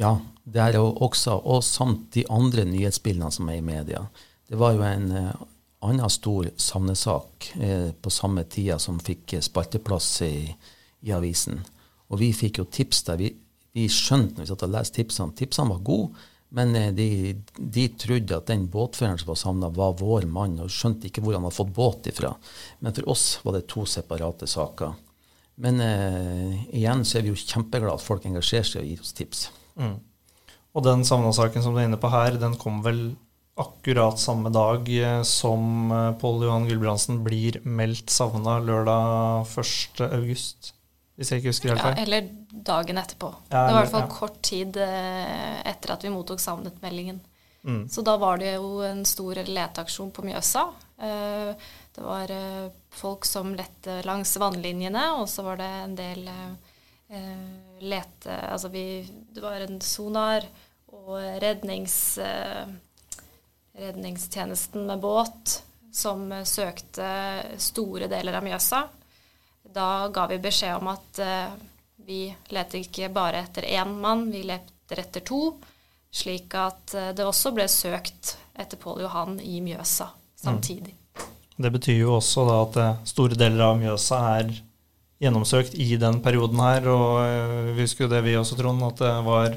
Ja, 0.00 0.16
det 0.44 0.60
er 0.62 0.78
jo 0.78 0.88
også, 1.04 1.36
og 1.36 1.62
samt 1.64 2.12
de 2.16 2.24
andre 2.32 2.64
nyhetsbildene 2.66 3.30
som 3.34 3.50
er 3.52 3.60
i 3.60 3.64
media. 3.64 4.06
Det 4.48 4.58
var 4.60 4.74
jo 4.76 4.82
en 4.86 5.06
uh, 5.12 5.44
annen 5.84 6.10
stor 6.12 6.48
savnesak 6.56 7.52
uh, 7.60 7.92
på 7.92 8.12
samme 8.12 8.44
tida 8.50 8.78
som 8.82 9.00
fikk 9.02 9.36
spalteplass 9.44 10.08
i, 10.26 10.34
i, 11.02 11.12
avisen. 11.12 11.60
Og 12.10 12.20
vi 12.24 12.32
fikk 12.36 12.62
jo 12.62 12.68
tips 12.72 13.04
der. 13.08 13.20
Vi, 13.20 13.30
vi 13.76 13.86
skjønte 13.92 14.40
når 14.40 14.46
vi 14.46 14.50
satt 14.50 14.66
og 14.66 14.74
leste 14.74 14.98
tipsene, 14.98 15.36
tipsene 15.38 15.76
var 15.76 15.86
gode, 15.86 16.26
men 16.56 16.74
uh, 16.74 16.88
de, 16.96 17.36
de, 17.56 17.86
trodde 18.00 18.40
at 18.40 18.48
den 18.48 18.66
båtføreren 18.72 19.20
som 19.20 19.34
var 19.34 19.40
savna, 19.44 19.72
var 19.76 19.94
vår 20.00 20.26
mann, 20.26 20.58
og 20.64 20.72
skjønte 20.72 21.10
ikke 21.10 21.22
hvor 21.22 21.36
han 21.36 21.46
hadde 21.46 21.60
fått 21.60 21.76
båt 21.76 22.10
ifra. 22.10 22.34
Men 22.80 22.96
for 22.96 23.12
oss 23.12 23.26
var 23.44 23.60
det 23.60 23.68
to 23.70 23.84
separate 23.86 24.48
saker. 24.48 24.96
Men 25.62 25.78
igjen 26.74 27.04
så 27.06 27.18
er 27.18 27.26
vi 27.26 27.30
jo 27.30 27.38
kjempeglade 27.38 27.94
at 27.94 28.02
folk 28.02 28.24
engasjerer 28.26 28.66
seg 28.66 28.80
og 28.82 28.88
gir 28.88 29.04
oss 29.04 29.12
tips. 29.14 29.44
Mm. 29.78 29.94
Og 30.72 30.84
den 30.86 31.04
savna-saken 31.06 31.62
som 31.62 31.76
du 31.76 31.78
er 31.78 31.86
inne 31.86 32.00
på 32.00 32.10
her, 32.10 32.38
den 32.40 32.56
kom 32.58 32.80
vel 32.82 33.12
akkurat 33.60 34.20
samme 34.20 34.50
dag 34.52 34.88
eh, 34.88 35.22
som 35.22 35.92
eh, 35.92 36.12
Pål 36.20 36.46
Johan 36.46 36.68
Gulbrandsen 36.68 37.20
blir 37.24 37.60
meldt 37.68 38.12
savna 38.12 38.58
lørdag 38.64 39.44
1. 39.60 40.06
august. 40.08 40.72
Hvis 41.16 41.30
jeg 41.30 41.42
ikke 41.42 41.52
husker 41.52 41.74
helt 41.74 41.84
feil. 41.84 41.98
Ja, 41.98 42.06
eller 42.06 42.62
dagen 42.72 43.00
etterpå. 43.02 43.28
Ja, 43.50 43.66
det 43.66 43.74
var 43.74 43.74
i 43.74 43.76
hvert 43.82 43.92
fall 43.92 44.06
ja. 44.06 44.14
kort 44.14 44.40
tid 44.48 44.78
eh, 44.80 45.58
etter 45.68 45.92
at 45.94 46.06
vi 46.06 46.14
mottok 46.14 46.40
savnet-meldingen. 46.40 47.20
Mm. 47.62 47.84
Så 47.92 48.02
da 48.02 48.16
var 48.18 48.40
det 48.40 48.56
jo 48.56 48.80
en 48.86 49.04
stor 49.06 49.38
leteaksjon 49.46 50.10
på 50.16 50.24
Mjøsa. 50.26 50.64
Det 51.92 52.00
var 52.00 52.30
folk 52.96 53.26
som 53.28 53.50
lette 53.54 53.98
langs 54.06 54.32
vannlinjene, 54.40 55.02
og 55.20 55.26
så 55.28 55.44
var 55.44 55.58
det 55.60 55.70
en 55.82 55.96
del 55.98 56.30
lete 57.84 58.32
Altså 58.32 58.70
vi 58.72 59.04
Det 59.34 59.42
var 59.44 59.60
en 59.60 59.80
sonar 59.84 60.46
og 60.92 61.42
rednings, 61.42 62.18
eh, 62.18 62.66
redningstjenesten 63.72 64.86
med 64.86 65.00
båt 65.00 65.62
som 65.92 66.44
søkte 66.44 67.08
store 67.58 68.08
deler 68.08 68.36
av 68.38 68.44
Mjøsa. 68.44 68.82
Da 69.62 70.08
ga 70.08 70.26
vi 70.26 70.38
beskjed 70.38 70.76
om 70.76 70.92
at 70.92 71.18
eh, 71.18 71.56
vi 72.06 72.20
leter 72.52 72.82
ikke 72.84 73.10
bare 73.12 73.42
etter 73.46 73.66
én 73.72 73.96
mann, 74.04 74.28
vi 74.30 74.44
leter 74.46 75.00
etter 75.00 75.24
to. 75.26 75.42
Slik 76.12 76.54
at 76.60 76.94
eh, 76.94 77.12
det 77.16 77.26
også 77.26 77.54
ble 77.56 77.68
søkt 77.72 78.36
etter 78.52 78.80
Pål 78.80 79.06
Johan 79.06 79.40
i 79.40 79.60
Mjøsa 79.64 80.10
samtidig. 80.36 81.01
Det 81.62 81.72
betyr 81.74 82.02
jo 82.02 82.16
også 82.18 82.46
at 82.56 82.78
eh, 82.80 83.02
store 83.08 83.38
deler 83.38 83.66
av 83.70 83.78
Mjøsa 83.80 84.22
er 84.38 84.54
gjennomsøkt 85.22 85.76
i 85.78 85.94
den 86.00 86.18
perioden 86.24 86.62
her. 86.62 86.88
Og 86.90 87.20
eh, 87.24 87.70
vi 87.76 87.86
husker 87.86 88.06
jo 88.06 88.12
det 88.12 88.24
vi 88.26 88.38
også, 88.38 88.58
Trond, 88.58 88.82
at 88.86 89.02
det 89.02 89.14
var 89.26 89.56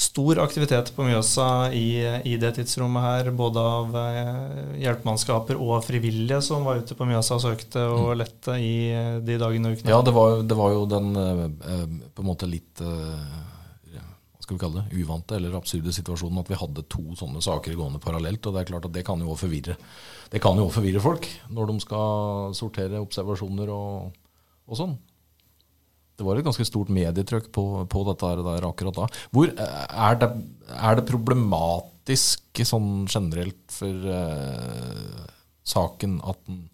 stor 0.00 0.38
aktivitet 0.40 0.94
på 0.96 1.04
Mjøsa 1.04 1.48
i, 1.76 1.88
i 2.24 2.36
det 2.40 2.54
tidsrommet 2.56 3.04
her. 3.04 3.30
Både 3.36 3.66
av 3.74 3.98
eh, 4.00 4.32
hjelpemannskaper 4.84 5.60
og 5.60 5.84
frivillige 5.86 6.40
som 6.46 6.64
var 6.68 6.80
ute 6.80 6.96
på 6.96 7.08
Mjøsa 7.10 7.36
og 7.36 7.44
søkte 7.44 7.84
og 7.92 8.14
lette 8.20 8.56
i 8.62 8.74
de 9.26 9.38
dagene 9.40 9.72
og 9.72 9.78
ukene. 9.78 9.92
Ja, 9.92 10.00
det 10.06 10.16
var, 10.16 10.40
det 10.46 10.58
var 10.58 10.76
jo 10.76 10.86
den 10.90 11.14
på 11.14 12.24
en 12.24 12.30
måte 12.30 12.48
litt 12.48 12.84
skal 14.50 14.58
vi 14.58 14.64
kalle 14.64 14.82
det, 14.82 15.02
uvante 15.04 15.36
eller 15.36 15.54
absurde 15.54 15.92
situasjonen 15.94 16.40
at 16.42 16.48
vi 16.50 16.58
hadde 16.58 16.86
to 16.90 17.04
sånne 17.18 17.42
saker 17.44 17.76
gående 17.78 18.00
parallelt. 18.02 18.42
Og 18.46 18.56
det 18.56 18.64
er 18.64 18.72
klart 18.72 18.88
at 18.88 18.96
det 18.96 19.04
kan 19.06 19.20
jo 19.22 19.30
også 19.30 19.46
forvirre, 19.46 19.76
det 20.32 20.42
kan 20.42 20.58
jo 20.58 20.66
også 20.66 20.80
forvirre 20.80 21.04
folk 21.04 21.28
når 21.54 21.70
de 21.70 21.76
skal 21.84 22.56
sortere 22.58 23.02
observasjoner 23.02 23.70
og, 23.70 24.10
og 24.66 24.80
sånn. 24.80 24.96
Det 26.18 26.26
var 26.26 26.36
et 26.36 26.44
ganske 26.44 26.66
stort 26.68 26.90
medietrykk 26.92 27.48
på, 27.54 27.64
på 27.88 28.02
dette 28.10 28.32
der 28.44 28.66
akkurat 28.68 28.98
da. 28.98 29.06
Hvor, 29.32 29.54
eh, 29.54 29.86
er, 29.88 30.18
det, 30.20 30.28
er 30.76 30.98
det 30.98 31.06
problematisk 31.08 32.64
sånn 32.66 33.06
generelt 33.08 33.62
for 33.72 34.10
eh, 34.18 35.30
saken 35.70 36.18
at 36.28 36.42
den 36.50 36.66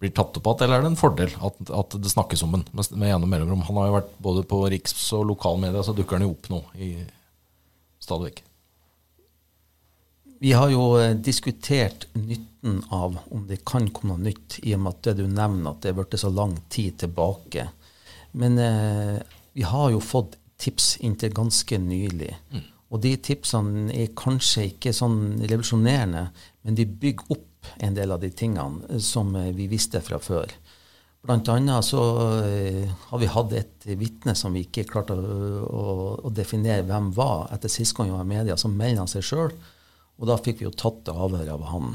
blir 0.00 0.12
tatt 0.12 0.36
opp 0.36 0.48
igjen, 0.50 0.66
eller 0.66 0.78
er 0.78 0.84
det 0.84 0.90
en 0.92 0.98
fordel 1.00 1.36
at, 1.48 1.70
at 1.72 1.96
det 2.02 2.12
snakkes 2.12 2.42
om 2.44 2.56
den 2.56 2.66
med, 2.72 2.90
med 2.92 3.10
gjennom 3.10 3.30
mellomrom? 3.32 3.64
Han 3.68 3.78
har 3.80 3.88
jo 3.88 3.94
vært 3.96 4.18
både 4.26 4.42
på 4.50 4.58
riks- 4.72 5.06
og 5.16 5.24
lokalmedia, 5.30 5.84
så 5.84 5.94
dukker 5.96 6.18
han 6.18 6.26
jo 6.26 6.34
opp 6.34 6.50
nå 6.52 6.60
i 6.76 6.90
stadig 8.02 8.30
vekk. 8.30 8.42
Vi 10.38 10.52
har 10.52 10.68
jo 10.68 10.82
eh, 11.00 11.14
diskutert 11.16 12.06
nytten 12.12 12.82
av 12.92 13.16
om 13.32 13.46
det 13.48 13.62
kan 13.64 13.88
komme 13.88 14.18
noe 14.18 14.26
nytt, 14.28 14.58
i 14.68 14.74
og 14.76 14.82
med 14.84 14.98
at 14.98 15.08
det 15.08 15.22
du 15.22 15.30
nevner 15.32 15.72
at 15.72 15.80
det 15.80 15.94
er 15.94 15.96
blitt 15.96 16.18
så 16.20 16.28
lang 16.28 16.52
tid 16.72 16.98
tilbake. 17.00 17.70
Men 18.36 18.60
eh, 18.60 19.16
vi 19.56 19.64
har 19.64 19.90
jo 19.94 20.02
fått 20.04 20.36
tips 20.60 20.98
inntil 21.04 21.32
ganske 21.36 21.78
nylig. 21.80 22.34
Og 22.92 23.00
de 23.02 23.14
tipsene 23.16 23.88
er 23.96 24.12
kanskje 24.16 24.68
ikke 24.70 24.92
sånn 24.94 25.40
revolusjonerende, 25.42 26.28
men 26.64 26.76
de 26.78 26.84
bygger 26.86 27.32
opp 27.32 27.48
en 27.82 27.96
del 27.96 28.12
av 28.14 28.22
de 28.22 28.30
tingene 28.30 29.00
som 29.02 29.34
eh, 29.36 29.52
vi 29.56 29.68
visste 29.70 30.02
fra 30.04 30.20
før. 30.22 30.52
Blant 31.26 31.48
annet 31.50 31.82
så 31.82 32.02
eh, 32.46 32.84
har 33.08 33.18
vi 33.18 33.30
hatt 33.30 33.54
et 33.58 33.86
vitne 33.98 34.36
som 34.38 34.54
vi 34.54 34.62
ikke 34.66 34.86
klarte 34.86 35.16
å, 35.16 35.96
å, 36.22 36.30
definere 36.30 36.86
hvem 36.86 37.10
var. 37.16 37.48
Etter 37.54 37.72
sist 37.72 37.96
gang 37.96 38.12
vi 38.12 38.14
var 38.14 38.28
i 38.28 38.30
media, 38.30 38.58
som 38.60 38.76
melder 38.76 39.02
han 39.02 39.10
seg 39.10 39.26
sjøl. 39.26 39.56
Og 40.16 40.30
da 40.30 40.38
fikk 40.38 40.62
vi 40.62 40.68
jo 40.68 40.76
tatt 40.76 41.10
avhør 41.10 41.50
av 41.56 41.66
han. 41.72 41.90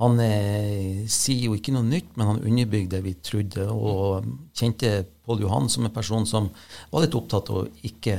Han 0.00 0.20
eh, 0.24 1.06
sier 1.12 1.48
jo 1.48 1.56
ikke 1.56 1.72
noe 1.76 1.84
nytt, 1.88 2.12
men 2.16 2.28
han 2.28 2.44
underbygde 2.44 2.98
det 2.98 3.04
vi 3.04 3.16
trodde, 3.24 3.66
og 3.72 4.28
kjente 4.56 4.92
Pål 5.24 5.42
Johan 5.44 5.68
som 5.72 5.84
en 5.86 5.94
person 5.94 6.28
som 6.28 6.48
var 6.92 7.04
litt 7.04 7.16
opptatt 7.16 7.50
av 7.52 7.62
å 7.62 7.66
ikke 7.86 8.16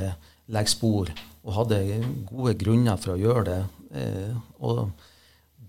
legge 0.52 0.74
spor, 0.74 1.10
og 1.42 1.56
hadde 1.58 2.02
gode 2.30 2.54
grunner 2.60 3.00
for 3.02 3.16
å 3.16 3.22
gjøre 3.22 3.46
det. 3.48 3.62
Eh, 3.98 4.36
og 4.62 4.90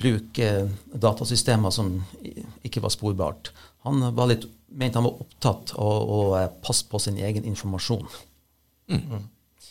bruke 0.02 0.48
datasystemer 0.92 1.72
som 1.74 1.94
ikke 2.66 2.82
var 2.82 2.92
sporbart. 2.94 3.52
Han 3.86 4.02
var 4.16 4.30
litt, 4.30 4.46
mente 4.74 5.00
han 5.00 5.06
var 5.06 5.22
opptatt 5.24 5.74
av 5.78 6.10
å 6.16 6.18
eh, 6.38 6.50
passe 6.64 6.86
på 6.90 7.00
sin 7.02 7.18
egen 7.22 7.46
informasjon. 7.48 8.08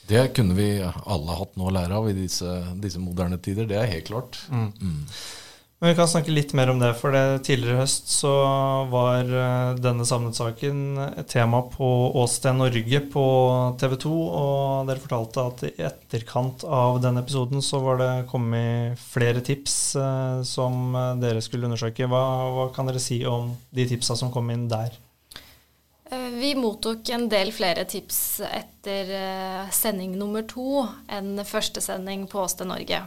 Det 0.08 0.24
kunne 0.36 0.58
vi 0.58 0.70
alle 0.82 1.38
hatt 1.38 1.56
noe 1.60 1.70
å 1.70 1.76
lære 1.76 2.00
av 2.00 2.10
i 2.10 2.18
disse, 2.18 2.50
disse 2.84 3.00
moderne 3.00 3.38
tider, 3.44 3.68
det 3.70 3.78
er 3.80 3.92
helt 3.92 4.10
klart. 4.10 4.40
Mm. 4.52 5.06
Men 5.82 5.90
vi 5.90 5.96
kan 5.98 6.08
snakke 6.08 6.30
litt 6.30 6.52
mer 6.54 6.70
om 6.70 6.78
det, 6.78 6.92
for 6.94 7.10
det, 7.10 7.42
tidligere 7.48 7.74
i 7.74 7.82
høst 7.82 8.12
så 8.14 8.32
var 8.92 9.26
eh, 9.26 9.70
denne 9.82 10.06
savnet-saken 10.06 10.82
et 11.08 11.30
tema 11.32 11.64
på 11.74 11.88
Åsted 12.22 12.54
Norge 12.54 13.00
på 13.10 13.24
TV 13.82 13.96
2, 14.04 14.12
og 14.14 14.92
dere 14.92 15.02
fortalte 15.02 15.46
at 15.50 15.64
i 15.66 15.72
etterkant 15.88 16.62
av 16.70 17.00
den 17.02 17.18
episoden 17.18 17.66
så 17.66 17.80
var 17.82 17.98
det 17.98 18.10
kommet 18.30 19.02
flere 19.02 19.42
tips 19.42 19.78
eh, 19.98 20.44
som 20.46 20.94
dere 21.18 21.42
skulle 21.42 21.66
undersøke. 21.66 22.06
Hva, 22.14 22.22
hva 22.54 22.68
kan 22.76 22.92
dere 22.92 23.02
si 23.02 23.24
om 23.26 23.50
de 23.74 23.88
tipsa 23.90 24.14
som 24.20 24.30
kom 24.30 24.54
inn 24.54 24.68
der? 24.70 24.94
Eh, 26.12 26.30
Vi 26.38 26.54
mottok 26.62 27.10
en 27.10 27.26
del 27.34 27.50
flere 27.58 27.88
tips 27.90 28.22
etter 28.52 29.10
sending 29.74 30.14
nummer 30.22 30.46
to 30.46 30.86
enn 31.10 31.42
første 31.42 31.82
sending 31.82 32.30
på 32.30 32.46
Åsted 32.46 32.70
Norge, 32.70 33.02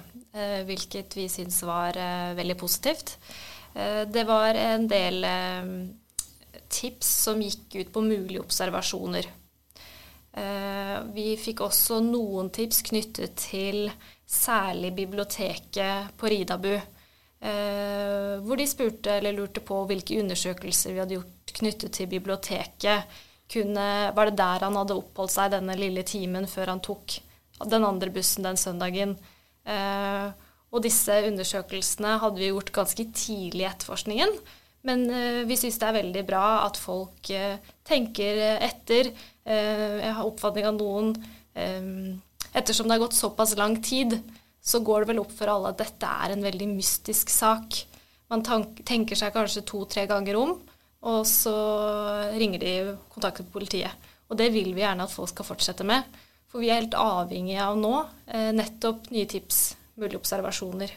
hvilket 0.66 1.14
vi 1.16 1.28
syns 1.30 1.62
var 1.62 1.96
eh, 1.96 2.32
veldig 2.34 2.56
positivt. 2.58 3.18
Eh, 3.74 4.02
Det 4.06 4.24
var 4.26 4.54
en 4.54 4.88
del 4.90 5.24
eh, 5.24 5.68
tips 6.68 7.06
som 7.24 7.42
gikk 7.42 7.74
ut 7.80 7.92
på 7.94 8.02
mulige 8.02 8.40
observasjoner. 8.42 9.26
Eh, 10.32 10.96
Vi 11.14 11.36
fikk 11.38 11.60
også 11.66 12.00
noen 12.02 12.50
tips 12.50 12.82
knyttet 12.90 13.36
til 13.36 13.90
særlig 14.26 14.94
biblioteket 14.96 16.16
på 16.18 16.26
Ridabu. 16.32 16.72
eh, 16.74 18.34
Hvor 18.42 18.56
de 18.56 18.66
spurte 18.66 19.18
eller 19.18 19.32
lurte 19.36 19.60
på 19.60 19.84
hvilke 19.86 20.18
undersøkelser 20.20 20.92
vi 20.92 20.98
hadde 20.98 21.14
gjort 21.18 21.54
knyttet 21.54 21.92
til 21.92 22.06
biblioteket. 22.10 23.04
Kunne, 23.48 24.10
var 24.16 24.26
det 24.30 24.36
der 24.40 24.64
han 24.64 24.76
hadde 24.76 24.96
oppholdt 24.96 25.30
seg 25.30 25.50
denne 25.52 25.76
lille 25.78 26.02
timen 26.02 26.46
før 26.48 26.72
han 26.72 26.80
tok 26.80 27.18
den 27.70 27.84
andre 27.84 28.10
bussen 28.10 28.42
den 28.42 28.56
søndagen? 28.56 29.14
Eh, 29.64 30.26
Og 30.74 30.82
disse 30.82 31.14
undersøkelsene 31.28 32.16
hadde 32.18 32.40
vi 32.40 32.50
gjort 32.50 32.72
ganske 32.74 33.04
tidlig 33.14 33.62
i 33.62 33.68
etterforskningen. 33.68 34.32
Men 34.84 35.04
eh, 35.06 35.42
vi 35.46 35.56
syns 35.56 35.78
det 35.78 35.86
er 35.86 35.98
veldig 36.00 36.24
bra 36.26 36.46
at 36.64 36.80
folk 36.80 37.30
eh, 37.30 37.60
tenker 37.86 38.40
etter. 38.58 39.12
Jeg 39.44 40.12
har 40.16 40.24
oppfatning 40.24 40.64
av 40.64 40.78
noen 40.78 41.10
Ettersom 42.54 42.86
det 42.88 42.94
har 42.94 43.02
gått 43.02 43.16
såpass 43.18 43.52
lang 43.58 43.74
tid, 43.82 44.14
så 44.62 44.80
går 44.80 45.02
det 45.02 45.10
vel 45.10 45.20
opp 45.20 45.32
for 45.36 45.50
alle 45.50 45.72
at 45.74 45.80
dette 45.82 46.08
er 46.08 46.32
en 46.32 46.44
veldig 46.46 46.68
mystisk 46.70 47.30
sak. 47.30 47.80
Man 48.32 48.44
tenker 48.46 49.18
seg 49.18 49.34
kanskje 49.34 49.64
to-tre 49.68 50.06
ganger 50.10 50.38
om, 50.40 50.54
og 51.04 51.26
så 51.28 51.54
ringer 52.38 52.62
de 52.62 52.74
kontakter 53.12 53.46
politiet. 53.52 53.92
Og 54.30 54.38
det 54.40 54.48
vil 54.54 54.70
vi 54.72 54.80
gjerne 54.80 55.04
at 55.04 55.12
folk 55.12 55.32
skal 55.34 55.48
fortsette 55.50 55.84
med. 55.86 56.06
For 56.54 56.62
vi 56.62 56.68
er 56.70 56.84
helt 56.84 56.94
avhengige 56.94 57.58
av 57.66 57.74
nå 57.82 57.96
eh, 58.30 58.52
nettopp 58.54 59.08
nye 59.10 59.26
tips, 59.26 59.72
mulige 59.98 60.20
observasjoner. 60.20 60.92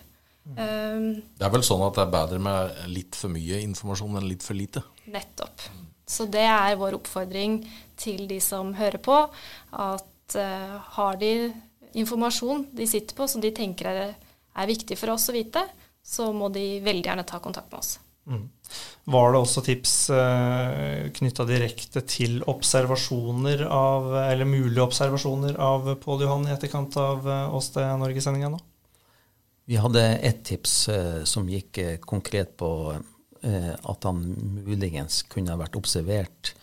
Um, 0.53 1.15
Det 1.33 1.47
er 1.47 1.49
vel 1.51 1.65
sånn 1.65 1.81
at 1.87 1.97
det 1.97 2.03
er 2.03 2.11
bedre 2.13 2.37
med 2.45 2.83
litt 2.93 3.17
for 3.17 3.33
mye 3.33 3.57
informasjon 3.65 4.19
enn 4.19 4.27
litt 4.29 4.45
for 4.45 4.53
lite. 4.53 4.85
Nettopp. 5.09 5.65
Så 6.05 6.27
det 6.29 6.45
er 6.45 6.77
vår 6.77 6.99
oppfordring 6.99 7.57
til 7.97 8.27
de 8.29 8.37
som 8.43 8.69
hører 8.77 9.01
på, 9.01 9.17
at 9.81 10.37
eh, 10.37 10.77
har 10.93 11.17
de 11.25 11.33
informasjon 11.97 12.67
de 12.77 12.85
sitter 12.93 13.17
på 13.17 13.25
som 13.25 13.41
de 13.41 13.49
tenker 13.49 13.89
er, 13.89 14.13
er 14.53 14.69
viktig 14.69 14.95
for 15.01 15.17
oss 15.17 15.25
å 15.33 15.35
vite, 15.35 15.65
så 16.05 16.29
må 16.37 16.53
de 16.53 16.77
veldig 16.85 17.09
gjerne 17.09 17.25
ta 17.27 17.41
kontakt 17.41 17.73
med 17.73 17.81
oss. 17.81 17.97
Var 19.07 19.31
det 19.31 19.39
også 19.39 19.63
tips 19.63 19.93
eh, 20.11 21.07
knytta 21.15 21.45
direkte 21.47 22.01
til 22.03 22.41
observasjoner 22.51 23.63
av, 23.71 24.09
eller 24.25 24.49
mulige 24.49 24.83
observasjoner 24.83 25.55
av 25.63 25.93
Pål 26.03 26.25
Johan 26.25 26.47
i 26.49 26.51
etterkant 26.51 26.97
av 26.99 27.23
eh, 27.23 27.59
til 27.71 27.93
Norge-sendinga 28.01 28.51
nå? 28.51 28.59
Vi 29.67 29.79
hadde 29.79 30.03
ett 30.27 30.43
tips 30.47 30.75
eh, 30.91 31.21
som 31.23 31.47
gikk 31.51 31.79
eh, 31.83 31.95
konkret 32.03 32.57
på 32.59 32.71
eh, 32.97 33.73
at 33.75 34.09
han 34.09 34.21
muligens 34.67 35.23
kunne 35.31 35.55
ha 35.55 35.59
vært 35.59 35.79
observert. 35.79 36.53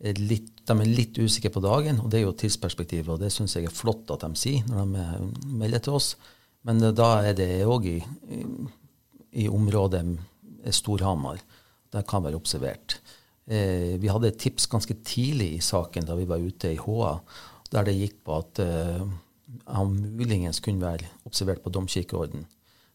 Eh, 0.00 0.16
litt, 0.20 0.52
de 0.68 0.76
er 0.76 0.94
litt 1.00 1.16
usikre 1.16 1.54
på 1.56 1.64
dagen, 1.64 2.04
og 2.04 2.12
det 2.12 2.20
er 2.20 2.26
jo 2.26 2.36
tidsperspektivet, 2.36 3.08
og 3.12 3.24
det 3.24 3.32
syns 3.32 3.56
jeg 3.56 3.70
er 3.70 3.76
flott 3.76 4.12
at 4.12 4.24
de 4.24 4.36
sier 4.36 4.68
når 4.68 4.84
de 4.84 5.04
eh, 5.04 5.50
melder 5.64 5.84
til 5.84 5.96
oss. 5.96 6.12
Men 6.66 6.82
da 6.96 7.10
er 7.24 7.36
det 7.38 7.50
òg 7.64 7.88
i, 7.88 7.98
i, 8.36 8.44
i 9.44 9.48
området 9.48 10.04
Storhamar. 10.74 11.42
Der 11.92 12.06
kan 12.08 12.24
være 12.24 12.38
observert. 12.38 12.98
Eh, 13.46 13.94
vi 14.02 14.10
hadde 14.10 14.32
et 14.32 14.40
tips 14.42 14.66
ganske 14.70 14.96
tidlig 15.06 15.52
i 15.56 15.62
saken 15.62 16.08
da 16.08 16.16
vi 16.18 16.26
var 16.28 16.42
ute 16.42 16.72
i 16.74 16.80
HA, 16.80 17.12
der 17.72 17.86
det 17.86 17.98
gikk 17.98 18.18
på 18.26 18.40
at 18.40 18.62
eh, 18.64 19.04
han 19.70 19.94
muligens 20.18 20.60
kunne 20.64 20.82
være 20.82 21.06
observert 21.28 21.62
på 21.62 21.70
domkirkeorden. 21.74 22.46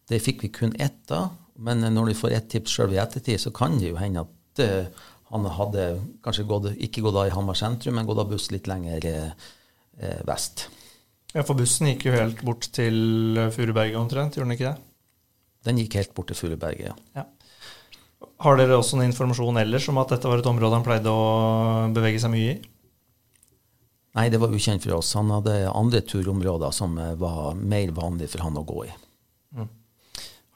Det 0.10 0.20
fikk 0.24 0.43
vi 0.43 0.52
kun 0.52 0.76
ett 0.80 1.12
av, 1.16 1.32
men 1.56 1.86
når 1.93 2.12
du 2.12 2.20
får 2.20 2.36
ett 2.36 2.52
tips 2.52 2.76
sjøl 2.76 2.95
i 2.95 3.00
ettertid, 3.00 3.39
så 3.39 3.54
kan 3.56 3.78
det 3.80 3.93
jo 3.93 4.00
hende 4.00 4.26
at 4.26 4.64
eh, 4.64 5.08
han 5.32 5.48
hadde 5.56 5.88
kanskje 6.26 6.48
gått, 6.50 6.72
ikke 6.76 7.04
gått 7.06 7.20
av 7.22 7.30
i 7.30 7.34
Hamar 7.36 7.56
sentrum, 7.56 7.95
men 7.95 8.08
gått 8.10 8.20
av 8.20 8.32
buss 8.32 8.50
litt 8.52 8.68
lenger 8.68 9.06
eh, 9.08 9.50
eh, 10.04 10.24
vest. 10.28 10.68
Ja, 11.32 11.45
for 11.48 11.56
bussen 11.56 11.88
gikk 11.88 12.10
jo 12.10 12.16
helt 12.18 12.41
bort 12.43 12.68
til 12.76 13.39
Furuberget 13.56 13.95
omtrent, 13.95 14.36
gjorde 14.36 14.50
den 14.50 14.58
ikke 14.58 14.74
det? 14.74 14.89
Den 15.64 15.80
gikk 15.80 15.95
helt 16.02 16.12
bort 16.18 16.28
til 16.34 16.39
Furuberget, 16.41 16.89
ja. 16.91 16.98
Ja. 17.22 17.24
Har 18.41 18.57
dere 18.57 18.78
også 18.78 18.97
noen 18.97 19.11
informasjon 19.11 19.59
ellers 19.61 19.88
om 19.91 19.99
at 20.01 20.13
dette 20.15 20.30
var 20.30 20.41
et 20.41 20.49
område 20.49 20.78
han 20.78 20.86
pleide 20.86 21.13
å 21.13 21.89
bevege 21.93 22.22
seg 22.22 22.34
mye 22.34 22.55
i? 22.55 22.59
Nei, 24.17 24.28
det 24.28 24.41
var 24.41 24.51
ukjent 24.51 24.84
for 24.84 24.97
oss. 24.97 25.13
Han 25.15 25.32
hadde 25.32 25.69
andre 25.72 26.01
turområder 26.03 26.74
som 26.76 26.97
eh, 26.99 27.13
var 27.19 27.55
mer 27.55 27.93
vanlig 27.95 28.28
for 28.34 28.43
han 28.43 28.59
å 28.59 28.65
gå 28.67 28.84
i. 28.89 28.91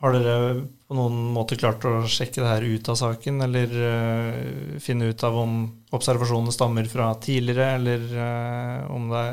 Har 0.03 0.11
dere 0.11 0.66
på 0.86 0.95
noen 0.97 1.16
måte 1.34 1.55
klart 1.57 1.86
å 1.88 2.03
sjekke 2.11 2.43
det 2.43 2.49
her 2.49 2.66
ut 2.68 2.89
av 2.91 2.97
saken, 2.99 3.39
eller 3.45 3.72
uh, 3.80 4.80
finne 4.84 5.07
ut 5.09 5.24
av 5.24 5.38
om 5.39 5.55
observasjonene 5.95 6.53
stammer 6.53 6.89
fra 6.91 7.07
tidligere, 7.24 7.70
eller 7.80 8.03
uh, 8.11 8.91
om 8.93 9.07
det 9.13 9.24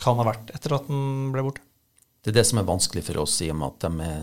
kan 0.00 0.20
ha 0.20 0.28
vært 0.30 0.54
etter 0.54 0.76
at 0.78 0.86
den 0.86 1.32
ble 1.34 1.44
borte? 1.48 1.64
Det 2.24 2.30
er 2.30 2.38
det 2.38 2.46
som 2.48 2.62
er 2.62 2.68
vanskelig 2.70 3.02
for 3.04 3.24
oss, 3.24 3.34
i 3.44 3.50
og 3.52 3.58
med 3.60 3.74
at 3.74 3.84
de 3.84 4.06
er, 4.06 4.22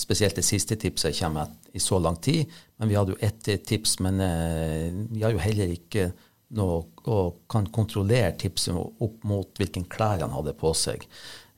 spesielt 0.00 0.36
det 0.36 0.46
siste 0.46 0.76
tipset 0.80 1.16
kommer 1.18 1.52
i 1.72 1.80
så 1.82 1.98
lang 1.98 2.16
tid. 2.16 2.50
Men 2.76 2.90
vi 2.90 2.96
hadde 2.98 3.14
jo 3.14 3.20
ett 3.20 3.66
tips, 3.66 3.98
men 4.04 4.20
uh, 4.20 4.88
vi 5.10 5.22
har 5.22 5.34
jo 5.34 5.42
heller 5.42 5.74
ikke 5.74 6.10
noe 6.54 6.82
og 7.10 7.40
kan 7.50 7.66
kontrollere 7.72 8.34
tipset 8.38 8.76
opp 8.76 9.24
mot 9.28 9.58
hvilken 9.58 9.86
klær 9.90 10.22
han 10.22 10.34
hadde 10.34 10.54
på 10.56 10.70
seg. 10.78 11.04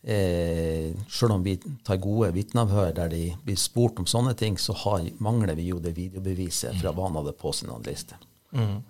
Eh, 0.07 0.93
selv 1.11 1.34
om 1.34 1.43
vi 1.43 1.57
tar 1.82 1.99
gode 1.99 2.28
vitneavhør 2.37 2.93
der 2.95 3.09
de 3.11 3.22
blir 3.43 3.59
spurt 3.59 3.99
om 3.99 4.07
sånne 4.07 4.37
ting, 4.39 4.59
så 4.59 4.74
har, 4.84 5.03
mangler 5.18 5.57
vi 5.59 5.70
jo 5.72 5.80
det 5.82 5.97
videobeviset 5.97 6.78
fra 6.78 6.93
hva 6.95 7.09
han 7.09 7.18
hadde 7.18 7.34
på 7.39 7.51
sin 7.57 7.72
liste. 7.87 8.18
Mm. 8.55 8.84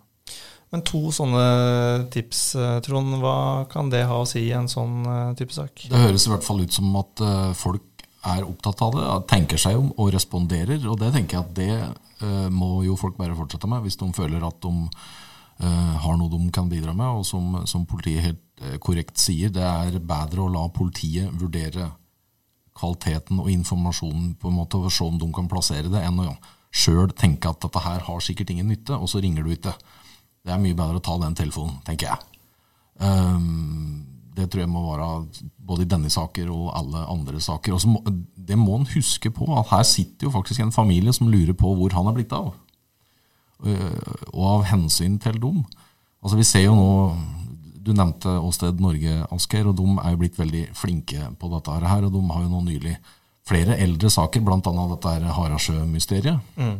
Men 0.74 0.82
to 0.84 1.00
sånne 1.14 1.46
tips, 2.12 2.42
eh, 2.60 2.78
Trond, 2.84 3.16
hva 3.22 3.64
kan 3.72 3.88
det 3.92 4.04
ha 4.10 4.20
å 4.20 4.28
si 4.28 4.44
i 4.48 4.54
en 4.56 4.68
sånn 4.68 5.06
uh, 5.06 5.32
type 5.38 5.56
sak? 5.56 5.86
Det 5.88 6.04
høres 6.04 6.26
i 6.26 6.34
hvert 6.34 6.44
fall 6.44 6.60
ut 6.66 6.76
som 6.76 7.00
at 7.00 7.24
folk 7.56 7.95
er 8.26 8.46
opptatt 8.46 8.82
av 8.82 8.96
det, 8.96 9.04
tenker 9.30 9.60
seg 9.60 9.78
om 9.78 9.92
og 9.96 10.10
responderer. 10.14 10.82
Og 10.90 10.98
det 11.00 11.12
tenker 11.14 11.38
jeg 11.38 11.44
at 11.44 11.54
det 11.56 12.24
uh, 12.24 12.48
må 12.50 12.80
jo 12.86 12.98
folk 12.98 13.18
bare 13.20 13.36
fortsette 13.38 13.70
med, 13.70 13.84
hvis 13.86 14.00
de 14.00 14.10
føler 14.16 14.44
at 14.46 14.60
de 14.64 14.90
har 15.56 16.18
noe 16.20 16.28
de 16.28 16.50
kan 16.52 16.66
bidra 16.68 16.92
med. 16.92 17.16
Og 17.16 17.22
som, 17.24 17.62
som 17.64 17.86
politiet 17.88 18.26
helt 18.26 18.42
Eh, 18.56 18.78
korrekt 18.80 19.20
sier, 19.20 19.50
det 19.52 19.64
er 19.64 19.98
bedre 20.00 20.46
å 20.46 20.52
la 20.52 20.62
politiet 20.72 21.32
vurdere 21.36 21.90
kvaliteten 22.76 23.42
og 23.42 23.50
informasjonen 23.52 24.30
på 24.40 24.48
en 24.48 24.56
måte 24.56 24.80
og 24.80 24.92
se 24.92 25.04
om 25.04 25.18
de 25.20 25.28
kan 25.36 25.48
plassere 25.48 25.92
det, 25.92 26.00
enn 26.00 26.22
å 26.24 26.30
sjøl 26.72 27.12
tenke 27.16 27.50
at 27.50 27.60
dette 27.60 27.82
her 27.84 28.04
har 28.08 28.24
sikkert 28.24 28.52
ingen 28.52 28.68
nytte, 28.72 28.96
og 28.96 29.10
så 29.12 29.20
ringer 29.20 29.44
du 29.44 29.52
ikke. 29.52 29.74
Det 30.44 30.54
er 30.54 30.62
mye 30.62 30.76
bedre 30.76 31.00
å 31.00 31.04
ta 31.04 31.18
den 31.20 31.36
telefonen, 31.36 31.76
tenker 31.84 32.14
jeg. 32.14 32.40
Um, 32.96 34.15
det 34.36 34.50
tror 34.52 34.62
jeg 34.62 34.70
må 34.70 34.82
være 34.84 35.08
både 35.68 35.86
i 35.86 35.90
denne 35.90 36.10
saker 36.12 36.50
og 36.52 36.68
alle 36.76 37.04
andre 37.12 37.40
saker. 37.40 37.78
Må, 37.88 38.02
det 38.36 38.58
må 38.60 38.76
en 38.76 38.90
huske 38.92 39.32
på, 39.32 39.48
at 39.56 39.70
her 39.72 39.86
sitter 39.88 40.28
jo 40.28 40.34
faktisk 40.34 40.60
en 40.62 40.74
familie 40.74 41.14
som 41.16 41.30
lurer 41.32 41.56
på 41.56 41.72
hvor 41.78 41.96
han 41.96 42.10
er 42.10 42.16
blitt 42.18 42.34
av. 42.36 42.52
Uh, 43.64 44.26
og 44.34 44.44
av 44.50 44.66
hensyn 44.68 45.16
til 45.22 45.40
dem. 45.40 45.62
Altså 46.20 46.36
Vi 46.36 46.44
ser 46.44 46.66
jo 46.66 46.76
nå 46.76 46.90
du 47.86 47.92
nevnte 47.94 48.32
Åsted 48.42 48.80
Norge, 48.82 49.20
Asgeir, 49.30 49.68
og 49.70 49.76
de 49.78 49.86
er 50.02 50.14
jo 50.14 50.18
blitt 50.18 50.38
veldig 50.40 50.64
flinke 50.74 51.28
på 51.38 51.50
dette 51.52 51.76
her. 51.86 52.08
Og 52.08 52.12
de 52.16 52.22
har 52.32 52.42
jo 52.42 52.50
nå 52.50 52.64
nylig 52.66 52.96
flere 53.46 53.76
eldre 53.78 54.10
saker, 54.10 54.42
bl.a. 54.42 54.58
dette 54.58 55.32
Harasjø-mysteriet, 55.38 56.52
mm. 56.58 56.76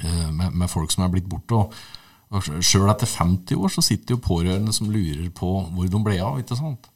Eh, 0.00 0.28
med, 0.30 0.54
med, 0.54 0.68
folk 0.70 0.92
som 0.94 1.02
er 1.02 1.10
blitt 1.10 1.26
borte. 1.28 1.54
og 1.54 1.72
Sjøl 2.30 2.86
etter 2.92 3.10
50 3.10 3.58
år 3.58 3.72
så 3.74 3.82
sitter 3.82 4.14
jo 4.14 4.22
pårørende 4.22 4.72
som 4.74 4.90
lurer 4.92 5.26
på 5.34 5.48
hvor 5.74 5.90
de 5.90 6.02
ble 6.06 6.18
av. 6.22 6.38
ikke 6.38 6.58
sant? 6.58 6.86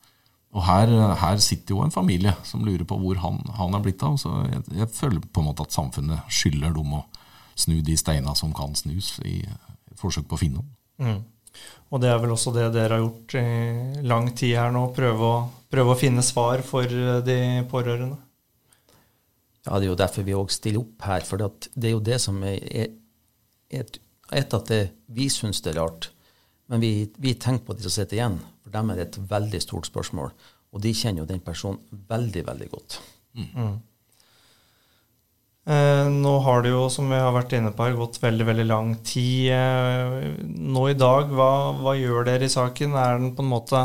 Og 0.55 0.63
her, 0.63 0.91
her 1.19 1.41
sitter 1.43 1.75
jo 1.75 1.83
en 1.83 1.95
familie 1.95 2.37
som 2.47 2.63
lurer 2.63 2.87
på 2.87 2.99
hvor 3.01 3.19
han, 3.19 3.41
han 3.59 3.75
er 3.75 3.83
blitt 3.83 4.03
av. 4.07 4.15
Så 4.23 4.31
jeg, 4.47 4.63
jeg, 4.79 4.91
føler 4.95 5.25
på 5.27 5.43
en 5.43 5.49
måte 5.51 5.67
at 5.67 5.75
samfunnet 5.75 6.31
skylder 6.31 6.77
dem 6.77 6.95
å 7.01 7.03
snu 7.59 7.81
de 7.87 7.97
steina 7.99 8.35
som 8.39 8.55
kan 8.55 8.75
snus, 8.79 9.17
i 9.27 9.43
forsøk 9.99 10.29
på 10.31 10.39
å 10.39 10.43
finne 10.43 10.63
dem. 10.63 10.71
Mm. 11.03 11.21
Og 11.95 12.03
det 12.03 12.11
er 12.11 12.21
vel 12.23 12.35
også 12.35 12.53
det 12.55 12.69
dere 12.75 12.97
har 12.97 13.03
gjort 13.03 13.35
i 13.39 14.07
lang 14.07 14.31
tid 14.35 14.57
her 14.59 14.73
nå, 14.75 14.89
prøve 14.95 15.27
å, 15.27 15.43
prøve 15.71 15.95
å 15.95 15.99
finne 15.99 16.23
svar 16.27 16.63
for 16.67 16.87
eh, 16.87 17.21
de 17.27 17.39
pårørende? 17.71 18.19
Ja, 19.65 19.79
det 19.79 19.87
er 19.87 19.91
jo 19.91 19.99
derfor 19.99 20.27
vi 20.27 20.37
òg 20.37 20.51
stiller 20.53 20.83
opp 20.83 21.07
her. 21.09 21.27
For 21.27 21.41
det 21.41 21.89
er 21.89 21.95
jo 21.95 22.03
det 22.05 22.19
som 22.23 22.43
er, 22.47 22.91
et, 23.71 23.99
et 24.33 24.57
at 24.57 24.71
det, 24.71 24.83
vi 25.13 25.29
syns 25.33 25.61
det 25.65 25.75
er 25.75 25.81
rart. 25.83 26.11
Men 26.73 26.81
vi, 26.81 26.93
vi, 27.21 27.35
tenker 27.35 27.67
på 27.67 27.77
de 27.77 27.85
som 27.85 27.93
sitter 27.93 28.19
igjen. 28.19 28.39
For 28.65 28.73
dem 28.73 28.91
er 28.91 29.01
det 29.01 29.09
et 29.11 29.19
veldig 29.31 29.61
stort 29.63 29.89
spørsmål. 29.91 30.31
Og 30.75 30.83
de 30.83 30.95
kjenner 30.97 31.23
jo 31.23 31.29
den 31.29 31.43
personen 31.45 31.83
veldig, 32.09 32.47
veldig 32.47 32.71
godt. 32.73 32.97
Mm. 33.37 33.75
Eh, 35.65 36.07
nå 36.13 36.33
har 36.45 36.65
det 36.65 36.75
jo, 36.75 36.87
som 36.93 37.09
vi 37.09 37.17
har 37.21 37.33
vært 37.33 37.55
inne 37.57 37.73
på 37.77 37.87
gått 37.97 38.21
veldig 38.23 38.47
veldig 38.51 38.67
lang 38.69 38.95
tid. 39.07 39.53
Eh, 39.57 40.33
nå 40.45 40.89
i 40.91 40.97
dag, 40.99 41.31
hva, 41.33 41.51
hva, 41.79 41.95
gjør 41.97 42.29
dere 42.29 42.49
i 42.49 42.53
saken? 42.53 42.97
Er 43.01 43.21
den 43.21 43.33
på 43.37 43.45
en 43.45 43.53
måte 43.53 43.85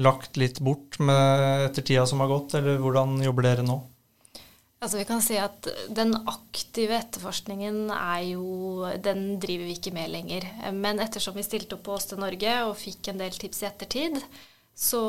lagt 0.00 0.38
litt 0.40 0.60
bort 0.64 1.00
med, 1.02 1.66
etter 1.66 1.84
tida 1.84 2.06
som 2.06 2.22
har 2.22 2.30
gått, 2.30 2.54
eller 2.56 2.78
hvordan 2.80 3.18
jobber 3.24 3.48
dere 3.48 3.66
nå? 3.66 3.80
Altså 4.80 4.96
vi 4.96 5.04
kan 5.04 5.20
si 5.20 5.36
at 5.36 5.66
Den 5.92 6.14
aktive 6.16 6.96
etterforskningen 6.96 7.90
er 7.92 8.22
jo, 8.30 8.88
den 9.04 9.34
driver 9.42 9.68
vi 9.68 9.76
ikke 9.76 9.92
med 9.92 10.12
lenger. 10.12 10.46
Men 10.72 11.02
ettersom 11.04 11.36
vi 11.36 11.44
stilte 11.44 11.76
opp 11.76 11.84
på 11.84 11.98
Åste 11.98 12.16
Norge 12.20 12.54
og 12.64 12.78
fikk 12.80 13.10
en 13.12 13.20
del 13.20 13.36
tips 13.36 13.60
i 13.60 13.68
ettertid, 13.68 14.16
så 14.72 15.02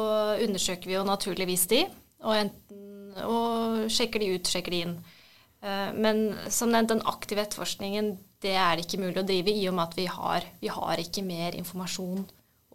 undersøker 0.44 0.92
vi 0.92 0.98
jo 0.98 1.06
naturligvis 1.08 1.64
de, 1.72 1.86
og, 2.26 2.34
enten, 2.36 3.16
og 3.24 3.88
sjekker 3.94 4.20
de 4.20 4.34
ut, 4.36 4.52
sjekker 4.52 4.76
de 4.76 4.82
inn. 4.88 4.98
Eh, 5.64 5.94
men 5.96 6.20
som 6.52 6.74
nevnt, 6.74 6.92
den 6.92 7.06
aktive 7.08 7.46
etterforskningen 7.46 8.18
det 8.42 8.58
er 8.58 8.76
det 8.76 8.88
ikke 8.88 9.00
mulig 9.04 9.22
å 9.22 9.28
drive 9.28 9.54
i 9.54 9.64
og 9.70 9.78
med 9.78 9.86
at 9.86 9.98
vi 10.00 10.10
har, 10.10 10.46
vi 10.60 10.72
har 10.74 11.00
ikke 11.00 11.24
mer 11.24 11.56
informasjon 11.56 12.26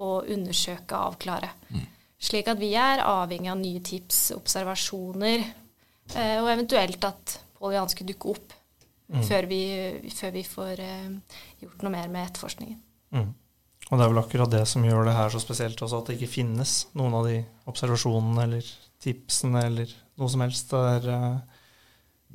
å 0.00 0.10
undersøke 0.22 0.94
og 0.94 1.12
avklare. 1.12 1.52
Mm. 1.68 1.86
Slik 2.26 2.48
at 2.48 2.60
vi 2.60 2.72
er 2.78 3.02
avhengig 3.04 3.50
av 3.52 3.60
nye 3.60 3.82
tips, 3.84 4.30
observasjoner, 4.36 5.42
og 6.14 6.48
eventuelt 6.52 7.02
at 7.08 7.38
Pål 7.66 7.74
Johan 7.74 7.90
skulle 7.90 8.12
dukke 8.12 8.30
opp 8.36 8.54
mm. 9.10 9.24
før, 9.26 9.48
vi, 9.50 9.60
før, 10.14 10.32
vi, 10.36 10.44
får 10.46 10.82
uh, 10.82 11.42
gjort 11.62 11.82
noe 11.82 11.94
mer 11.94 12.08
med 12.12 12.28
etterforskningen. 12.28 12.78
Mm. 13.16 13.32
Og 13.86 13.92
det 13.92 14.04
er 14.04 14.12
vel 14.12 14.22
akkurat 14.22 14.52
det 14.52 14.64
som 14.70 14.84
gjør 14.86 15.06
det 15.06 15.14
her 15.16 15.34
så 15.34 15.40
spesielt 15.42 15.82
også, 15.82 16.00
at 16.00 16.08
det 16.10 16.16
ikke 16.18 16.32
finnes 16.36 16.76
noen 16.98 17.14
av 17.18 17.28
de 17.28 17.40
observasjonene 17.70 18.46
eller 18.48 18.70
tipsene 19.02 19.62
eller 19.68 19.92
noe 20.18 20.32
som 20.32 20.42
helst 20.42 20.72
der 20.74 21.10
uh, 21.10 21.60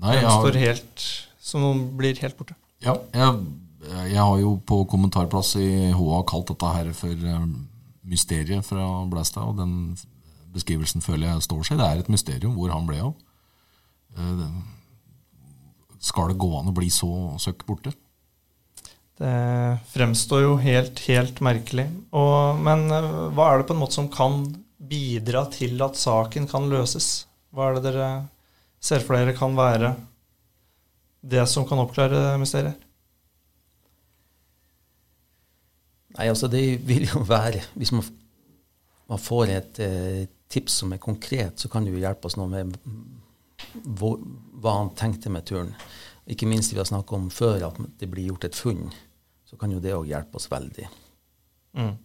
Nei, 0.01 0.15
den 0.17 0.29
står 0.31 0.55
helt 0.57 1.03
Som 1.41 1.61
noen 1.65 1.81
blir 1.99 2.17
helt 2.23 2.37
borte. 2.39 2.55
Ja, 2.81 2.95
jeg, 3.13 3.41
jeg, 3.83 4.21
har 4.21 4.37
jo 4.39 4.55
på 4.65 4.79
kommentarplass 4.89 5.55
i 5.59 5.91
HA 5.93 6.21
kalt 6.29 6.49
dette 6.49 6.71
her 6.77 6.91
for 6.97 7.27
mysteriet 8.07 8.65
fra 8.65 8.85
Blæstad, 9.09 9.51
og 9.51 9.59
den 9.59 9.97
beskrivelsen 10.53 11.03
føler 11.05 11.27
jeg 11.27 11.45
står 11.45 11.67
seg. 11.67 11.81
Det 11.81 11.87
er 11.87 12.01
et 12.01 12.11
mysterium 12.13 12.55
hvor 12.57 12.73
han 12.73 12.87
ble 12.89 13.01
av. 13.09 13.11
Uh, 14.17 14.47
skal 16.01 16.31
det 16.31 16.39
gå 16.41 16.49
an 16.57 16.71
å 16.71 16.75
bli 16.75 16.89
så 16.93 17.11
søkk 17.41 17.65
borte? 17.69 17.93
Det 19.21 19.31
fremstår 19.91 20.43
jo 20.47 20.53
helt, 20.63 20.99
helt 21.05 21.41
merkelig. 21.45 21.87
Og, 22.17 22.59
men 22.65 22.87
uh, 22.89 23.29
hva 23.35 23.51
er 23.51 23.61
det 23.61 23.69
på 23.69 23.77
en 23.77 23.83
måte 23.83 23.99
som 23.99 24.09
kan 24.11 24.43
bidra 24.81 25.45
til 25.53 25.81
at 25.85 25.99
saken 25.99 26.47
kan 26.49 26.69
løses? 26.71 27.27
Hva 27.53 27.69
er 27.69 27.77
det 27.77 27.89
dere 27.89 28.11
ser 28.81 29.03
for 29.05 29.17
dere 29.17 29.35
kan 29.37 29.53
være 29.57 29.93
det 31.21 31.43
som 31.49 31.67
kan 31.69 31.81
oppklare 31.83 32.33
mysteriet? 32.41 32.79
Nei, 36.17 36.27
altså 36.27 36.49
det 36.51 36.63
vil 36.83 37.05
jo 37.07 37.21
være 37.23 37.61
Hvis 37.79 37.93
man, 37.95 38.03
man 39.07 39.21
får 39.21 39.51
et 39.53 39.79
eh, 39.79 40.25
tips 40.51 40.81
som 40.81 40.91
er 40.91 40.99
konkret, 40.99 41.61
så 41.61 41.69
kan 41.71 41.85
det 41.85 41.93
jo 41.93 42.01
hjelpe 42.01 42.27
oss 42.27 42.35
noe 42.35 42.49
med 42.51 42.75
hvor, 43.83 44.19
hva 44.61 44.77
han 44.79 44.93
tenkte 44.97 45.31
med 45.33 45.47
turen. 45.49 45.73
Ikke 46.31 46.47
minst 46.49 46.73
vi 46.73 46.79
har 46.79 46.87
snakket 46.89 47.17
om 47.17 47.29
før, 47.33 47.67
at 47.71 47.81
det 47.99 48.09
blir 48.11 48.31
gjort 48.31 48.47
et 48.47 48.57
funn. 48.57 48.91
Så 49.47 49.57
kan 49.59 49.73
jo 49.73 49.81
det 49.83 49.95
òg 49.97 50.07
hjelpe 50.07 50.39
oss 50.39 50.47
veldig. 50.51 50.87
Mm. 51.77 51.95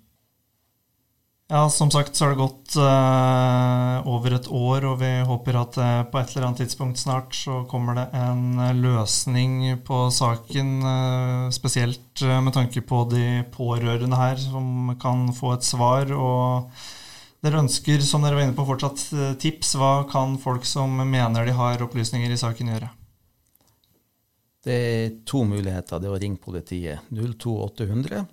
Ja, 1.47 1.69
som 1.71 1.93
sagt 1.95 2.17
så 2.17 2.25
har 2.25 2.33
det 2.33 2.41
gått 2.41 2.75
eh, 2.83 4.09
over 4.11 4.35
et 4.35 4.49
år, 4.51 4.87
og 4.91 4.97
vi 4.99 5.11
håper 5.29 5.59
at 5.61 5.77
eh, 5.79 6.01
på 6.11 6.19
et 6.19 6.33
eller 6.33 6.49
annet 6.49 6.63
tidspunkt 6.65 6.99
snart 6.99 7.39
så 7.39 7.61
kommer 7.71 7.95
det 7.95 8.07
en 8.19 8.59
uh, 8.59 8.73
løsning 8.75 9.77
på 9.87 10.01
saken, 10.11 10.73
spesielt 11.55 12.25
med 12.43 12.51
tanke 12.57 12.83
på 12.83 13.05
de 13.13 13.45
pårørende 13.55 14.19
her, 14.19 14.43
som 14.43 14.97
kan 14.99 15.29
få 15.39 15.55
et 15.55 15.69
svar. 15.69 16.11
Og 16.19 16.67
dere 17.45 17.61
ønsker, 17.63 18.01
som 18.05 18.25
dere 18.25 18.39
var 18.39 18.47
inne 18.47 18.57
på, 18.57 18.67
fortsatt 18.69 19.03
tips. 19.43 19.75
Hva 19.81 20.07
kan 20.11 20.39
folk 20.43 20.65
som 20.69 20.95
mener 21.03 21.47
de 21.47 21.57
har 21.57 21.85
opplysninger 21.85 22.33
i 22.33 22.39
saken, 22.41 22.73
gjøre? 22.75 22.93
Det 24.67 24.77
er 24.77 25.13
to 25.29 25.45
muligheter. 25.47 26.01
Det 26.03 26.09
er 26.09 26.17
å 26.17 26.23
ringe 26.23 26.43
politiet 26.43 27.13
02800 27.15 28.25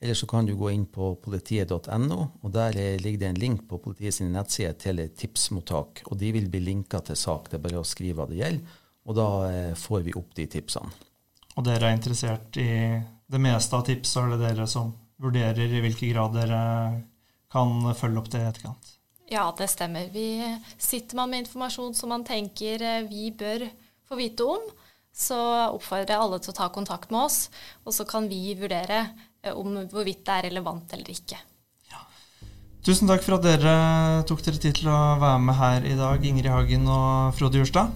eller 0.00 0.14
så 0.14 0.26
kan 0.26 0.46
du 0.46 0.54
gå 0.54 0.70
inn 0.70 0.84
på 0.92 1.14
politiet.no, 1.24 2.18
og 2.42 2.50
der 2.52 2.76
ligger 3.00 3.20
det 3.22 3.28
en 3.30 3.40
link 3.40 3.64
på 3.68 3.78
politiets 3.80 4.20
nettside 4.20 4.74
til 4.82 5.00
et 5.00 5.16
tipsmottak. 5.16 6.02
Og 6.10 6.18
de 6.20 6.32
vil 6.36 6.50
bli 6.52 6.60
linka 6.60 7.00
til 7.00 7.16
sak. 7.16 7.48
Det 7.48 7.58
er 7.58 7.64
bare 7.64 7.80
å 7.80 7.86
skrive 7.86 8.20
hva 8.20 8.28
det 8.28 8.40
gjelder, 8.42 8.76
og 9.06 9.16
da 9.16 9.28
eh, 9.48 9.72
får 9.78 10.04
vi 10.04 10.14
opp 10.18 10.36
de 10.36 10.46
tipsene. 10.52 10.92
Og 11.56 11.64
dere 11.64 11.88
er 11.88 11.96
interessert 11.96 12.58
i 12.60 12.70
det 13.26 13.40
meste 13.40 13.78
av 13.78 13.86
tips, 13.88 14.16
og 14.18 14.26
er 14.26 14.34
det 14.34 14.42
dere 14.44 14.66
som 14.68 14.92
vurderer 15.22 15.72
i 15.72 15.80
hvilken 15.80 16.12
grad 16.12 16.36
dere 16.36 16.62
kan 17.56 17.96
følge 17.96 18.22
opp 18.22 18.30
det 18.32 18.44
i 18.44 18.50
etterkant? 18.50 18.92
Ja, 19.26 19.48
det 19.58 19.66
stemmer. 19.72 20.06
Vi 20.12 20.38
sitter 20.78 21.18
man 21.18 21.32
med 21.32 21.44
informasjon 21.44 21.96
som 21.98 22.12
man 22.14 22.24
tenker 22.26 22.82
eh, 22.82 23.08
vi 23.08 23.32
bør 23.34 23.66
få 24.06 24.20
vite 24.20 24.46
om, 24.46 24.62
så 25.16 25.38
oppfordrer 25.72 26.14
jeg 26.14 26.22
alle 26.22 26.38
til 26.44 26.52
å 26.52 26.58
ta 26.60 26.70
kontakt 26.70 27.10
med 27.10 27.24
oss, 27.24 27.48
og 27.82 27.96
så 27.96 28.06
kan 28.06 28.28
vi 28.30 28.54
vurdere 28.58 29.02
eh, 29.42 29.50
om 29.50 29.80
hvorvidt 29.90 30.22
det 30.28 30.38
er 30.38 30.50
relevant 30.50 30.94
eller 30.94 31.10
ikke. 31.16 31.42
Tusen 32.86 33.10
takk 33.10 33.24
for 33.26 33.34
at 33.34 33.42
dere 33.42 33.70
tok 34.30 34.44
dere 34.46 34.60
tid 34.62 34.76
til 34.78 34.86
å 34.92 35.16
være 35.18 35.40
med 35.42 35.56
her 35.58 35.86
i 35.90 35.96
dag, 35.98 36.22
Ingrid 36.22 36.52
Hagen 36.52 36.86
og 36.86 37.34
Frode 37.34 37.58
Jurstad. 37.58 37.90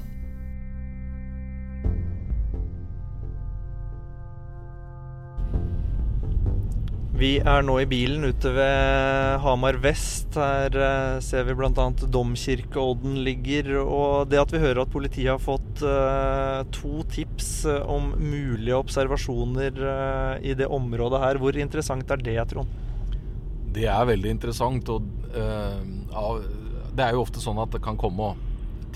Vi 7.21 7.35
er 7.37 7.61
nå 7.61 7.75
i 7.83 7.85
bilen 7.85 8.23
ute 8.25 8.49
ved 8.57 9.43
Hamar 9.45 9.77
vest. 9.83 10.39
Her 10.41 10.73
uh, 10.73 11.18
ser 11.21 11.45
vi 11.45 11.53
bl.a. 11.59 11.85
Domkirkeodden 12.01 13.18
ligger. 13.27 13.68
Og 13.83 14.31
det 14.33 14.41
at 14.41 14.55
vi 14.55 14.62
hører 14.62 14.87
at 14.87 14.93
politiet 14.95 15.29
har 15.29 15.43
fått 15.43 15.83
uh, 15.85 16.64
to 16.73 17.05
tips 17.12 17.66
eh, 17.68 17.85
om 17.85 18.14
mulige 18.16 18.79
observasjoner 18.79 19.85
i 20.41 20.57
det 20.57 20.71
området 20.73 21.21
her, 21.21 21.41
hvor 21.43 21.61
interessant 21.61 22.09
er 22.09 22.25
det, 22.25 22.39
Trond? 22.55 22.73
Det 23.77 23.85
er 23.85 24.09
veldig 24.09 24.33
interessant. 24.39 24.89
Og 24.89 25.05
det 25.29 27.05
er 27.05 27.12
jo 27.12 27.27
ofte 27.27 27.45
sånn 27.45 27.61
at 27.61 27.77
det 27.77 27.85
kan 27.85 28.01
komme 28.01 28.33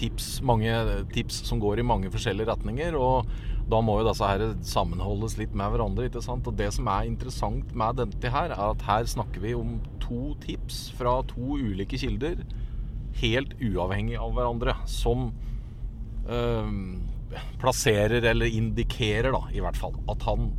tips, 0.01 0.39
mange 0.41 0.73
tips 1.13 1.45
som 1.45 1.61
går 1.61 1.83
i 1.83 1.91
mange 1.93 2.09
forskjellige 2.15 2.49
retninger. 2.55 2.97
og 2.97 3.29
da 3.71 3.81
må 3.81 3.97
jo 4.01 4.09
disse 4.11 4.29
her 4.29 4.43
sammenholdes 4.67 5.39
litt 5.41 5.55
med 5.57 5.73
hverandre. 5.73 6.09
ikke 6.09 6.23
sant? 6.25 6.47
Og 6.47 6.57
Det 6.57 6.69
som 6.77 6.89
er 6.93 7.09
interessant 7.09 7.73
med 7.75 7.97
dette 8.01 8.33
her, 8.33 8.53
er 8.53 8.71
at 8.75 8.85
her 8.85 9.09
snakker 9.09 9.41
vi 9.41 9.55
om 9.57 9.79
to 10.05 10.35
tips 10.45 10.91
fra 10.99 11.23
to 11.31 11.57
ulike 11.57 11.99
kilder, 12.01 12.45
helt 13.23 13.55
uavhengig 13.63 14.19
av 14.21 14.35
hverandre, 14.37 14.77
som 14.91 15.31
øh, 16.29 16.75
plasserer, 17.63 18.21
eller 18.35 18.53
indikerer, 18.53 19.33
da, 19.33 19.47
i 19.55 19.65
hvert 19.65 19.79
fall, 19.81 19.97
at 20.13 20.29
han 20.29 20.53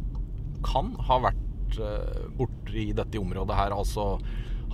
kan 0.65 0.95
ha 1.05 1.21
vært 1.27 1.77
øh, 1.77 2.25
borti 2.39 2.89
dette 2.95 3.21
området 3.21 3.59
her. 3.59 3.75
altså 3.75 4.15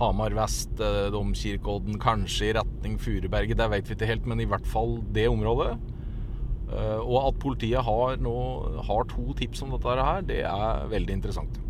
Hamar 0.00 0.32
vest, 0.34 0.72
øh, 0.80 1.10
Domkirkeodden, 1.12 2.00
kanskje 2.00 2.48
i 2.48 2.54
retning 2.56 2.96
Furuberget, 3.00 3.58
det 3.60 3.70
vet 3.70 3.90
vi 3.90 3.98
ikke 3.98 4.08
helt, 4.08 4.26
men 4.26 4.40
i 4.40 4.48
hvert 4.48 4.66
fall 4.66 5.02
det 5.12 5.28
området. 5.28 5.76
Eh, 6.72 7.00
og 7.02 7.18
at 7.28 7.42
politiet 7.42 7.84
har, 7.84 8.16
nå, 8.22 8.36
har 8.86 9.04
to 9.10 9.34
tips 9.38 9.64
om 9.64 9.74
dette 9.74 9.98
her, 9.98 10.24
det 10.28 10.40
er 10.48 10.88
veldig 10.92 11.18
interessant. 11.18 11.60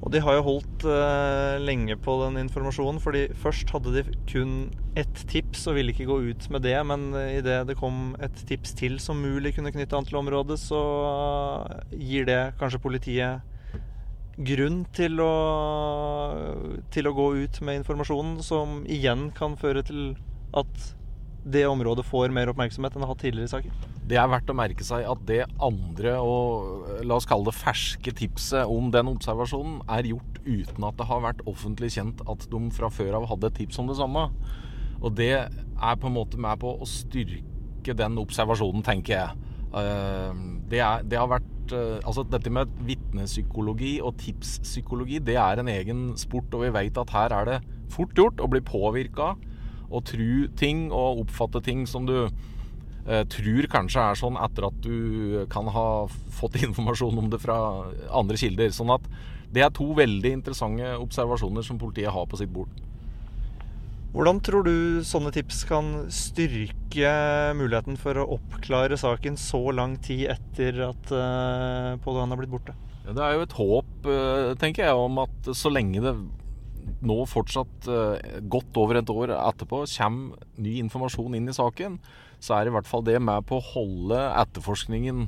Og 0.00 0.08
de 0.14 0.22
har 0.24 0.38
jo 0.38 0.44
holdt 0.46 0.84
uh, 0.88 1.58
lenge 1.60 1.92
på 2.00 2.14
den 2.22 2.38
informasjonen, 2.40 3.02
fordi 3.04 3.26
først 3.36 3.68
hadde 3.74 3.92
de 3.98 4.14
kun 4.30 4.54
ett 4.96 5.24
tips 5.28 5.66
og 5.68 5.76
ville 5.76 5.92
ikke 5.92 6.06
gå 6.08 6.16
ut 6.30 6.46
med 6.54 6.64
det, 6.64 6.78
men 6.88 7.10
idet 7.12 7.58
det 7.68 7.76
kom 7.76 8.14
et 8.24 8.40
tips 8.48 8.72
til 8.78 8.96
som 9.02 9.20
mulig 9.20 9.52
kunne 9.58 9.72
knytte 9.74 9.98
an 9.98 10.08
til 10.08 10.16
området, 10.22 10.56
så 10.62 10.80
gir 11.92 12.24
det 12.30 12.40
kanskje 12.62 12.80
politiet 12.80 13.44
grunn 14.40 14.86
til 14.96 15.20
å, 15.20 15.34
til 16.94 17.10
å 17.10 17.14
gå 17.16 17.26
ut 17.42 17.60
med 17.66 17.82
informasjonen, 17.82 18.40
som 18.46 18.80
igjen 18.88 19.28
kan 19.36 19.58
føre 19.60 19.84
til 19.84 20.14
at 20.56 20.88
det 21.44 21.64
området 21.68 22.04
får 22.04 22.32
mer 22.34 22.50
oppmerksomhet 22.52 22.94
enn 22.94 23.02
det 23.02 23.06
har 23.06 23.14
hatt 23.14 23.22
tidligere 23.24 23.48
i 23.48 23.52
saken. 23.54 23.84
Det 24.10 24.18
er 24.18 24.30
verdt 24.30 24.50
å 24.50 24.56
merke 24.58 24.84
seg 24.84 25.06
at 25.08 25.20
det 25.28 25.44
andre 25.62 26.16
og 26.20 27.04
la 27.06 27.16
oss 27.16 27.28
kalle 27.30 27.48
det 27.48 27.56
ferske 27.56 28.12
tipset 28.16 28.68
om 28.68 28.90
den 28.92 29.08
observasjonen 29.12 29.80
er 29.92 30.08
gjort 30.10 30.40
uten 30.44 30.86
at 30.88 30.98
det 30.98 31.06
har 31.08 31.22
vært 31.24 31.44
offentlig 31.48 31.92
kjent 31.94 32.24
at 32.28 32.48
de 32.50 32.60
fra 32.74 32.90
før 32.92 33.20
av 33.20 33.28
hadde 33.30 33.50
et 33.50 33.60
tips 33.62 33.80
om 33.80 33.88
det 33.90 33.96
samme. 34.00 34.26
Og 35.00 35.14
det 35.16 35.32
er 35.36 36.00
på 36.00 36.10
en 36.10 36.16
måte 36.16 36.40
med 36.40 36.60
på 36.60 36.74
å 36.76 36.88
styrke 36.88 37.96
den 37.96 38.18
observasjonen, 38.20 38.84
tenker 38.84 39.16
jeg. 39.16 39.54
Eh, 39.70 40.40
det, 40.68 40.82
er, 40.82 41.04
det 41.06 41.18
har 41.20 41.28
vært 41.30 41.72
eh, 41.72 42.00
Altså 42.02 42.24
dette 42.26 42.50
med 42.50 42.72
vitnepsykologi 42.88 44.00
og 44.02 44.16
tipspsykologi, 44.20 45.20
det 45.24 45.38
er 45.40 45.62
en 45.62 45.70
egen 45.70 46.02
sport, 46.20 46.50
og 46.52 46.66
vi 46.66 46.74
vet 46.74 46.98
at 47.00 47.14
her 47.14 47.36
er 47.38 47.48
det 47.48 47.60
fort 47.94 48.12
gjort 48.18 48.42
å 48.42 48.50
bli 48.50 48.60
påvirka 48.66 49.36
å 49.90 50.02
tro 50.06 50.46
ting 50.58 50.88
og 50.94 51.24
oppfatte 51.24 51.62
ting 51.66 51.86
som 51.90 52.06
du 52.06 52.16
eh, 52.22 53.24
tror 53.34 53.68
kanskje 53.72 54.04
er 54.04 54.20
sånn 54.20 54.38
etter 54.40 54.68
at 54.70 54.78
du 54.84 55.42
kan 55.52 55.70
ha 55.74 55.88
fått 56.40 56.60
informasjon 56.68 57.18
om 57.18 57.30
det 57.32 57.42
fra 57.42 57.58
andre 58.08 58.38
kilder. 58.40 58.72
Sånn 58.74 58.94
at 58.94 59.10
det 59.50 59.64
er 59.66 59.74
to 59.74 59.88
veldig 59.98 60.36
interessante 60.38 60.94
observasjoner 61.00 61.66
som 61.66 61.80
politiet 61.80 62.12
har 62.14 62.28
på 62.30 62.38
sitt 62.38 62.52
bord. 62.54 62.70
Hvordan 64.10 64.40
tror 64.42 64.64
du 64.66 64.76
sånne 65.06 65.30
tips 65.34 65.62
kan 65.68 65.90
styrke 66.10 67.10
muligheten 67.54 67.98
for 67.98 68.18
å 68.18 68.26
oppklare 68.34 68.98
saken 68.98 69.36
så 69.38 69.60
lang 69.74 69.94
tid 70.02 70.32
etter 70.32 70.80
at 70.88 71.12
uh, 71.14 71.94
Pål 72.02 72.18
Johan 72.18 72.34
er 72.34 72.40
blitt 72.40 72.50
borte? 72.50 72.74
Ja, 73.04 73.14
det 73.14 73.22
er 73.22 73.36
jo 73.36 73.44
et 73.44 73.54
håp, 73.54 73.92
uh, 74.10 74.50
tenker 74.58 74.88
jeg, 74.88 74.98
om 74.98 75.22
at 75.22 75.52
så 75.54 75.70
lenge 75.70 76.02
det 76.02 76.16
nå 77.04 77.18
fortsatt 77.28 77.88
eh, 77.90 78.40
godt 78.52 78.78
over 78.80 79.00
et 79.00 79.12
år 79.12 79.34
etterpå 79.36 79.84
kommer 79.96 80.48
ny 80.60 80.78
informasjon 80.82 81.36
inn 81.38 81.48
i 81.50 81.56
saken, 81.56 81.98
så 82.40 82.56
er 82.56 82.68
i 82.68 82.74
hvert 82.74 82.88
fall 82.88 83.04
det 83.06 83.18
med 83.22 83.46
på 83.48 83.58
å 83.58 83.66
holde 83.72 84.20
etterforskningen 84.42 85.24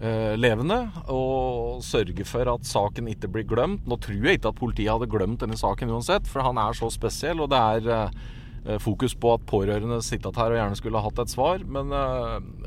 eh, 0.00 0.34
levende 0.40 0.78
og 1.12 1.82
sørge 1.84 2.26
for 2.28 2.50
at 2.54 2.68
saken 2.68 3.10
ikke 3.12 3.32
blir 3.32 3.48
glemt. 3.48 3.84
Nå 3.88 3.98
tror 4.02 4.20
jeg 4.20 4.40
ikke 4.40 4.54
at 4.54 4.60
politiet 4.60 4.92
hadde 4.92 5.10
glemt 5.12 5.42
denne 5.44 5.58
saken 5.60 5.92
uansett, 5.92 6.28
for 6.30 6.46
han 6.46 6.60
er 6.60 6.76
så 6.76 6.90
spesiell. 6.92 7.44
Og 7.44 7.52
det 7.52 7.60
er 7.60 7.90
eh, 7.94 8.78
fokus 8.80 9.16
på 9.16 9.34
at 9.36 9.44
pårørende 9.50 10.00
sitter 10.04 10.32
her 10.40 10.54
og 10.54 10.60
gjerne 10.60 10.80
skulle 10.80 11.00
ha 11.00 11.10
hatt 11.10 11.20
et 11.24 11.34
svar. 11.34 11.66
Men, 11.68 11.92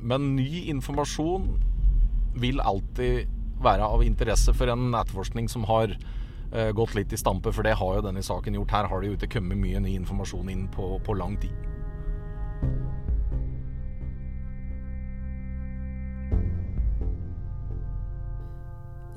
men 0.05 0.29
ny 0.37 0.67
informasjon 0.69 1.49
vil 2.37 2.61
alltid 2.61 3.33
være 3.63 3.85
av 3.85 4.03
interesse 4.05 4.53
for 4.53 4.69
en 4.69 4.91
etterforskning 4.93 5.49
som 5.49 5.65
har 5.69 5.95
gått 6.75 6.93
litt 6.95 7.11
i 7.13 7.19
stampe, 7.19 7.51
for 7.51 7.67
det 7.67 7.75
har 7.75 7.97
jo 7.97 8.05
denne 8.05 8.23
saken 8.23 8.55
gjort. 8.55 8.71
Her 8.71 8.87
har 8.91 9.01
det 9.01 9.09
jo 9.09 9.17
ikke 9.17 9.33
kommet 9.37 9.59
mye 9.59 9.81
ny 9.83 9.97
informasjon 9.99 10.53
inn 10.53 10.67
på, 10.71 10.95
på 11.03 11.17
lang 11.19 11.35
tid. 11.41 11.67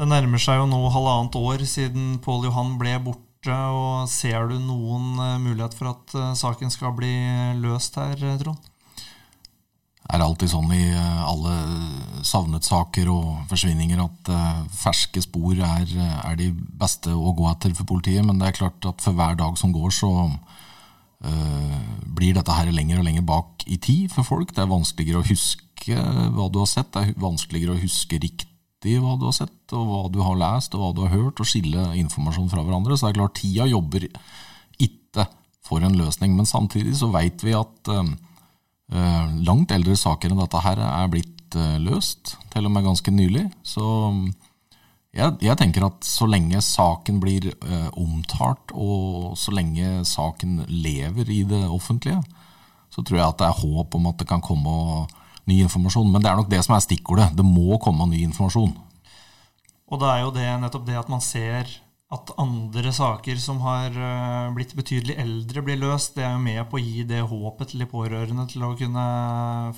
Det 0.01 0.07
nærmer 0.09 0.41
seg 0.41 0.57
jo 0.57 0.65
nå 0.65 0.79
halvannet 0.95 1.35
år 1.37 1.63
siden 1.69 2.15
Pål 2.25 2.47
Johan 2.47 2.79
ble 2.81 2.95
borte. 3.05 3.53
og 3.53 4.09
Ser 4.09 4.49
du 4.49 4.55
noen 4.57 5.19
eh, 5.21 5.37
mulighet 5.43 5.77
for 5.77 5.91
at 5.93 6.15
eh, 6.17 6.31
saken 6.41 6.73
skal 6.73 6.95
bli 6.97 7.13
løst 7.61 8.01
her, 8.01 8.17
Trond? 8.41 8.70
Er 10.17 10.25
alltid 10.25 10.51
sånn 10.53 10.71
i 10.75 10.85
eh, 10.91 11.23
alle 11.29 11.55
savnet-saker 12.27 13.09
og 13.13 13.47
forsvinninger 13.51 14.01
at 14.03 14.31
uh, 14.35 14.59
ferske 14.77 15.23
spor 15.25 15.55
er, 15.57 15.87
er, 15.97 16.35
de 16.37 16.51
beste 16.53 17.13
å 17.15 17.33
gå 17.37 17.47
etter 17.49 17.73
for 17.79 17.89
politiet. 17.89 18.25
Men 18.27 18.41
det 18.41 18.51
er 18.51 18.59
klart 18.59 18.89
at 18.91 19.05
for 19.05 19.17
hver 19.17 19.39
dag 19.41 19.57
som 19.57 19.73
går, 19.73 19.89
så 19.95 20.11
øh, 20.27 21.79
blir 22.05 22.37
dette 22.37 22.53
her 22.53 22.69
lenger 22.75 23.01
og 23.01 23.09
lenger 23.09 23.25
bak 23.25 23.65
i 23.65 23.79
tid 23.81 24.13
for 24.13 24.29
folk. 24.29 24.53
Det 24.53 24.65
er 24.65 24.73
vanskeligere 24.73 25.23
å 25.23 25.29
huske 25.31 25.97
hva 26.37 26.51
du 26.53 26.61
har 26.61 26.69
sett. 26.69 26.93
Det 26.93 27.07
er 27.07 27.25
vanskeligere 27.25 27.79
å 27.79 27.81
huske 27.81 28.21
riktig 28.21 28.99
hva 29.01 29.17
du 29.17 29.27
har 29.31 29.37
sett, 29.39 29.59
og 29.73 29.89
hva 29.89 30.05
du 30.13 30.21
har 30.27 30.39
lest 30.41 30.77
og 30.77 30.85
hva 30.85 30.93
du 30.97 31.05
har 31.07 31.17
hørt, 31.17 31.41
og 31.41 31.49
skille 31.49 31.91
informasjon 32.03 32.53
fra 32.53 32.67
hverandre. 32.67 32.99
Så 32.99 33.09
det 33.09 33.15
er 33.15 33.21
klart, 33.23 33.41
tida 33.41 33.71
jobber 33.71 34.11
ikke 34.77 35.31
for 35.65 35.89
en 35.89 35.97
løsning. 35.97 36.37
Men 36.37 36.49
samtidig 36.49 36.99
så 37.01 37.09
veit 37.15 37.47
vi 37.47 37.57
at 37.57 37.95
Eh, 37.97 38.05
langt 38.91 39.71
eldre 39.75 39.95
saker 39.99 40.33
enn 40.33 40.41
dette 40.43 40.63
her 40.65 40.81
er 40.83 41.11
blitt 41.13 41.57
eh, 41.59 41.79
løst, 41.83 42.37
til 42.51 42.67
og 42.67 42.75
med 42.75 42.87
ganske 42.89 43.13
nylig. 43.15 43.45
Så 43.63 43.85
jeg, 45.15 45.37
jeg 45.43 45.59
tenker 45.59 45.87
at 45.87 46.07
så 46.07 46.27
lenge 46.31 46.61
saken 46.65 47.21
blir 47.23 47.51
eh, 47.53 47.89
omtalt, 47.99 48.75
og 48.75 49.37
så 49.39 49.55
lenge 49.55 50.05
saken 50.09 50.65
lever 50.69 51.31
i 51.31 51.43
det 51.49 51.65
offentlige, 51.67 52.21
så 52.91 53.03
tror 53.07 53.21
jeg 53.21 53.29
at 53.29 53.41
det 53.43 53.49
er 53.49 53.61
håp 53.63 53.95
om 53.95 54.09
at 54.11 54.19
det 54.19 54.29
kan 54.31 54.43
komme 54.43 55.07
ny 55.51 55.61
informasjon. 55.65 56.11
Men 56.11 56.23
det 56.23 56.31
er 56.31 56.41
nok 56.41 56.51
det 56.51 56.63
som 56.67 56.75
er 56.75 56.83
stikkordet. 56.83 57.31
Det 57.39 57.47
må 57.47 57.79
komme 57.83 58.09
ny 58.11 58.25
informasjon. 58.27 58.75
Og 59.91 60.03
det 60.03 60.11
er 60.11 60.25
jo 60.25 60.35
det, 60.35 60.49
nettopp 60.63 60.87
det 60.87 60.99
at 60.99 61.11
man 61.11 61.23
ser 61.23 61.71
at 62.11 62.33
andre 62.43 62.91
saker 62.91 63.39
som 63.39 63.61
har 63.63 63.95
eh, 63.95 64.49
blitt 64.57 64.73
betydelig 64.75 65.15
eldre, 65.23 65.63
blir 65.63 65.79
løst, 65.79 66.17
det 66.17 66.25
er 66.27 66.33
jo 66.35 66.41
med 66.43 66.65
på 66.67 66.81
å 66.81 66.83
gi 66.83 67.05
det 67.07 67.21
håpet 67.23 67.71
til 67.71 67.85
de 67.85 67.87
pårørende 67.91 68.49
til 68.51 68.65
å 68.67 68.73
kunne 68.79 69.05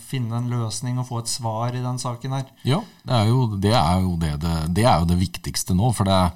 finne 0.01 0.39
en 0.41 0.49
løsning 0.49 0.97
og 1.01 1.11
få 1.11 1.20
et 1.20 1.33
svar 1.33 1.76
i 1.76 1.85
den 1.85 2.01
saken 2.01 2.39
her. 2.39 2.49
Ja, 2.64 2.80
det 3.05 3.18
er 3.18 3.28
jo 3.28 3.45
det, 3.53 3.76
er 3.76 4.01
jo 4.01 4.16
det, 4.16 4.33
det, 4.41 4.55
det, 4.80 4.89
er 4.89 5.03
jo 5.03 5.12
det 5.12 5.20
viktigste 5.20 5.76
nå. 5.76 5.93
For 5.93 6.09
det 6.09 6.16
er 6.16 6.33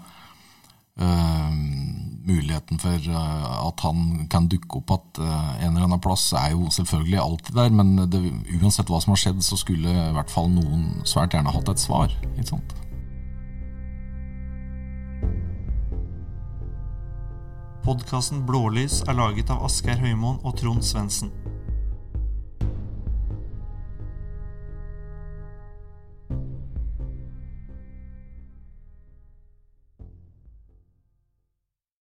øh, 1.00 1.58
muligheten 2.28 2.82
for 2.82 3.08
øh, 3.16 3.50
at 3.64 3.88
han 3.88 4.26
kan 4.28 4.52
dukke 4.52 4.82
opp 4.82 4.98
at 4.98 5.24
en 5.24 5.70
eller 5.70 5.88
annen 5.88 6.04
plass, 6.04 6.28
er 6.36 6.52
jo 6.52 6.68
selvfølgelig 6.76 7.22
alltid 7.24 7.56
der. 7.56 7.72
Men 7.72 7.96
uansett 8.60 8.92
hva 8.92 9.00
som 9.00 9.16
har 9.16 9.24
skjedd, 9.24 9.40
så 9.48 9.56
skulle 9.64 9.96
i 10.10 10.16
hvert 10.18 10.34
fall 10.34 10.52
noen 10.52 10.90
svært 11.08 11.32
gjerne 11.32 11.56
hatt 11.56 11.72
et 11.72 11.88
svar. 11.88 12.12
ikke 12.34 12.52
sant? 12.52 12.82
Podkasten 17.86 18.40
Blålys 18.42 19.04
er 19.06 19.14
laget 19.14 19.50
av 19.54 19.60
Asgeir 19.62 20.00
Høymoen 20.02 20.40
og 20.42 20.56
Trond 20.58 20.82
Svendsen. 20.82 21.28